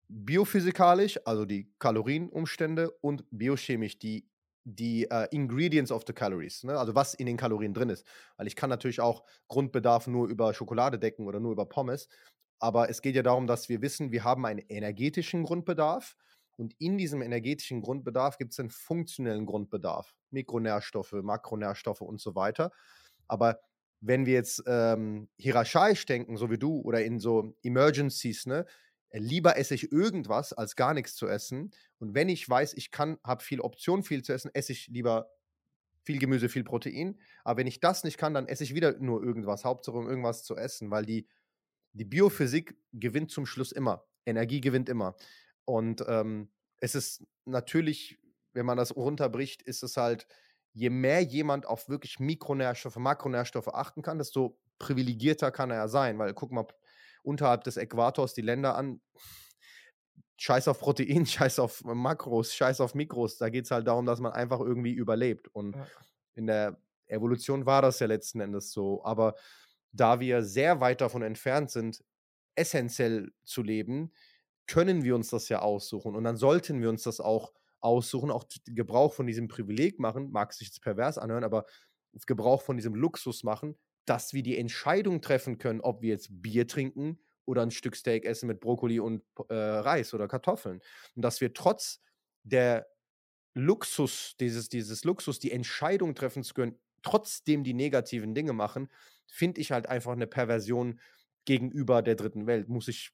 biophysikalisch, 0.08 1.18
also 1.24 1.44
die 1.46 1.72
Kalorienumstände 1.78 2.90
und 3.00 3.24
biochemisch, 3.30 3.98
die 3.98 4.28
die, 4.64 5.10
äh, 5.10 5.26
Ingredients 5.32 5.90
of 5.90 6.04
the 6.06 6.12
Calories, 6.12 6.62
ne, 6.62 6.78
also 6.78 6.94
was 6.94 7.14
in 7.14 7.26
den 7.26 7.36
Kalorien 7.36 7.74
drin 7.74 7.88
ist. 7.88 8.06
Weil 8.36 8.46
ich 8.46 8.54
kann 8.54 8.70
natürlich 8.70 9.00
auch 9.00 9.24
Grundbedarf 9.48 10.06
nur 10.06 10.28
über 10.28 10.54
Schokolade 10.54 11.00
decken 11.00 11.26
oder 11.26 11.40
nur 11.40 11.50
über 11.52 11.66
Pommes, 11.66 12.08
aber 12.60 12.88
es 12.88 13.02
geht 13.02 13.16
ja 13.16 13.22
darum, 13.24 13.48
dass 13.48 13.68
wir 13.68 13.82
wissen, 13.82 14.12
wir 14.12 14.22
haben 14.22 14.46
einen 14.46 14.60
energetischen 14.68 15.42
Grundbedarf 15.42 16.14
und 16.56 16.74
in 16.78 16.98
diesem 16.98 17.22
energetischen 17.22 17.82
Grundbedarf 17.82 18.38
gibt's 18.38 18.58
'n 18.58 18.70
funktionellen 18.70 19.46
Grundbedarf, 19.46 20.14
Mikronährstoffe, 20.30 21.12
Makronährstoffe 21.12 22.00
und 22.02 22.20
so 22.20 22.34
weiter. 22.34 22.72
Aber 23.28 23.60
wenn 24.00 24.26
wir 24.26 24.34
jetzt, 24.34 24.62
ähm, 24.66 25.28
hierarchaisch 25.38 26.06
denken, 26.06 26.36
so 26.36 26.50
wie 26.50 26.58
du 26.58 26.80
oder 26.80 27.04
in 27.04 27.20
so 27.20 27.56
Emergencies, 27.62 28.46
ne, 28.46 28.66
lieber 29.12 29.56
esse 29.58 29.74
ich 29.74 29.92
irgendwas, 29.92 30.52
als 30.52 30.74
gar 30.76 30.94
nix 30.94 31.14
zu 31.14 31.28
essen. 31.28 31.70
Und 31.98 32.14
wenn 32.14 32.28
ich 32.28 32.48
weiß, 32.48 32.74
ich 32.74 32.90
kann 32.90 33.18
habe 33.24 33.42
viel 33.44 33.60
Option, 33.60 34.02
viel 34.02 34.22
zu 34.22 34.32
essen, 34.32 34.50
esse 34.54 34.72
ich 34.72 34.88
lieber 34.88 35.28
viel 36.04 36.18
Gemüse, 36.18 36.48
viel 36.48 36.64
Protein. 36.64 37.20
Aber 37.44 37.58
wenn 37.58 37.66
ich 37.66 37.80
das 37.80 38.04
nicht 38.04 38.18
kann, 38.18 38.34
dann 38.34 38.48
esse 38.48 38.64
ich 38.64 38.74
wieder 38.74 38.98
nur 38.98 39.22
irgendwas, 39.22 39.64
Hauptsache 39.64 39.96
um 39.96 40.08
irgendwas 40.08 40.44
zu 40.44 40.56
essen, 40.56 40.90
weil 40.90 41.06
die 41.06 41.28
die 41.94 42.04
Biophysik 42.06 42.76
gewinnt 42.92 43.30
zum 43.30 43.46
Schluss 43.46 43.72
immer. 43.72 44.06
Energie 44.26 44.60
gewinnt 44.62 44.88
immer. 44.88 45.16
Und, 45.64 46.04
ähm, 46.08 46.50
es 46.80 46.94
ist 46.94 47.24
natürlich, 47.44 48.18
wenn 48.52 48.66
man 48.66 48.76
das 48.76 48.96
runterbricht, 48.96 49.62
ist 49.62 49.82
es 49.82 49.96
halt, 49.96 50.26
je 50.72 50.90
mehr 50.90 51.20
jemand 51.22 51.66
auf 51.66 51.88
wirklich 51.88 52.18
Mikronährstoffe, 52.18 52.96
Makronährstoffe 52.96 53.68
achten 53.68 54.02
kann, 54.02 54.18
desto 54.18 54.58
privilegierter 54.78 55.50
kann 55.52 55.70
er 55.70 55.76
ja 55.76 55.88
sein, 55.88 56.18
weil 56.18 56.34
guck 56.34 56.50
mal 56.50 56.66
unterhalb 57.22 57.64
des 57.64 57.76
Äquators 57.76 58.34
die 58.34 58.42
Länder 58.42 58.74
an. 58.76 59.00
Scheiß 60.36 60.68
auf 60.68 60.80
Protein, 60.80 61.26
scheiß 61.26 61.58
auf 61.58 61.84
Makros, 61.84 62.54
scheiß 62.54 62.80
auf 62.80 62.94
Mikros. 62.94 63.38
Da 63.38 63.48
geht's 63.48 63.70
halt 63.70 63.86
darum, 63.86 64.06
dass 64.06 64.20
man 64.20 64.32
einfach 64.32 64.60
irgendwie 64.60 64.92
überlebt. 64.92 65.48
Und 65.48 65.76
Ja. 65.76 65.86
in 66.34 66.46
der 66.46 66.80
Evolution 67.06 67.66
war 67.66 67.82
das 67.82 68.00
ja 68.00 68.06
letzten 68.06 68.40
Endes 68.40 68.72
so. 68.72 69.04
Aber 69.04 69.34
da 69.92 70.20
wir 70.20 70.42
sehr 70.42 70.80
weit 70.80 71.00
davon 71.00 71.22
entfernt 71.22 71.70
sind, 71.70 72.04
essenziell 72.56 73.32
zu 73.44 73.62
leben, 73.62 74.12
können 74.68 75.02
wir 75.04 75.14
uns 75.14 75.30
das 75.30 75.48
ja 75.48 75.60
aussuchen. 75.60 76.14
Und 76.16 76.24
dann 76.24 76.36
sollten 76.36 76.80
wir 76.82 76.88
uns 76.90 77.02
das 77.02 77.20
auch 77.20 77.52
aussuchen, 77.80 78.30
auch 78.30 78.44
Gebrauch 78.66 79.12
von 79.14 79.26
diesem 79.26 79.48
Privileg 79.48 79.98
machen, 79.98 80.30
mag 80.30 80.52
sich 80.52 80.68
jetzt 80.68 80.82
pervers 80.82 81.18
anhören, 81.18 81.44
aber 81.44 81.66
Gebrauch 82.26 82.62
von 82.62 82.76
diesem 82.76 82.94
Luxus 82.94 83.42
machen, 83.44 83.76
dass 84.04 84.32
wir 84.34 84.42
die 84.42 84.58
Entscheidung 84.58 85.20
treffen 85.22 85.58
können, 85.58 85.80
ob 85.80 86.02
wir 86.02 86.10
jetzt 86.10 86.42
Bier 86.42 86.66
trinken 86.68 87.18
oder 87.46 87.62
'n 87.62 87.70
Stück 87.70 87.96
Steak 87.96 88.24
essen 88.24 88.46
mit 88.48 88.60
Brokkoli 88.60 89.00
und 89.00 89.24
äh, 89.48 89.54
Reis 89.54 90.14
oder 90.14 90.28
Kartoffeln. 90.28 90.80
Und 91.16 91.22
dass 91.22 91.40
wir 91.40 91.54
trotz 91.54 92.00
der 92.44 92.86
Luxus 93.54 94.36
dieses 94.40 94.68
dieses 94.70 95.04
Luxus, 95.04 95.38
die 95.40 95.52
Entscheidung 95.52 96.14
treffen 96.14 96.42
zu 96.44 96.54
können, 96.54 96.78
trotzdem 97.02 97.64
die 97.64 97.74
negativen 97.74 98.34
Dinge 98.34 98.52
machen, 98.54 98.88
finde 99.26 99.60
ich 99.60 99.72
halt 99.72 99.86
einfach 99.88 100.16
'ne 100.16 100.26
Perversion 100.26 101.00
gegenüber 101.46 102.02
der 102.02 102.16
Dritten 102.16 102.46
Welt, 102.46 102.68
muss 102.68 102.88
ich 102.88 103.12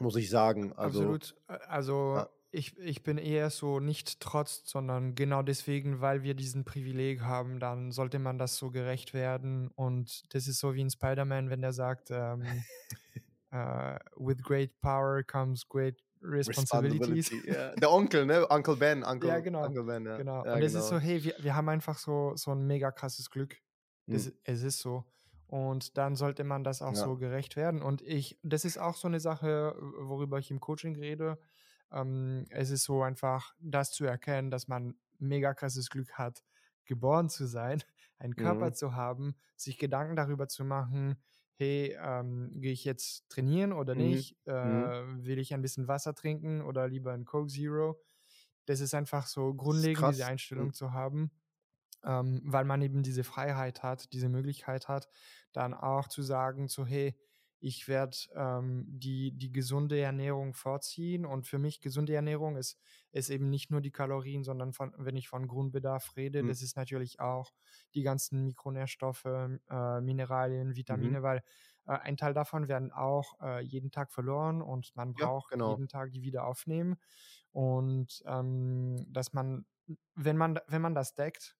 muss 0.00 0.16
ich 0.16 0.30
sagen. 0.30 0.72
Also 0.74 1.16
Absolut. 1.16 1.34
Also, 1.46 2.22
ja. 2.22 2.28
ich 2.50 2.78
ich 2.78 3.02
bin 3.02 3.18
eher 3.18 3.50
so 3.50 3.80
nicht 3.80 4.20
trotz, 4.20 4.62
sondern 4.64 5.14
genau 5.14 5.42
deswegen, 5.42 6.00
weil 6.00 6.22
wir 6.22 6.34
diesen 6.34 6.64
Privileg 6.64 7.20
haben, 7.22 7.58
dann 7.60 7.90
sollte 7.90 8.18
man 8.18 8.38
das 8.38 8.56
so 8.56 8.70
gerecht 8.70 9.12
werden. 9.12 9.68
Und 9.74 10.32
das 10.34 10.46
ist 10.46 10.60
so 10.60 10.74
wie 10.74 10.80
in 10.80 10.90
Spider-Man, 10.90 11.50
wenn 11.50 11.60
der 11.62 11.72
sagt, 11.72 12.10
ähm, 12.10 12.64
äh: 13.52 13.98
„With 14.16 14.42
great 14.42 14.80
power 14.82 15.22
comes 15.24 15.68
great 15.68 16.02
responsibilities.“ 16.22 17.32
Responsibility, 17.32 17.42
ja. 17.50 17.74
Der 17.76 17.90
Onkel, 17.90 18.24
ne? 18.26 18.46
Uncle 18.48 18.76
Ben, 18.76 19.02
Ja, 19.20 19.38
Uncle 19.38 19.40
genau, 19.40 19.66
Uncle 19.66 19.84
Ben, 19.84 20.04
ja. 20.06 20.22
genau. 20.22 20.44
Ja, 20.44 20.54
Und 20.54 20.62
es 20.62 20.74
ist 20.74 20.86
genau. 20.86 20.88
so: 20.88 20.98
„Hey, 20.98 21.22
wir 21.24 21.34
wir 21.40 21.54
haben 21.56 21.68
einfach 21.68 21.98
so 21.98 22.36
so 22.36 22.52
'n 22.52 22.66
mega 22.66 22.90
krasses 22.92 23.30
Glück.“ 23.30 23.60
Mhm. 24.06 24.28
Das 24.28 24.32
es 24.44 24.62
ist 24.62 24.78
so. 24.78 25.04
Und 25.48 25.98
dann 25.98 26.16
sollte 26.16 26.44
man 26.44 26.64
das 26.64 26.82
auch 26.82 26.94
Ja. 26.94 27.08
so 27.08 27.16
gerecht 27.18 27.56
werden. 27.56 27.82
Und 27.82 28.02
ich 28.02 28.38
das 28.44 28.64
ist 28.66 28.78
auch 28.78 28.96
so 28.96 29.08
'ne 29.08 29.20
Sache, 29.20 29.76
worüber 29.80 30.38
ich 30.38 30.50
im 30.50 30.60
Coaching 30.60 30.96
rede. 30.96 31.40
Ähm, 31.92 32.46
es 32.50 32.70
ist 32.70 32.84
so 32.84 33.02
einfach, 33.02 33.54
das 33.60 33.92
zu 33.92 34.04
erkennen, 34.04 34.50
dass 34.50 34.68
man 34.68 34.96
mega 35.18 35.54
krasses 35.54 35.90
Glück 35.90 36.12
hat, 36.18 36.44
geboren 36.84 37.30
zu 37.30 37.46
sein, 37.46 37.82
einen 38.18 38.36
Körper 38.36 38.72
Mhm. 38.72 38.74
zu 38.74 38.94
haben, 38.94 39.36
sich 39.56 39.78
Gedanken 39.78 40.16
darüber 40.16 40.48
zu 40.48 40.64
machen, 40.66 41.16
hey, 41.56 41.96
ähm, 42.00 42.52
gehe 42.60 42.72
ich 42.72 42.84
jetzt 42.84 43.28
trainieren 43.30 43.72
oder 43.72 43.94
Mhm. 43.94 43.94
nicht? 43.94 44.36
Äh, 44.46 44.52
Mhm. 44.62 44.92
will 45.24 45.38
ich 45.38 45.54
ein 45.54 45.62
bisschen 45.62 45.88
Wasser 45.88 46.14
trinken 46.14 46.62
oder 46.62 46.88
lieber 46.88 47.12
ein 47.12 47.24
Coke 47.24 47.48
Zero? 47.48 48.00
Das 48.66 48.80
ist 48.80 48.94
einfach 48.94 49.26
so 49.26 49.54
grundlegend, 49.54 50.06
diese. 50.06 50.24
Einstellung 50.24 50.72
zu 50.74 50.92
haben, 50.92 51.30
ähm, 52.04 52.40
weil 52.44 52.64
man 52.64 52.82
eben 52.82 53.02
diese 53.02 53.24
Freiheit 53.24 53.82
hat, 53.82 54.12
diese 54.12 54.28
Möglichkeit 54.28 54.88
hat, 54.88 55.08
dann 55.52 55.74
auch 55.74 56.08
zu 56.08 56.22
sagen, 56.22 56.68
so, 56.68 56.86
hey, 56.86 57.16
ich 57.60 57.88
werde 57.88 58.16
ähm, 58.36 58.84
die, 58.86 59.36
die 59.36 59.50
gesunde 59.50 59.98
Ernährung 60.00 60.54
vorziehen. 60.54 61.26
Und 61.26 61.48
für 61.48 61.58
mich 61.58 61.80
gesunde 61.80 62.14
Ernährung 62.14 62.56
ist, 62.56 62.78
ist 63.10 63.30
eben 63.30 63.50
nicht 63.50 63.70
nur 63.72 63.80
die 63.80 63.90
Kalorien, 63.90 64.44
sondern 64.44 64.72
von, 64.72 64.92
wenn 64.96 65.16
ich 65.16 65.28
von 65.28 65.48
Grundbedarf 65.48 66.14
rede, 66.16 66.44
Mhm. 66.44 66.44
das 66.44 66.62
ist 66.62 66.76
natürlich 66.76 67.18
auch 67.18 67.50
die 67.94 68.02
ganzen 68.02 68.44
Mikronährstoffe, 68.44 69.24
äh, 69.24 70.00
Mineralien, 70.00 70.76
Mhm. 70.88 71.16
Vitamine, 71.16 71.22
weil 71.24 71.42
äh, 71.86 71.92
ein 71.98 72.16
Teil 72.16 72.32
davon 72.32 72.68
werden 72.68 72.92
auch 72.92 73.34
äh, 73.40 73.60
jeden 73.64 73.90
Tag 73.90 74.12
verloren 74.12 74.62
und 74.62 74.94
man 74.94 75.12
Ja, 75.16 75.28
braucht 75.28 75.50
genau. 75.50 75.78
jeden 75.78 75.88
Tag 75.88 76.12
die 76.12 76.22
wieder 76.22 76.46
aufnehmen. 76.46 76.96
Und 77.52 78.22
ähm, 78.26 79.04
dass 79.08 79.32
man, 79.32 79.66
wenn 80.14 80.36
man, 80.36 80.60
wenn 80.68 80.82
man 80.82 80.94
das 80.94 81.14
deckt, 81.14 81.56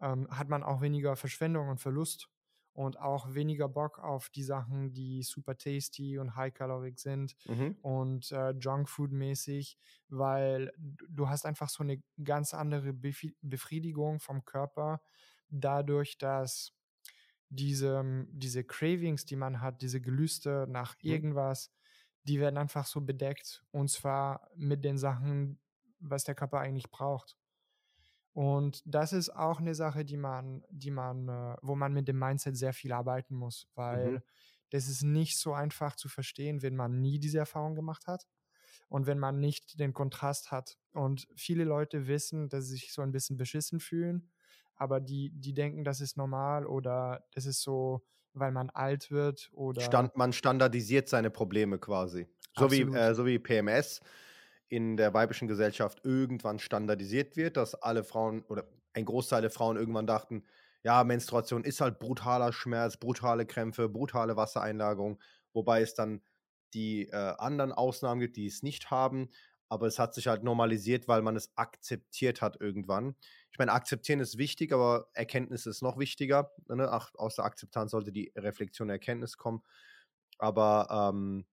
ähm, 0.00 0.28
hat 0.30 0.48
man 0.48 0.62
auch 0.62 0.80
weniger 0.80 1.16
Verschwendung 1.16 1.68
und 1.68 1.80
Verlust 1.80 2.28
und 2.72 2.98
auch 2.98 3.34
weniger 3.34 3.68
Bock 3.68 3.98
auf 3.98 4.28
die 4.30 4.42
Sachen, 4.44 4.92
die 4.92 5.22
super 5.22 5.56
tasty 5.56 6.18
und 6.18 6.36
high 6.36 6.52
caloric 6.54 6.98
sind 7.00 7.36
Mhm. 7.48 7.76
und 7.80 8.30
äh, 8.32 8.50
Junkfood 8.52 9.12
mäßig, 9.12 9.78
weil 10.08 10.72
du 10.78 11.28
hast 11.28 11.46
einfach 11.46 11.68
so 11.68 11.82
eine 11.82 12.02
ganz 12.22 12.54
andere 12.54 12.90
Befi- 12.90 13.36
Befriedigung 13.42 14.20
vom 14.20 14.44
Körper 14.44 15.00
dadurch, 15.48 16.18
dass 16.18 16.72
diese, 17.50 18.26
diese 18.30 18.64
Cravings, 18.64 19.24
die 19.24 19.36
man 19.36 19.60
hat, 19.60 19.80
diese 19.82 20.00
Gelüste 20.00 20.66
nach 20.68 20.96
Mhm. 21.06 21.18
irgendwas, 21.22 21.72
die 22.24 22.40
werden 22.40 22.58
einfach 22.58 22.86
so 22.86 23.00
bedeckt 23.00 23.64
und 23.70 23.88
zwar 23.90 24.50
mit 24.54 24.84
den 24.84 24.98
Sachen, 24.98 25.60
was 25.98 26.24
der 26.24 26.34
Körper 26.34 26.60
eigentlich 26.60 26.90
braucht. 26.90 27.36
Und 28.38 28.82
das 28.86 29.12
ist 29.12 29.30
auch 29.30 29.58
eine 29.58 29.74
Sache, 29.74 30.04
die 30.04 30.16
man, 30.16 30.64
die 30.70 30.92
man, 30.92 31.28
äh, 31.28 31.56
wo 31.60 31.74
man 31.74 31.92
mit 31.92 32.06
dem 32.06 32.20
Mindset 32.20 32.56
sehr 32.56 32.72
viel 32.72 32.92
arbeiten 32.92 33.34
muss, 33.34 33.66
Mhm. 33.90 34.14
weil 34.14 34.22
das 34.70 34.86
ist 34.86 35.02
nicht 35.02 35.38
so 35.38 35.54
einfach 35.54 35.96
zu 35.96 36.08
verstehen, 36.08 36.62
wenn 36.62 36.76
man 36.76 37.00
nie 37.00 37.18
diese 37.18 37.38
Erfahrung 37.38 37.74
gemacht 37.74 38.06
hat 38.06 38.28
und 38.88 39.06
wenn 39.06 39.18
man 39.18 39.40
nicht 39.40 39.80
den 39.80 39.92
Kontrast 39.92 40.52
hat. 40.52 40.78
Und 40.92 41.26
viele 41.36 41.64
Leute 41.64 42.06
wissen, 42.06 42.48
dass 42.48 42.66
sie 42.66 42.74
sich 42.74 42.92
so 42.92 43.02
ein 43.02 43.10
bisschen 43.12 43.36
beschissen 43.38 43.80
fühlen, 43.80 44.30
aber 44.76 45.00
die, 45.00 45.30
die 45.34 45.52
denken, 45.54 45.82
das 45.82 46.00
ist 46.00 46.16
normal 46.16 46.64
oder 46.64 47.26
das 47.32 47.44
ist 47.46 47.62
so, 47.62 48.06
weil 48.34 48.52
man 48.52 48.70
alt 48.70 49.10
wird 49.10 49.50
oder 49.52 49.82
Stand 49.82 50.16
man 50.16 50.32
standardisiert 50.32 51.08
seine 51.08 51.30
Probleme 51.30 51.78
quasi. 51.78 52.26
So 52.54 52.70
wie 52.70 52.82
äh, 52.82 53.14
so 53.14 53.26
wie 53.26 53.38
PMS 53.38 54.00
in 54.68 54.96
der 54.96 55.14
weiblichen 55.14 55.48
Gesellschaft 55.48 56.00
irgendwann 56.04 56.58
standardisiert 56.58 57.36
wird, 57.36 57.56
dass 57.56 57.74
alle 57.74 58.04
Frauen 58.04 58.42
oder 58.42 58.68
ein 58.94 59.04
Großteil 59.04 59.42
der 59.42 59.50
Frauen 59.50 59.76
irgendwann 59.76 60.06
dachten: 60.06 60.44
„Ja, 60.82 61.04
Menstruation 61.04 61.64
ist 61.64 61.80
halt 61.80 61.98
brutaler 61.98 62.52
Schmerz, 62.52 62.96
brutale 62.98 63.46
Krämpfe, 63.46 63.88
brutale 63.88 64.36
Wassereinlagerung“, 64.36 65.20
wobei 65.52 65.82
es 65.82 65.94
dann 65.94 66.22
die, 66.74 67.08
äh, 67.08 67.14
anderen 67.38 67.72
Ausnahmen 67.72 68.20
gibt, 68.20 68.36
die 68.36 68.46
es 68.46 68.62
nicht 68.62 68.90
haben. 68.90 69.28
Aber 69.70 69.86
es 69.86 69.98
hat 69.98 70.14
sich 70.14 70.26
halt 70.28 70.44
normalisiert, 70.44 71.08
weil 71.08 71.20
man 71.22 71.36
es 71.36 71.52
akzeptiert 71.56 72.40
hat 72.40 72.58
irgendwann. 72.60 73.16
Ich 73.52 73.58
meine, 73.58 73.72
akzeptieren 73.72 74.20
ist 74.20 74.38
wichtig, 74.38 74.72
aber 74.72 75.08
Erkenntnis 75.12 75.66
ist 75.66 75.82
noch 75.82 75.98
wichtiger, 75.98 76.52
ne? 76.68 76.90
Aus 77.14 77.36
der 77.36 77.44
Akzeptanz 77.44 77.90
sollte 77.90 78.12
die 78.12 78.32
Reflexion, 78.36 78.88
Erkenntnis 78.90 79.36
kommen. 79.36 79.62
Aber, 80.38 81.10
ähm, 81.12 81.46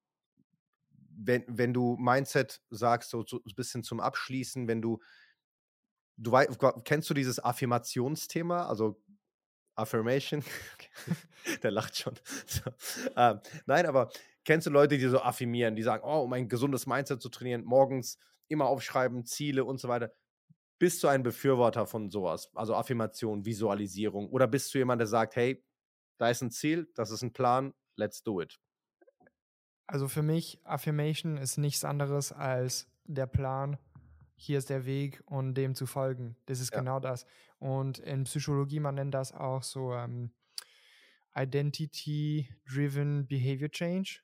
wenn 1.17 1.43
wenn 1.47 1.73
du 1.73 1.97
Mindset 1.97 2.61
sagst, 2.69 3.09
so 3.11 3.25
so 3.27 3.37
'n 3.37 3.55
bisschen 3.55 3.83
zum 3.83 3.99
Abschließen, 3.99 4.67
wenn 4.67 4.81
du 4.81 4.99
du 6.17 6.31
wei 6.31 6.47
kennst 6.83 7.09
du 7.09 7.13
dieses 7.13 7.43
Affirmationsthema? 7.43 8.67
Also, 8.67 9.01
Affirmation? 9.75 10.43
Der 11.63 11.71
lacht 11.71 11.97
schon. 11.97 12.15
So, 12.47 12.61
ähm, 13.17 13.39
nein, 13.65 13.85
aber 13.85 14.11
kennst 14.45 14.67
du 14.67 14.71
Leute, 14.71 14.97
die 14.97 15.07
so 15.07 15.21
affirmieren, 15.21 15.75
die 15.75 15.83
sagen: 15.83 16.03
„Oh, 16.05 16.21
um 16.23 16.33
ein 16.33 16.49
gesundes 16.49 16.87
Mindset 16.87 17.21
zu 17.21 17.29
trainieren, 17.29 17.63
morgens 17.65 18.19
immer 18.49 18.67
aufschreiben, 18.67 19.25
Ziele 19.25 19.65
und 19.65 19.79
so 19.79 19.87
weiter.“ 19.89 20.11
Bist 20.79 21.03
du 21.03 21.09
ein 21.09 21.23
Befürworter 21.23 21.87
von 21.87 22.11
sowas? 22.11 22.51
Also, 22.55 22.75
Affirmation, 22.75 23.45
Visualisierung 23.45 24.29
oder 24.29 24.47
bist 24.47 24.73
du 24.73 24.79
jemand, 24.79 25.01
der 25.01 25.07
sagt: 25.07 25.35
„Hey, 25.37 25.65
da 26.19 26.29
ist 26.29 26.41
ein 26.43 26.51
Ziel, 26.51 26.91
das 26.95 27.11
ist 27.11 27.23
ein 27.23 27.33
Plan, 27.33 27.73
let's 27.97 28.23
do 28.23 28.41
it?“ 28.41 28.59
Also 29.87 30.07
für 30.07 30.23
mich, 30.23 30.59
Affirmation 30.63 31.37
ist 31.37 31.57
nichts 31.57 31.83
anderes 31.83 32.31
als 32.31 32.87
der 33.03 33.27
Plan, 33.27 33.77
hier 34.35 34.57
ist 34.57 34.69
der 34.69 34.85
Weg 34.85 35.21
und 35.25 35.53
dem 35.55 35.75
zu 35.75 35.85
folgen. 35.85 36.35
Das 36.45 36.59
ist 36.59 36.73
Ja. 36.73 36.79
genau 36.79 36.99
das. 36.99 37.25
Und 37.59 37.99
in 37.99 38.23
Psychologie, 38.25 38.79
man 38.79 38.95
nennt 38.95 39.13
das 39.13 39.31
auch 39.31 39.63
so 39.63 39.93
ähm, 39.93 40.31
Identity-Driven 41.35 43.27
Behavior 43.27 43.69
Change. 43.69 44.21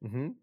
Mhm. 0.00 0.36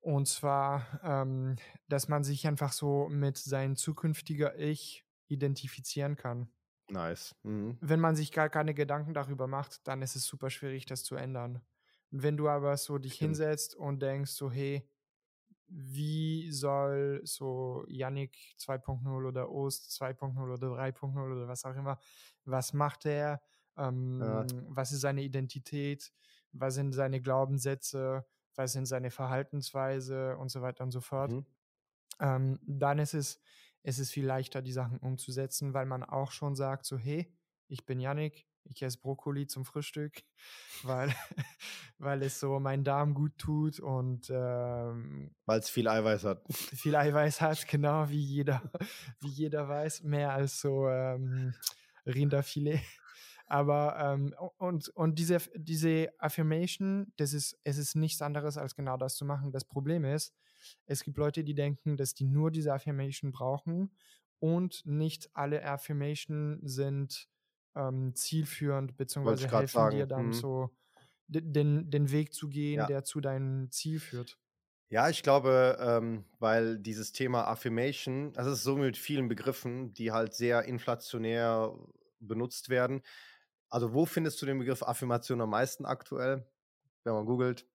Und 0.00 0.26
zwar, 0.26 1.00
ähm, 1.04 1.56
dass 1.88 2.08
man 2.08 2.24
sich 2.24 2.46
einfach 2.46 2.72
so 2.72 3.08
mit 3.08 3.38
sein 3.38 3.76
zukünftiger 3.76 4.58
Ich 4.58 5.04
identifizieren 5.28 6.16
kann. 6.16 6.52
Nice. 6.88 7.34
Mhm. 7.42 7.78
Wenn 7.80 8.00
man 8.00 8.16
sich 8.16 8.32
gar 8.32 8.48
keine 8.50 8.74
Gedanken 8.74 9.14
darüber 9.14 9.46
macht, 9.46 9.86
dann 9.86 10.02
ist 10.02 10.16
es 10.16 10.26
super 10.26 10.50
schwierig, 10.50 10.86
das 10.86 11.04
zu 11.04 11.14
ändern. 11.16 11.62
Wenn 12.12 12.36
du 12.38 12.48
aber 12.48 12.76
so 12.78 12.98
dich 12.98 13.16
Stimmt. 13.16 13.18
hinsetzt 13.18 13.74
und 13.76 14.02
denkst 14.02 14.32
so, 14.32 14.50
hey, 14.52 14.88
wie 15.68 16.50
soll 16.52 17.20
so 17.24 17.84
Yannick 17.88 18.54
2.0 18.58 19.26
oder 19.26 19.50
Ost 19.50 19.92
2.0 19.92 20.50
oder 20.52 20.68
3.0 20.70 21.32
oder 21.32 21.48
was 21.48 21.64
auch 21.64 21.74
immer, 21.76 21.98
was 22.44 22.72
macht 22.74 23.06
er, 23.06 23.42
Ja. 24.18 24.46
ähm, 24.46 24.66
was 24.68 24.92
ist 24.92 25.00
seine 25.02 25.22
Identität, 25.22 26.12
was 26.52 26.74
sind 26.74 26.92
seine 26.92 27.20
Glaubenssätze, 27.22 28.26
was 28.54 28.72
sind 28.72 28.86
seine 28.86 29.10
Verhaltensweise 29.10 30.36
und 30.36 30.50
so 30.50 30.60
weiter 30.62 30.84
und 30.84 30.90
so 30.92 31.00
fort, 31.00 31.34
Mhm. 31.34 31.46
ähm, 32.20 32.58
dann 32.62 32.98
ist 32.98 33.14
es, 33.14 33.40
es 33.82 33.98
ist 33.98 34.12
viel 34.12 34.26
leichter, 34.26 34.62
die 34.62 34.72
Sachen 34.72 34.98
umzusetzen, 34.98 35.74
weil 35.74 35.86
man 35.86 36.02
auch 36.04 36.30
schon 36.32 36.54
sagt, 36.54 36.86
so, 36.86 36.98
hey, 36.98 37.34
ich 37.68 37.86
bin 37.86 38.00
Yannick, 38.00 38.46
ich 38.64 38.82
esse 38.82 38.98
Brokkoli 38.98 39.46
zum 39.46 39.64
Frühstück, 39.64 40.22
weil, 40.82 41.14
weil 41.98 42.22
es 42.22 42.40
so 42.40 42.58
meinen 42.60 42.84
Darm 42.84 43.14
gut 43.14 43.36
tut 43.38 43.80
und 43.80 44.30
ähm, 44.30 45.34
Weil's 45.46 45.70
viel 45.70 45.88
Eiweiß 45.88 46.24
hat. 46.24 46.42
viel 46.52 46.96
Eiweiß 46.96 47.40
hat, 47.40 47.66
genau 47.68 48.08
wie 48.08 48.20
jeder, 48.20 48.62
wie 49.20 49.28
jeder 49.28 49.68
weiß, 49.68 50.02
mehr 50.02 50.32
als 50.32 50.60
so 50.60 50.88
ähm, 50.88 51.54
Rinderfilet. 52.06 52.80
Aber 53.46 53.96
ähm, 53.98 54.34
und, 54.56 54.88
und 54.88 55.18
diese, 55.18 55.38
diese 55.54 56.08
Affirmation, 56.18 57.12
das 57.18 57.34
ist, 57.34 57.58
es 57.64 57.76
ist 57.76 57.96
nichts 57.96 58.22
anderes 58.22 58.56
als 58.56 58.74
genau 58.74 58.96
das 58.96 59.16
zu 59.16 59.26
machen. 59.26 59.52
Das 59.52 59.66
Problem 59.66 60.06
ist, 60.06 60.32
es 60.86 61.04
gibt 61.04 61.18
Leute, 61.18 61.44
die 61.44 61.54
denken, 61.54 61.98
dass 61.98 62.14
die 62.14 62.24
nur 62.24 62.50
diese 62.50 62.72
Affirmation 62.72 63.30
brauchen 63.30 63.94
und 64.38 64.82
nicht 64.86 65.28
alle 65.34 65.64
Affirmation 65.64 66.60
sind 66.62 67.28
ähm, 67.74 68.14
zielführend, 68.14 68.96
beziehungsweise 68.96 69.48
helfen 69.48 69.88
dir 69.88 70.06
sagen. 70.06 70.06
dann 70.06 70.32
Mhm. 70.32 70.32
so 70.32 70.70
de- 71.28 71.42
den, 71.44 71.90
den 71.90 72.10
Weg 72.12 72.34
zu 72.34 72.48
gehen, 72.48 72.86
Ja. 72.86 72.88
der 72.88 73.04
zu 73.04 73.20
deinem 73.20 73.70
Ziel 73.72 74.00
führt. 74.00 74.38
Ja, 74.90 75.08
ich 75.08 75.22
glaube, 75.22 75.78
ähm, 75.80 76.26
weil 76.38 76.78
dieses 76.78 77.12
Thema 77.12 77.46
Affirmation 77.46 78.32
das 78.34 78.46
ist 78.46 78.62
so 78.62 78.76
mit 78.76 78.98
vielen 78.98 79.26
Begriffen, 79.28 79.94
die 79.94 80.12
halt 80.12 80.34
sehr 80.34 80.64
inflationär 80.64 81.74
benutzt 82.20 82.68
werden. 82.68 83.02
Also, 83.70 83.94
wo 83.94 84.04
findest 84.06 84.40
du 84.42 84.46
den 84.46 84.58
Begriff 84.58 84.82
Affirmation 84.82 85.40
am 85.40 85.50
meisten 85.50 85.86
aktuell, 85.86 86.46
wenn 87.04 87.14
man 87.14 87.26
googelt? 87.26 87.66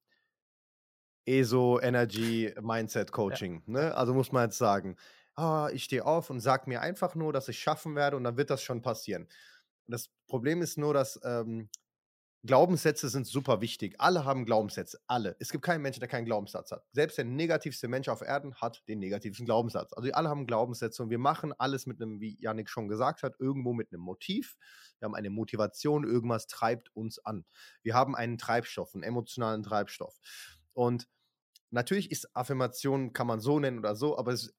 ESO, 1.25 1.79
Energy, 1.81 2.53
Mindset 2.61 3.11
Coaching, 3.11 3.63
ja. 3.63 3.67
ne? 3.67 3.95
Also, 3.95 4.13
muss 4.13 4.31
man 4.31 4.45
jetzt 4.45 4.57
sagen: 4.57 4.95
„Ah, 5.35 5.69
ich 5.73 5.83
stehe 5.83 6.05
auf 6.05 6.29
und 6.29 6.39
sage 6.39 6.63
mir 6.69 6.81
einfach 6.81 7.15
nur, 7.15 7.33
dass 7.33 7.47
ich 7.49 7.59
schaffen 7.59 7.95
werde 7.95 8.15
und 8.17 8.23
dann 8.23 8.37
wird 8.37 8.49
das 8.49 8.61
schon 8.63 8.81
passieren.“ 8.81 9.23
Und 9.23 9.29
das 9.87 10.09
Problem 10.27 10.61
ist 10.61 10.77
nur, 10.77 10.93
dass, 10.93 11.19
ähm, 11.23 11.69
Glaubenssätze 12.47 13.09
sind 13.09 13.27
super 13.27 13.61
wichtig. 13.61 13.95
Alle 13.99 14.23
haben 14.23 14.45
Glaubenssätze, 14.45 14.99
alle. 15.07 15.35
Es 15.39 15.51
gibt 15.51 15.63
keinen 15.65 15.81
Menschen, 15.81 15.99
der 15.99 16.07
keinen 16.07 16.25
Glaubenssatz 16.25 16.71
hat. 16.71 16.85
Selbst 16.91 17.17
der 17.17 17.25
negativste 17.25 17.87
Mensch 17.87 18.07
auf 18.09 18.21
Erden 18.21 18.55
hat 18.55 18.83
den 18.87 18.99
negativsten 18.99 19.45
Glaubenssatz. 19.45 19.91
Also, 19.93 20.11
alle 20.11 20.29
haben 20.29 20.47
Glaubenssätze 20.47 21.03
und 21.03 21.09
wir 21.09 21.19
machen 21.19 21.53
alles 21.57 21.85
mit 21.87 22.01
einem, 22.01 22.21
wie 22.21 22.37
Yannick 22.39 22.69
schon 22.69 22.87
gesagt 22.87 23.23
hat, 23.23 23.35
irgendwo 23.39 23.73
mit 23.73 23.91
einem 23.91 24.01
Motiv. 24.01 24.55
Wir 24.99 25.07
haben 25.07 25.15
eine 25.15 25.29
Motivation, 25.29 26.03
irgendwas 26.03 26.47
treibt 26.47 26.95
uns 26.95 27.19
an. 27.19 27.45
Wir 27.83 27.93
haben 27.95 28.15
einen 28.15 28.37
Treibstoff, 28.37 28.93
einen 28.93 29.03
emotionalen 29.03 29.63
Treibstoff. 29.63 30.17
Und 30.73 31.07
natürlich 31.71 32.11
ist 32.11 32.35
Affirmation, 32.35 33.13
kann 33.13 33.27
man 33.27 33.41
so 33.41 33.59
nennen 33.59 33.79
oder 33.79 33.95
so, 33.95 34.17
aber 34.17 34.31
es, 34.31 34.53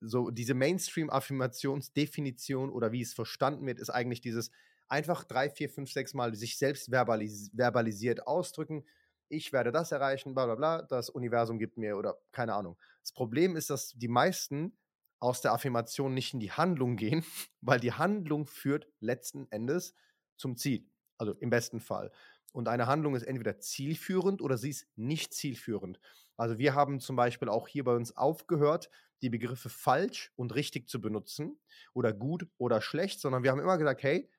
so 0.00 0.30
diese 0.30 0.54
Mainstream-Affirmationsdefinition 0.54 2.70
oder 2.70 2.92
wie 2.92 3.02
es 3.02 3.14
verstanden 3.14 3.66
wird, 3.66 3.78
ist 3.78 3.90
eigentlich 3.90 4.20
dieses 4.20 4.50
einfach 4.88 5.24
drei, 5.24 5.50
vier, 5.50 5.68
fünf, 5.68 5.92
sechs 5.92 6.14
Mal 6.14 6.34
sich 6.34 6.58
selbst 6.58 6.90
verbalis 6.90 7.50
verbalisiert 7.54 8.26
ausdrücken. 8.26 8.84
Ich 9.28 9.52
werde 9.52 9.72
das 9.72 9.92
erreichen, 9.92 10.34
bla 10.34 10.46
bla 10.46 10.54
bla, 10.56 10.82
das 10.82 11.10
Universum 11.10 11.58
gibt 11.58 11.78
mir 11.78 11.96
oder 11.96 12.18
keine 12.32 12.54
Ahnung. 12.54 12.76
Das 13.02 13.12
Problem 13.12 13.56
ist, 13.56 13.70
dass 13.70 13.92
die 13.92 14.08
meisten 14.08 14.76
aus 15.20 15.42
der 15.42 15.52
Affirmation 15.52 16.14
nicht 16.14 16.34
in 16.34 16.40
die 16.40 16.50
Handlung 16.50 16.96
gehen, 16.96 17.24
weil 17.60 17.78
die 17.78 17.92
Handlung 17.92 18.46
führt 18.46 18.88
letzten 19.00 19.46
Endes 19.50 19.94
zum 20.36 20.56
Ziel. 20.56 20.88
Also 21.18 21.34
im 21.34 21.50
besten 21.50 21.80
Fall. 21.80 22.10
Und 22.52 22.68
eine 22.68 22.86
Handlung 22.86 23.14
ist 23.14 23.22
entweder 23.22 23.58
zielführend 23.58 24.42
oder 24.42 24.58
sie 24.58 24.70
ist 24.70 24.88
nicht 24.96 25.34
zielführend. 25.34 26.00
Also 26.36 26.58
wir 26.58 26.74
haben 26.74 27.00
zum 27.00 27.16
Beispiel 27.16 27.48
auch 27.48 27.68
hier 27.68 27.84
bei 27.84 27.94
uns 27.94 28.16
aufgehört, 28.16 28.90
die 29.22 29.30
Begriffe 29.30 29.68
falsch 29.68 30.32
und 30.36 30.54
richtig 30.54 30.88
zu 30.88 31.00
benutzen 31.00 31.60
oder 31.92 32.12
gut 32.12 32.46
oder 32.56 32.80
schlecht, 32.80 33.20
sondern 33.20 33.42
wir 33.42 33.50
haben 33.50 33.60
immer 33.60 33.78
gesagt, 33.78 34.02
hey, 34.02 34.30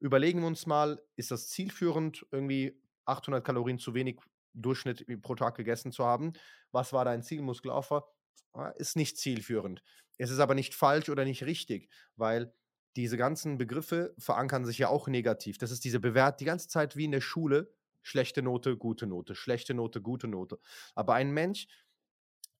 überlegen 0.00 0.40
wir 0.40 0.46
uns 0.46 0.66
mal, 0.66 1.02
ist 1.16 1.30
das 1.30 1.48
zielführend, 1.48 2.26
irgendwie 2.30 2.78
800 3.06 3.44
Kalorien 3.44 3.78
zu 3.78 3.94
wenig 3.94 4.20
Durchschnitt 4.52 5.06
pro 5.22 5.34
Tag 5.34 5.56
gegessen 5.56 5.92
zu 5.92 6.04
haben? 6.04 6.32
Was 6.72 6.92
war 6.92 7.04
dein 7.04 7.22
Ziel, 7.22 7.42
Muskelaufbau? 7.42 8.06
Ah, 8.52 8.70
ist 8.76 8.96
nicht 8.96 9.16
zielführend. 9.16 9.82
Es 10.18 10.30
ist 10.30 10.40
aber 10.40 10.54
nicht 10.54 10.74
falsch 10.74 11.08
oder 11.08 11.24
nicht 11.24 11.44
richtig, 11.44 11.90
weil 12.16 12.52
diese 12.96 13.16
ganzen 13.16 13.58
Begriffe 13.58 14.14
verankern 14.18 14.64
sich 14.64 14.78
ja 14.78 14.88
auch 14.88 15.08
negativ. 15.08 15.58
Das 15.58 15.70
ist 15.70 15.84
diese 15.84 16.00
Bewert 16.00 16.40
die 16.40 16.44
ganze 16.44 16.68
Zeit 16.68 16.96
wie 16.96 17.04
in 17.04 17.12
der 17.12 17.20
Schule, 17.20 17.72
schlechte 18.02 18.42
Note, 18.42 18.76
gute 18.76 19.06
Note, 19.06 19.34
schlechte 19.34 19.74
Note, 19.74 20.00
gute 20.00 20.28
Note. 20.28 20.58
Aber 20.94 21.14
ein 21.14 21.30
Mensch, 21.30 21.68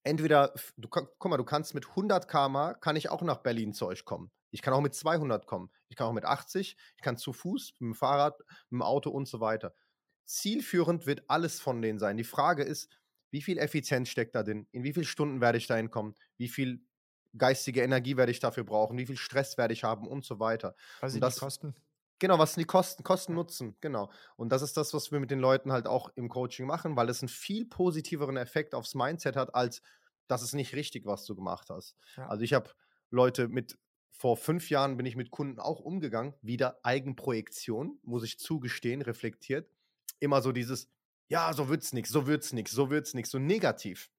entweder, 0.03 0.53
du, 0.77 0.87
guck 0.89 1.25
mal, 1.29 1.37
du 1.37 1.43
kannst 1.43 1.73
mit 1.73 1.89
100 1.89 2.27
km, 2.27 2.79
kann 2.79 2.95
ich 2.95 3.09
auch 3.09 3.21
nach 3.21 3.37
Berlin 3.37 3.73
zu 3.73 3.87
euch 3.87 4.05
kommen. 4.05 4.31
Ich 4.51 4.61
kann 4.61 4.73
auch 4.73 4.81
mit 4.81 4.93
200 4.93 5.47
kommen. 5.47 5.71
Ich 5.87 5.95
kann 5.95 6.07
auch 6.07 6.13
mit 6.13 6.25
80, 6.25 6.75
ich 6.95 7.01
kann 7.01 7.17
zu 7.17 7.33
Fuß, 7.33 7.73
mit 7.79 7.87
dem 7.89 7.95
Fahrrad, 7.95 8.39
mit 8.69 8.79
dem 8.79 8.81
Auto 8.81 9.09
und 9.09 9.27
so 9.27 9.39
weiter. 9.39 9.73
Zielführend 10.25 11.05
wird 11.05 11.23
alles 11.29 11.59
von 11.59 11.81
denen 11.81 11.99
sein. 11.99 12.17
Die 12.17 12.23
Frage 12.23 12.63
ist, 12.63 12.89
wie 13.31 13.41
viel 13.41 13.57
Effizienz 13.57 14.09
steckt 14.09 14.35
da 14.35 14.43
drin? 14.43 14.67
In 14.71 14.83
wie 14.83 14.93
viele 14.93 15.05
Stunden 15.05 15.41
werde 15.41 15.57
ich 15.57 15.67
da 15.67 15.75
hinkommen? 15.75 16.15
Wie 16.37 16.49
viel 16.49 16.83
geistige 17.37 17.81
Energie 17.81 18.17
werde 18.17 18.31
ich 18.31 18.39
dafür 18.39 18.63
brauchen? 18.63 18.97
Wie 18.97 19.05
viel 19.05 19.17
Stress 19.17 19.57
werde 19.57 19.73
ich 19.73 19.83
haben 19.83 20.07
und 20.07 20.25
so 20.25 20.39
weiter? 20.39 20.75
Was 20.99 21.13
sind 21.13 21.23
die 21.23 21.39
Kosten? 21.39 21.75
Genau, 22.19 22.37
was 22.37 22.53
sind 22.53 22.61
die 22.61 22.67
Kosten? 22.67 23.03
Kosten 23.03 23.33
Nutzen, 23.33 23.75
genau. 23.81 24.11
Und 24.35 24.51
das 24.51 24.61
ist 24.61 24.77
das, 24.77 24.93
was 24.93 25.11
wir 25.11 25.19
mit 25.19 25.31
den 25.31 25.39
Leuten 25.39 25.71
halt 25.71 25.87
auch 25.87 26.11
im 26.15 26.29
Coaching 26.29 26.67
machen, 26.67 26.95
weil 26.95 27.09
es 27.09 27.21
einen 27.21 27.29
viel 27.29 27.65
positiveren 27.65 28.37
Effekt 28.37 28.75
aufs 28.75 28.93
Mindset 28.93 29.35
hat, 29.35 29.55
als 29.55 29.81
das 30.27 30.43
ist 30.43 30.53
nicht 30.53 30.75
richtig, 30.75 31.05
was 31.05 31.25
du 31.25 31.35
gemacht 31.35 31.69
hast. 31.69 31.95
Ja. 32.15 32.27
Also 32.27 32.43
ich 32.43 32.53
habe 32.53 32.69
Leute 33.09 33.47
mit 33.47 33.77
vor 34.11 34.37
fünf 34.37 34.69
Jahren 34.69 34.97
bin 34.97 35.07
ich 35.07 35.15
mit 35.15 35.31
Kunden 35.31 35.59
auch 35.59 35.79
umgegangen, 35.79 36.35
wieder 36.43 36.79
Eigenprojektion, 36.83 37.97
muss 38.03 38.23
ich 38.23 38.37
zugestehen, 38.37 39.01
reflektiert. 39.01 39.67
Immer 40.19 40.43
so 40.43 40.51
dieses, 40.51 40.89
ja, 41.27 41.51
so 41.53 41.69
wird's 41.69 41.91
nichts, 41.91 42.11
so 42.11 42.27
wird's 42.27 42.53
nichts, 42.53 42.71
so 42.71 42.91
wird's 42.91 43.15
nichts, 43.15 43.31
so 43.31 43.39
negativ. 43.39 44.11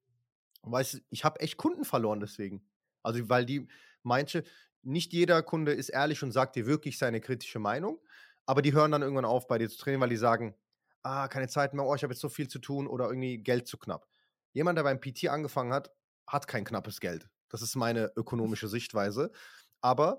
Und 0.62 0.72
weißt 0.72 0.94
du, 0.94 0.98
ich 1.10 1.24
habe 1.24 1.38
echt 1.38 1.56
Kunden 1.56 1.84
verloren 1.84 2.18
deswegen. 2.18 2.66
Also, 3.02 3.28
weil 3.28 3.44
die 3.44 3.68
manche, 4.02 4.44
nicht 4.82 5.12
jeder 5.12 5.42
Kunde 5.42 5.72
ist 5.72 5.88
ehrlich 5.88 6.22
und 6.22 6.32
sagt 6.32 6.56
dir 6.56 6.66
wirklich 6.66 6.98
seine 6.98 7.20
kritische 7.20 7.58
Meinung, 7.58 8.00
aber 8.46 8.62
die 8.62 8.72
hören 8.72 8.90
dann 8.90 9.02
irgendwann 9.02 9.24
auf, 9.24 9.46
bei 9.46 9.58
dir 9.58 9.68
zu 9.68 9.78
trainieren, 9.78 10.00
weil 10.00 10.08
die 10.08 10.16
sagen, 10.16 10.54
ah, 11.02 11.28
keine 11.28 11.48
Zeit 11.48 11.74
mehr, 11.74 11.84
oh, 11.84 11.94
ich 11.94 12.02
habe 12.02 12.12
jetzt 12.12 12.20
so 12.20 12.28
viel 12.28 12.48
zu 12.48 12.58
tun 12.58 12.86
oder 12.86 13.06
irgendwie 13.06 13.38
Geld 13.38 13.66
zu 13.68 13.78
knapp. 13.78 14.08
Jemand, 14.52 14.76
der 14.76 14.84
beim 14.84 15.00
PT 15.00 15.28
angefangen 15.28 15.72
hat, 15.72 15.92
hat 16.26 16.46
kein 16.46 16.64
knappes 16.64 17.00
Geld. 17.00 17.28
Das 17.48 17.62
ist 17.62 17.76
meine 17.76 18.12
ökonomische 18.16 18.68
Sichtweise. 18.68 19.30
Aber 19.80 20.18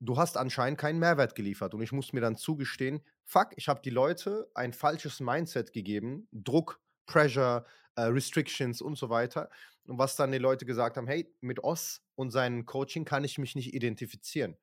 du 0.00 0.16
hast 0.16 0.36
anscheinend 0.36 0.78
keinen 0.78 0.98
Mehrwert 0.98 1.34
geliefert. 1.34 1.74
Und 1.74 1.82
ich 1.82 1.92
muss 1.92 2.12
mir 2.12 2.20
dann 2.20 2.36
zugestehen, 2.36 3.00
fuck, 3.24 3.50
ich 3.56 3.68
habe 3.68 3.80
die 3.82 3.90
Leute 3.90 4.50
ein 4.54 4.72
falsches 4.72 5.20
Mindset 5.20 5.72
gegeben, 5.72 6.28
Druck, 6.32 6.80
Pressure, 7.06 7.64
äh, 7.96 8.02
Restrictions 8.02 8.80
und 8.80 8.96
so 8.96 9.10
weiter. 9.10 9.50
Und 9.88 9.98
was 9.98 10.16
dann 10.16 10.32
die 10.32 10.38
Leute 10.38 10.66
gesagt 10.66 10.96
haben, 10.96 11.06
hey, 11.06 11.34
mit 11.40 11.64
Oss 11.64 12.02
und 12.14 12.30
seinem 12.30 12.66
Coaching 12.66 13.04
kann 13.04 13.24
ich 13.24 13.38
mich 13.38 13.54
nicht 13.54 13.74
identifizieren. 13.74 14.56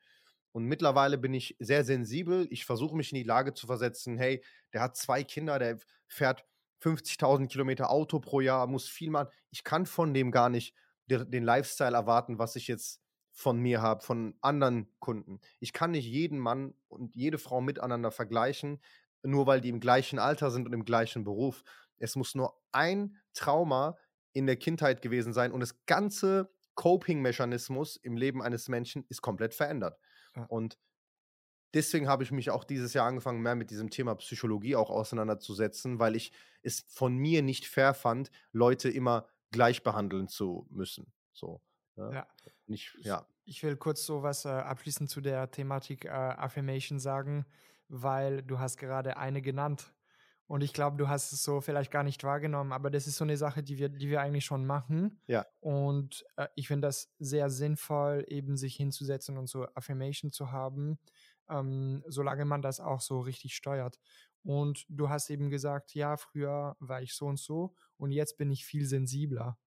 Und 0.51 0.65
mittlerweile 0.65 1.17
bin 1.17 1.33
ich 1.33 1.57
sehr 1.59 1.83
sensibel. 1.83 2.47
Ich 2.49 2.65
versuche 2.65 2.95
mich 2.95 3.11
in 3.11 3.17
die 3.17 3.23
Lage 3.23 3.53
zu 3.53 3.67
versetzen, 3.67 4.17
hey, 4.17 4.43
der 4.71 4.81
hat 4.81 4.95
zwei 4.95 5.23
Kinder, 5.23 5.59
der 5.59 5.79
fährt 6.07 6.45
50.000 6.81 7.47
Kilometer 7.47 7.89
Auto 7.89 8.19
pro 8.19 8.39
Jahr, 8.39 8.67
muss 8.67 8.87
viel 8.87 9.09
machen. 9.09 9.29
Ich 9.49 9.63
kann 9.63 9.85
von 9.85 10.13
dem 10.13 10.31
gar 10.31 10.49
nicht 10.49 10.75
den 11.07 11.43
Lifestyle 11.43 11.95
erwarten, 11.95 12.39
was 12.39 12.55
ich 12.55 12.67
jetzt 12.67 13.01
von 13.31 13.59
mir 13.59 13.81
habe, 13.81 14.01
von 14.01 14.35
anderen 14.41 14.87
Kunden. 14.99 15.41
Ich 15.59 15.73
kann 15.73 15.91
nicht 15.91 16.05
jeden 16.05 16.39
Mann 16.39 16.73
und 16.87 17.15
jede 17.15 17.37
Frau 17.37 17.59
miteinander 17.59 18.11
vergleichen, 18.11 18.81
nur 19.23 19.47
weil 19.47 19.59
die 19.59 19.69
im 19.69 19.79
gleichen 19.79 20.19
Alter 20.19 20.51
sind 20.51 20.67
und 20.67 20.73
im 20.73 20.85
gleichen 20.85 21.23
Beruf. 21.23 21.63
Es 21.97 22.15
muss 22.15 22.33
nur 22.33 22.57
ein 22.71 23.17
Trauma 23.33 23.97
in 24.35 24.45
der 24.45 24.57
Kindheit 24.57 25.01
gewesen 25.01 25.33
sein 25.33 25.51
und 25.53 25.61
das 25.61 25.85
ganze 25.85 26.51
Coping-Mechanismus 26.75 27.95
im 27.95 28.17
Leben 28.17 28.43
eines 28.43 28.67
Menschen 28.67 29.05
ist 29.07 29.21
komplett 29.21 29.53
verändert. 29.53 29.97
Ja. 30.35 30.43
Und 30.49 30.77
deswegen 31.73 32.09
habe 32.09 32.23
ich 32.23 32.31
mich 32.31 32.49
auch 32.51 32.65
dieses 32.65 32.93
Jahr 32.93 33.07
angefangen, 33.07 33.41
mehr 33.41 33.55
mit 33.55 33.71
diesem 33.71 33.89
Thema 33.89 34.13
Psychologie 34.15 34.75
auch 34.75 34.89
auseinanderzusetzen, 34.89 35.99
weil 35.99 36.17
ich 36.17 36.33
es 36.63 36.85
von 36.89 37.15
mir 37.15 37.41
nicht 37.41 37.65
fair 37.65 37.93
fand, 37.93 38.29
Leute 38.51 38.89
immer 38.89 39.25
gleich 39.51 39.83
behandeln 39.83 40.27
zu 40.27 40.67
müssen. 40.69 41.13
So. 41.31 41.61
Ja. 41.95 42.11
ja. 42.11 42.27
Nicht, 42.67 42.97
ja. 43.03 43.25
Ich 43.45 43.63
will 43.63 43.77
kurz 43.77 44.05
so 44.05 44.21
was 44.21 44.43
äh, 44.43 44.49
abschließend 44.49 45.09
zu 45.09 45.21
der 45.21 45.49
Thematik 45.49 46.03
äh, 46.03 46.09
Affirmation 46.09 46.99
sagen, 46.99 47.45
weil 47.87 48.41
du 48.41 48.59
hast 48.59 48.75
gerade 48.77 49.15
eine 49.15 49.41
genannt 49.41 49.93
und 50.47 50.61
ich 50.61 50.73
glaube, 50.73 50.97
du 50.97 51.07
hast 51.07 51.31
es 51.31 51.43
so 51.43 51.59
vielleicht 51.59 51.91
gar 51.91 52.03
nicht 52.03 52.23
wahrgenommen, 52.23 52.71
aber 52.71 52.91
das 52.91 53.07
ist 53.07 53.17
so 53.17 53.23
eine 53.23 53.37
Sache, 53.37 53.63
die 53.63 53.77
wir, 53.79 53.89
die 53.89 54.09
wir 54.09 54.21
eigentlich 54.21 54.45
schon 54.45 54.65
machen. 54.65 55.19
Ja. 55.25 55.45
Und 55.59 56.23
äh, 56.37 56.47
ich 56.55 56.67
finde 56.67 56.87
das 56.87 57.11
sehr 57.17 57.49
sinnvoll, 57.49 58.25
eben 58.27 58.55
sich 58.55 58.75
hinzusetzen 58.75 59.37
und 59.37 59.47
so 59.47 59.67
Affirmation 59.73 60.31
zu 60.31 60.51
haben, 60.51 60.99
ähm, 61.49 62.03
solange 62.07 62.45
man 62.45 62.61
das 62.61 62.79
auch 62.79 63.01
so 63.01 63.21
richtig 63.21 63.55
steuert. 63.55 63.99
Und 64.43 64.85
du 64.87 65.09
hast 65.09 65.31
eben 65.31 65.49
gesagt, 65.49 65.95
ja, 65.95 66.15
früher 66.17 66.75
war 66.79 67.01
ich 67.01 67.15
so 67.15 67.25
und 67.25 67.39
so 67.39 67.73
und 67.97 68.11
jetzt 68.11 68.37
bin 68.37 68.51
ich 68.51 68.65
viel 68.65 68.85
sensibler. 68.85 69.57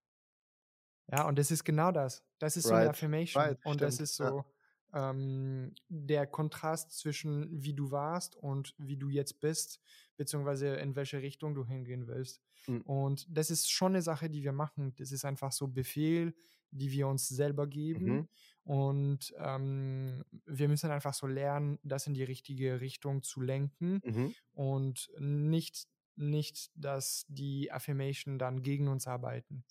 Ja, 1.11 1.27
und 1.27 1.39
das 1.39 1.51
ist 1.51 1.65
genau 1.65 1.91
das. 1.91 2.23
Das 2.39 2.57
ist 2.57 2.67
right. 2.67 2.71
so 2.71 2.75
eine 2.77 2.91
Affirmation. 2.91 3.43
Right. 3.43 3.59
Und 3.65 3.77
Stimmt. 3.77 3.81
das 3.81 4.01
ist 4.01 4.17
so, 4.17 4.25
ja 4.25 4.45
ähm, 4.93 5.75
der 5.89 6.27
Kontrast 6.27 6.93
zwischen 6.93 7.63
wie 7.63 7.75
du 7.75 7.91
warst 7.91 8.37
und 8.37 8.75
wie 8.79 8.97
du 8.97 9.09
jetzt 9.09 9.41
bist, 9.41 9.81
beziehungsweise 10.17 10.77
in 10.77 10.97
welche 10.97 11.21
Richtung 11.23 11.55
du 11.55 11.67
hingehen 11.67 12.07
willst. 12.07 12.43
Mhm. 12.67 12.83
Und 12.83 13.27
das 13.29 13.51
ist 13.51 13.71
schon 13.71 13.93
eine 13.93 14.03
Sache, 14.03 14.31
die 14.31 14.43
wir 14.43 14.53
machen. 14.53 14.95
Das 14.97 15.13
ist 15.13 15.25
einfach 15.25 15.53
so 15.53 15.69
Befehl, 15.69 16.35
die 16.71 16.91
wir 16.91 17.09
uns 17.09 17.29
selber 17.29 17.67
geben. 17.67 18.05
Mhm. 18.05 18.29
Und 18.65 19.35
ähm, 19.39 20.25
wir 20.45 20.69
müssen 20.69 20.91
einfach 20.91 21.15
so 21.15 21.27
lernen, 21.27 21.79
das 21.83 22.07
in 22.07 22.15
die 22.15 22.25
richtige 22.25 22.81
Richtung 22.81 23.23
zu 23.23 23.41
lenken 23.41 24.01
mhm. 24.05 24.35
und 24.53 25.11
nicht, 25.19 25.89
nicht, 26.17 26.71
dass 26.75 27.25
die 27.29 27.73
Affirmation 27.73 28.39
dann 28.39 28.63
gegen 28.63 28.89
uns 28.89 29.07
arbeiten. 29.07 29.65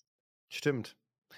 Stimmt. 0.48 0.96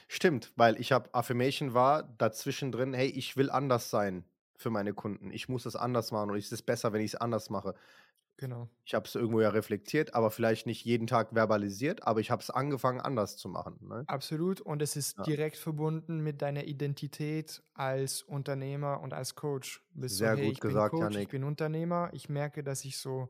Stimmt, 0.08 0.52
weil 0.56 0.80
ich 0.80 0.92
habe 0.92 1.12
Affirmation 1.14 1.74
war 1.74 2.02
dazwischen 2.02 2.72
drin, 2.72 2.94
hey, 2.94 3.08
ich 3.08 3.36
will 3.36 3.50
anders 3.50 3.90
sein 3.90 4.24
für 4.56 4.70
meine 4.70 4.92
Kunden. 4.92 5.30
Ich 5.30 5.48
muss 5.48 5.66
es 5.66 5.76
anders 5.76 6.12
machen 6.12 6.30
und 6.30 6.36
es 6.36 6.52
ist 6.52 6.62
besser, 6.62 6.92
wenn 6.92 7.00
ich 7.00 7.14
es 7.14 7.20
anders 7.20 7.50
mache. 7.50 7.74
Genau. 8.36 8.70
Ich 8.86 8.94
habe 8.94 9.06
es 9.06 9.14
irgendwo 9.14 9.42
ja 9.42 9.50
reflektiert, 9.50 10.14
aber 10.14 10.30
vielleicht 10.30 10.66
nicht 10.66 10.82
jeden 10.86 11.06
Tag 11.06 11.34
verbalisiert, 11.34 12.06
aber 12.06 12.20
ich 12.20 12.30
habe 12.30 12.40
es 12.40 12.48
angefangen 12.48 12.98
anders 12.98 13.36
zu 13.36 13.50
machen. 13.50 13.76
Ne? 13.82 14.04
Absolut 14.06 14.62
und 14.62 14.80
es 14.80 14.96
ist 14.96 15.18
ja. 15.18 15.24
direkt 15.24 15.56
verbunden 15.56 16.20
mit 16.20 16.40
deiner 16.40 16.64
Identität 16.64 17.62
als 17.74 18.22
Unternehmer 18.22 19.00
und 19.02 19.12
als 19.12 19.34
Coach. 19.34 19.82
Bist 19.92 20.16
Sehr 20.16 20.32
so, 20.32 20.38
hey, 20.38 20.46
gut 20.46 20.54
ich 20.54 20.60
gesagt, 20.60 20.92
bin 20.92 21.00
Coach, 21.00 21.12
Janik. 21.12 21.26
Ich 21.26 21.28
bin 21.28 21.44
Unternehmer, 21.44 22.08
ich 22.14 22.30
merke, 22.30 22.64
dass 22.64 22.84
ich 22.86 22.96
so 22.96 23.28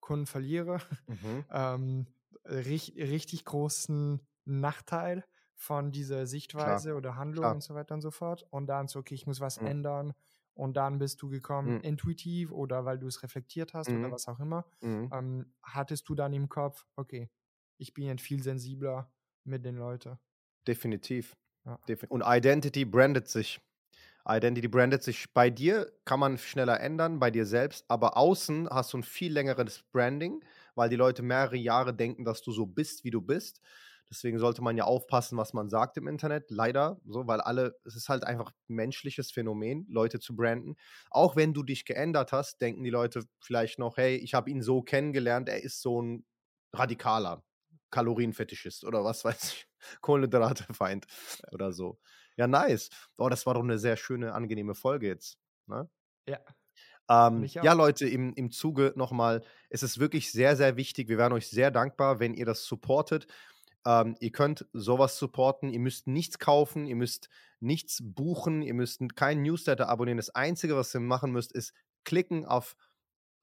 Kunden 0.00 0.26
verliere. 0.26 0.78
Mhm. 1.06 1.44
ähm, 1.50 2.06
richtig, 2.44 2.98
richtig 2.98 3.46
großen 3.46 4.20
Nachteil 4.44 5.24
von 5.60 5.92
dieser 5.92 6.26
Sichtweise 6.26 6.88
Klar. 6.88 6.96
oder 6.96 7.16
Handlung 7.16 7.42
Klar. 7.42 7.54
und 7.54 7.62
so 7.62 7.74
weiter 7.74 7.94
und 7.94 8.00
so 8.00 8.10
fort. 8.10 8.46
Und 8.48 8.66
dann 8.66 8.88
so, 8.88 8.98
okay, 8.98 9.14
ich 9.14 9.26
muss 9.26 9.40
was 9.40 9.60
mhm. 9.60 9.66
ändern. 9.66 10.14
Und 10.54 10.78
dann 10.78 10.98
bist 10.98 11.20
du 11.20 11.28
gekommen, 11.28 11.74
mhm. 11.74 11.80
intuitiv 11.82 12.50
oder 12.50 12.86
weil 12.86 12.98
du 12.98 13.06
es 13.06 13.22
reflektiert 13.22 13.74
hast 13.74 13.90
mhm. 13.90 14.00
oder 14.00 14.12
was 14.12 14.26
auch 14.26 14.40
immer. 14.40 14.64
Mhm. 14.80 15.10
Ähm, 15.12 15.52
hattest 15.62 16.08
du 16.08 16.14
dann 16.14 16.32
im 16.32 16.48
Kopf, 16.48 16.86
okay, 16.96 17.28
ich 17.76 17.92
bin 17.92 18.06
jetzt 18.06 18.22
viel 18.22 18.42
sensibler 18.42 19.12
mit 19.44 19.64
den 19.64 19.76
Leuten. 19.76 20.18
Definitiv. 20.66 21.36
Ja. 21.66 21.78
Und 22.08 22.24
Identity 22.26 22.86
brandet 22.86 23.28
sich. 23.28 23.60
Identity 24.26 24.68
brandet 24.68 25.02
sich. 25.02 25.30
Bei 25.34 25.50
dir 25.50 25.92
kann 26.06 26.20
man 26.20 26.38
schneller 26.38 26.80
ändern, 26.80 27.20
bei 27.20 27.30
dir 27.30 27.44
selbst, 27.44 27.84
aber 27.88 28.16
außen 28.16 28.68
hast 28.70 28.94
du 28.94 28.98
ein 28.98 29.02
viel 29.02 29.32
längeres 29.32 29.82
Branding, 29.92 30.42
weil 30.74 30.88
die 30.88 30.96
Leute 30.96 31.22
mehrere 31.22 31.56
Jahre 31.56 31.92
denken, 31.92 32.24
dass 32.24 32.40
du 32.40 32.50
so 32.50 32.64
bist, 32.64 33.04
wie 33.04 33.10
du 33.10 33.20
bist. 33.20 33.60
Deswegen 34.10 34.40
sollte 34.40 34.60
man 34.62 34.76
ja 34.76 34.84
aufpassen, 34.84 35.38
was 35.38 35.52
man 35.52 35.70
sagt 35.70 35.96
im 35.96 36.08
Internet. 36.08 36.50
Leider, 36.50 37.00
so, 37.06 37.28
weil 37.28 37.40
alle, 37.40 37.76
es 37.84 37.94
ist 37.94 38.08
halt 38.08 38.24
einfach 38.24 38.50
ein 38.68 38.74
menschliches 38.74 39.30
Phänomen, 39.30 39.86
Leute 39.88 40.18
zu 40.18 40.34
branden. 40.34 40.74
Auch 41.10 41.36
wenn 41.36 41.54
du 41.54 41.62
dich 41.62 41.84
geändert 41.84 42.32
hast, 42.32 42.60
denken 42.60 42.82
die 42.82 42.90
Leute 42.90 43.22
vielleicht 43.40 43.78
noch, 43.78 43.96
hey, 43.96 44.16
ich 44.16 44.34
habe 44.34 44.50
ihn 44.50 44.62
so 44.62 44.82
kennengelernt, 44.82 45.48
er 45.48 45.62
ist 45.62 45.80
so 45.80 46.02
ein 46.02 46.24
Radikaler, 46.72 47.44
Kalorienfetischist 47.90 48.84
oder 48.84 49.04
was 49.04 49.24
weiß 49.24 49.52
ich, 49.52 49.66
Kohlenhydratefeind 50.00 51.06
oder 51.52 51.72
so. 51.72 52.00
Ja, 52.36 52.48
nice. 52.48 52.90
Oh, 53.16 53.28
das 53.28 53.46
war 53.46 53.54
doch 53.54 53.62
eine 53.62 53.78
sehr 53.78 53.96
schöne, 53.96 54.34
angenehme 54.34 54.74
Folge 54.74 55.06
jetzt. 55.06 55.38
Ne? 55.66 55.88
Ja. 56.26 56.40
Ähm, 57.08 57.44
ja, 57.44 57.72
Leute, 57.72 58.08
im, 58.08 58.34
im 58.34 58.52
Zuge 58.52 58.92
nochmal, 58.96 59.42
es 59.68 59.82
ist 59.82 59.98
wirklich 59.98 60.30
sehr, 60.30 60.56
sehr 60.56 60.76
wichtig. 60.76 61.08
Wir 61.08 61.18
wären 61.18 61.32
euch 61.32 61.48
sehr 61.48 61.72
dankbar, 61.72 62.20
wenn 62.20 62.34
ihr 62.34 62.46
das 62.46 62.64
supportet. 62.64 63.26
Ähm, 63.86 64.16
ihr 64.20 64.32
könnt 64.32 64.66
sowas 64.72 65.18
supporten. 65.18 65.70
Ihr 65.70 65.80
müsst 65.80 66.06
nichts 66.06 66.38
kaufen, 66.38 66.86
ihr 66.86 66.96
müsst 66.96 67.28
nichts 67.60 68.00
buchen, 68.02 68.62
ihr 68.62 68.74
müsst 68.74 69.00
keinen 69.16 69.42
Newsletter 69.42 69.88
abonnieren. 69.88 70.18
Das 70.18 70.30
Einzige, 70.30 70.76
was 70.76 70.94
ihr 70.94 71.00
machen 71.00 71.32
müsst, 71.32 71.52
ist 71.52 71.72
klicken 72.04 72.44
auf, 72.46 72.76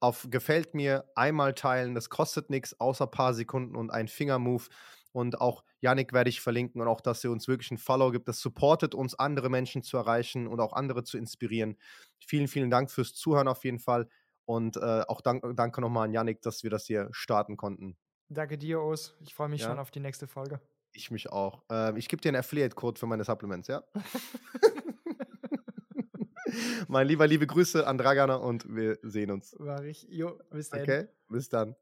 auf 0.00 0.28
Gefällt 0.30 0.74
mir, 0.74 1.10
einmal 1.14 1.54
teilen. 1.54 1.94
Das 1.94 2.10
kostet 2.10 2.50
nichts, 2.50 2.78
außer 2.80 3.06
ein 3.06 3.10
paar 3.10 3.34
Sekunden 3.34 3.76
und 3.76 3.90
ein 3.90 4.08
Fingermove. 4.08 4.68
Und 5.12 5.40
auch 5.40 5.64
Yannick 5.80 6.12
werde 6.12 6.30
ich 6.30 6.40
verlinken 6.40 6.80
und 6.80 6.88
auch, 6.88 7.00
dass 7.00 7.24
ihr 7.24 7.30
uns 7.30 7.48
wirklich 7.48 7.70
ein 7.70 7.78
Follow 7.78 8.10
gibt. 8.10 8.28
Das 8.28 8.40
supportet 8.40 8.94
uns, 8.94 9.14
andere 9.14 9.48
Menschen 9.50 9.82
zu 9.82 9.96
erreichen 9.96 10.46
und 10.46 10.60
auch 10.60 10.72
andere 10.72 11.02
zu 11.04 11.18
inspirieren. 11.18 11.76
Vielen, 12.26 12.48
vielen 12.48 12.70
Dank 12.70 12.90
fürs 12.90 13.14
Zuhören 13.14 13.48
auf 13.48 13.64
jeden 13.64 13.78
Fall. 13.80 14.08
Und 14.44 14.76
äh, 14.76 15.02
auch 15.08 15.20
dank, 15.20 15.44
danke 15.56 15.80
nochmal 15.80 16.06
an 16.06 16.12
Yannick, 16.12 16.42
dass 16.42 16.62
wir 16.62 16.70
das 16.70 16.86
hier 16.86 17.08
starten 17.12 17.56
konnten. 17.56 18.07
Danke 18.28 18.58
dir, 18.58 18.80
Os. 18.80 19.16
Ich 19.20 19.34
freue 19.34 19.48
mich 19.48 19.62
ja. 19.62 19.68
schon 19.68 19.78
auf 19.78 19.90
die 19.90 20.00
nächste 20.00 20.26
Folge. 20.26 20.60
Ich 20.92 21.10
mich 21.10 21.30
auch. 21.30 21.62
Äh, 21.70 21.98
ich 21.98 22.08
gebe 22.08 22.20
dir 22.20 22.28
einen 22.28 22.38
Affiliate-Code 22.38 22.98
für 22.98 23.06
meine 23.06 23.24
Supplements, 23.24 23.68
ja? 23.68 23.82
mein 26.88 27.06
lieber, 27.06 27.26
liebe 27.26 27.46
Grüße 27.46 27.86
an 27.86 27.98
Dragana 27.98 28.36
und 28.36 28.74
wir 28.74 28.98
sehen 29.02 29.30
uns. 29.30 29.54
War 29.58 29.84
ich. 29.84 30.06
Jo, 30.10 30.38
bis 30.50 30.70
dann. 30.70 30.82
Okay, 30.82 31.08
bis 31.28 31.48
dann. 31.48 31.76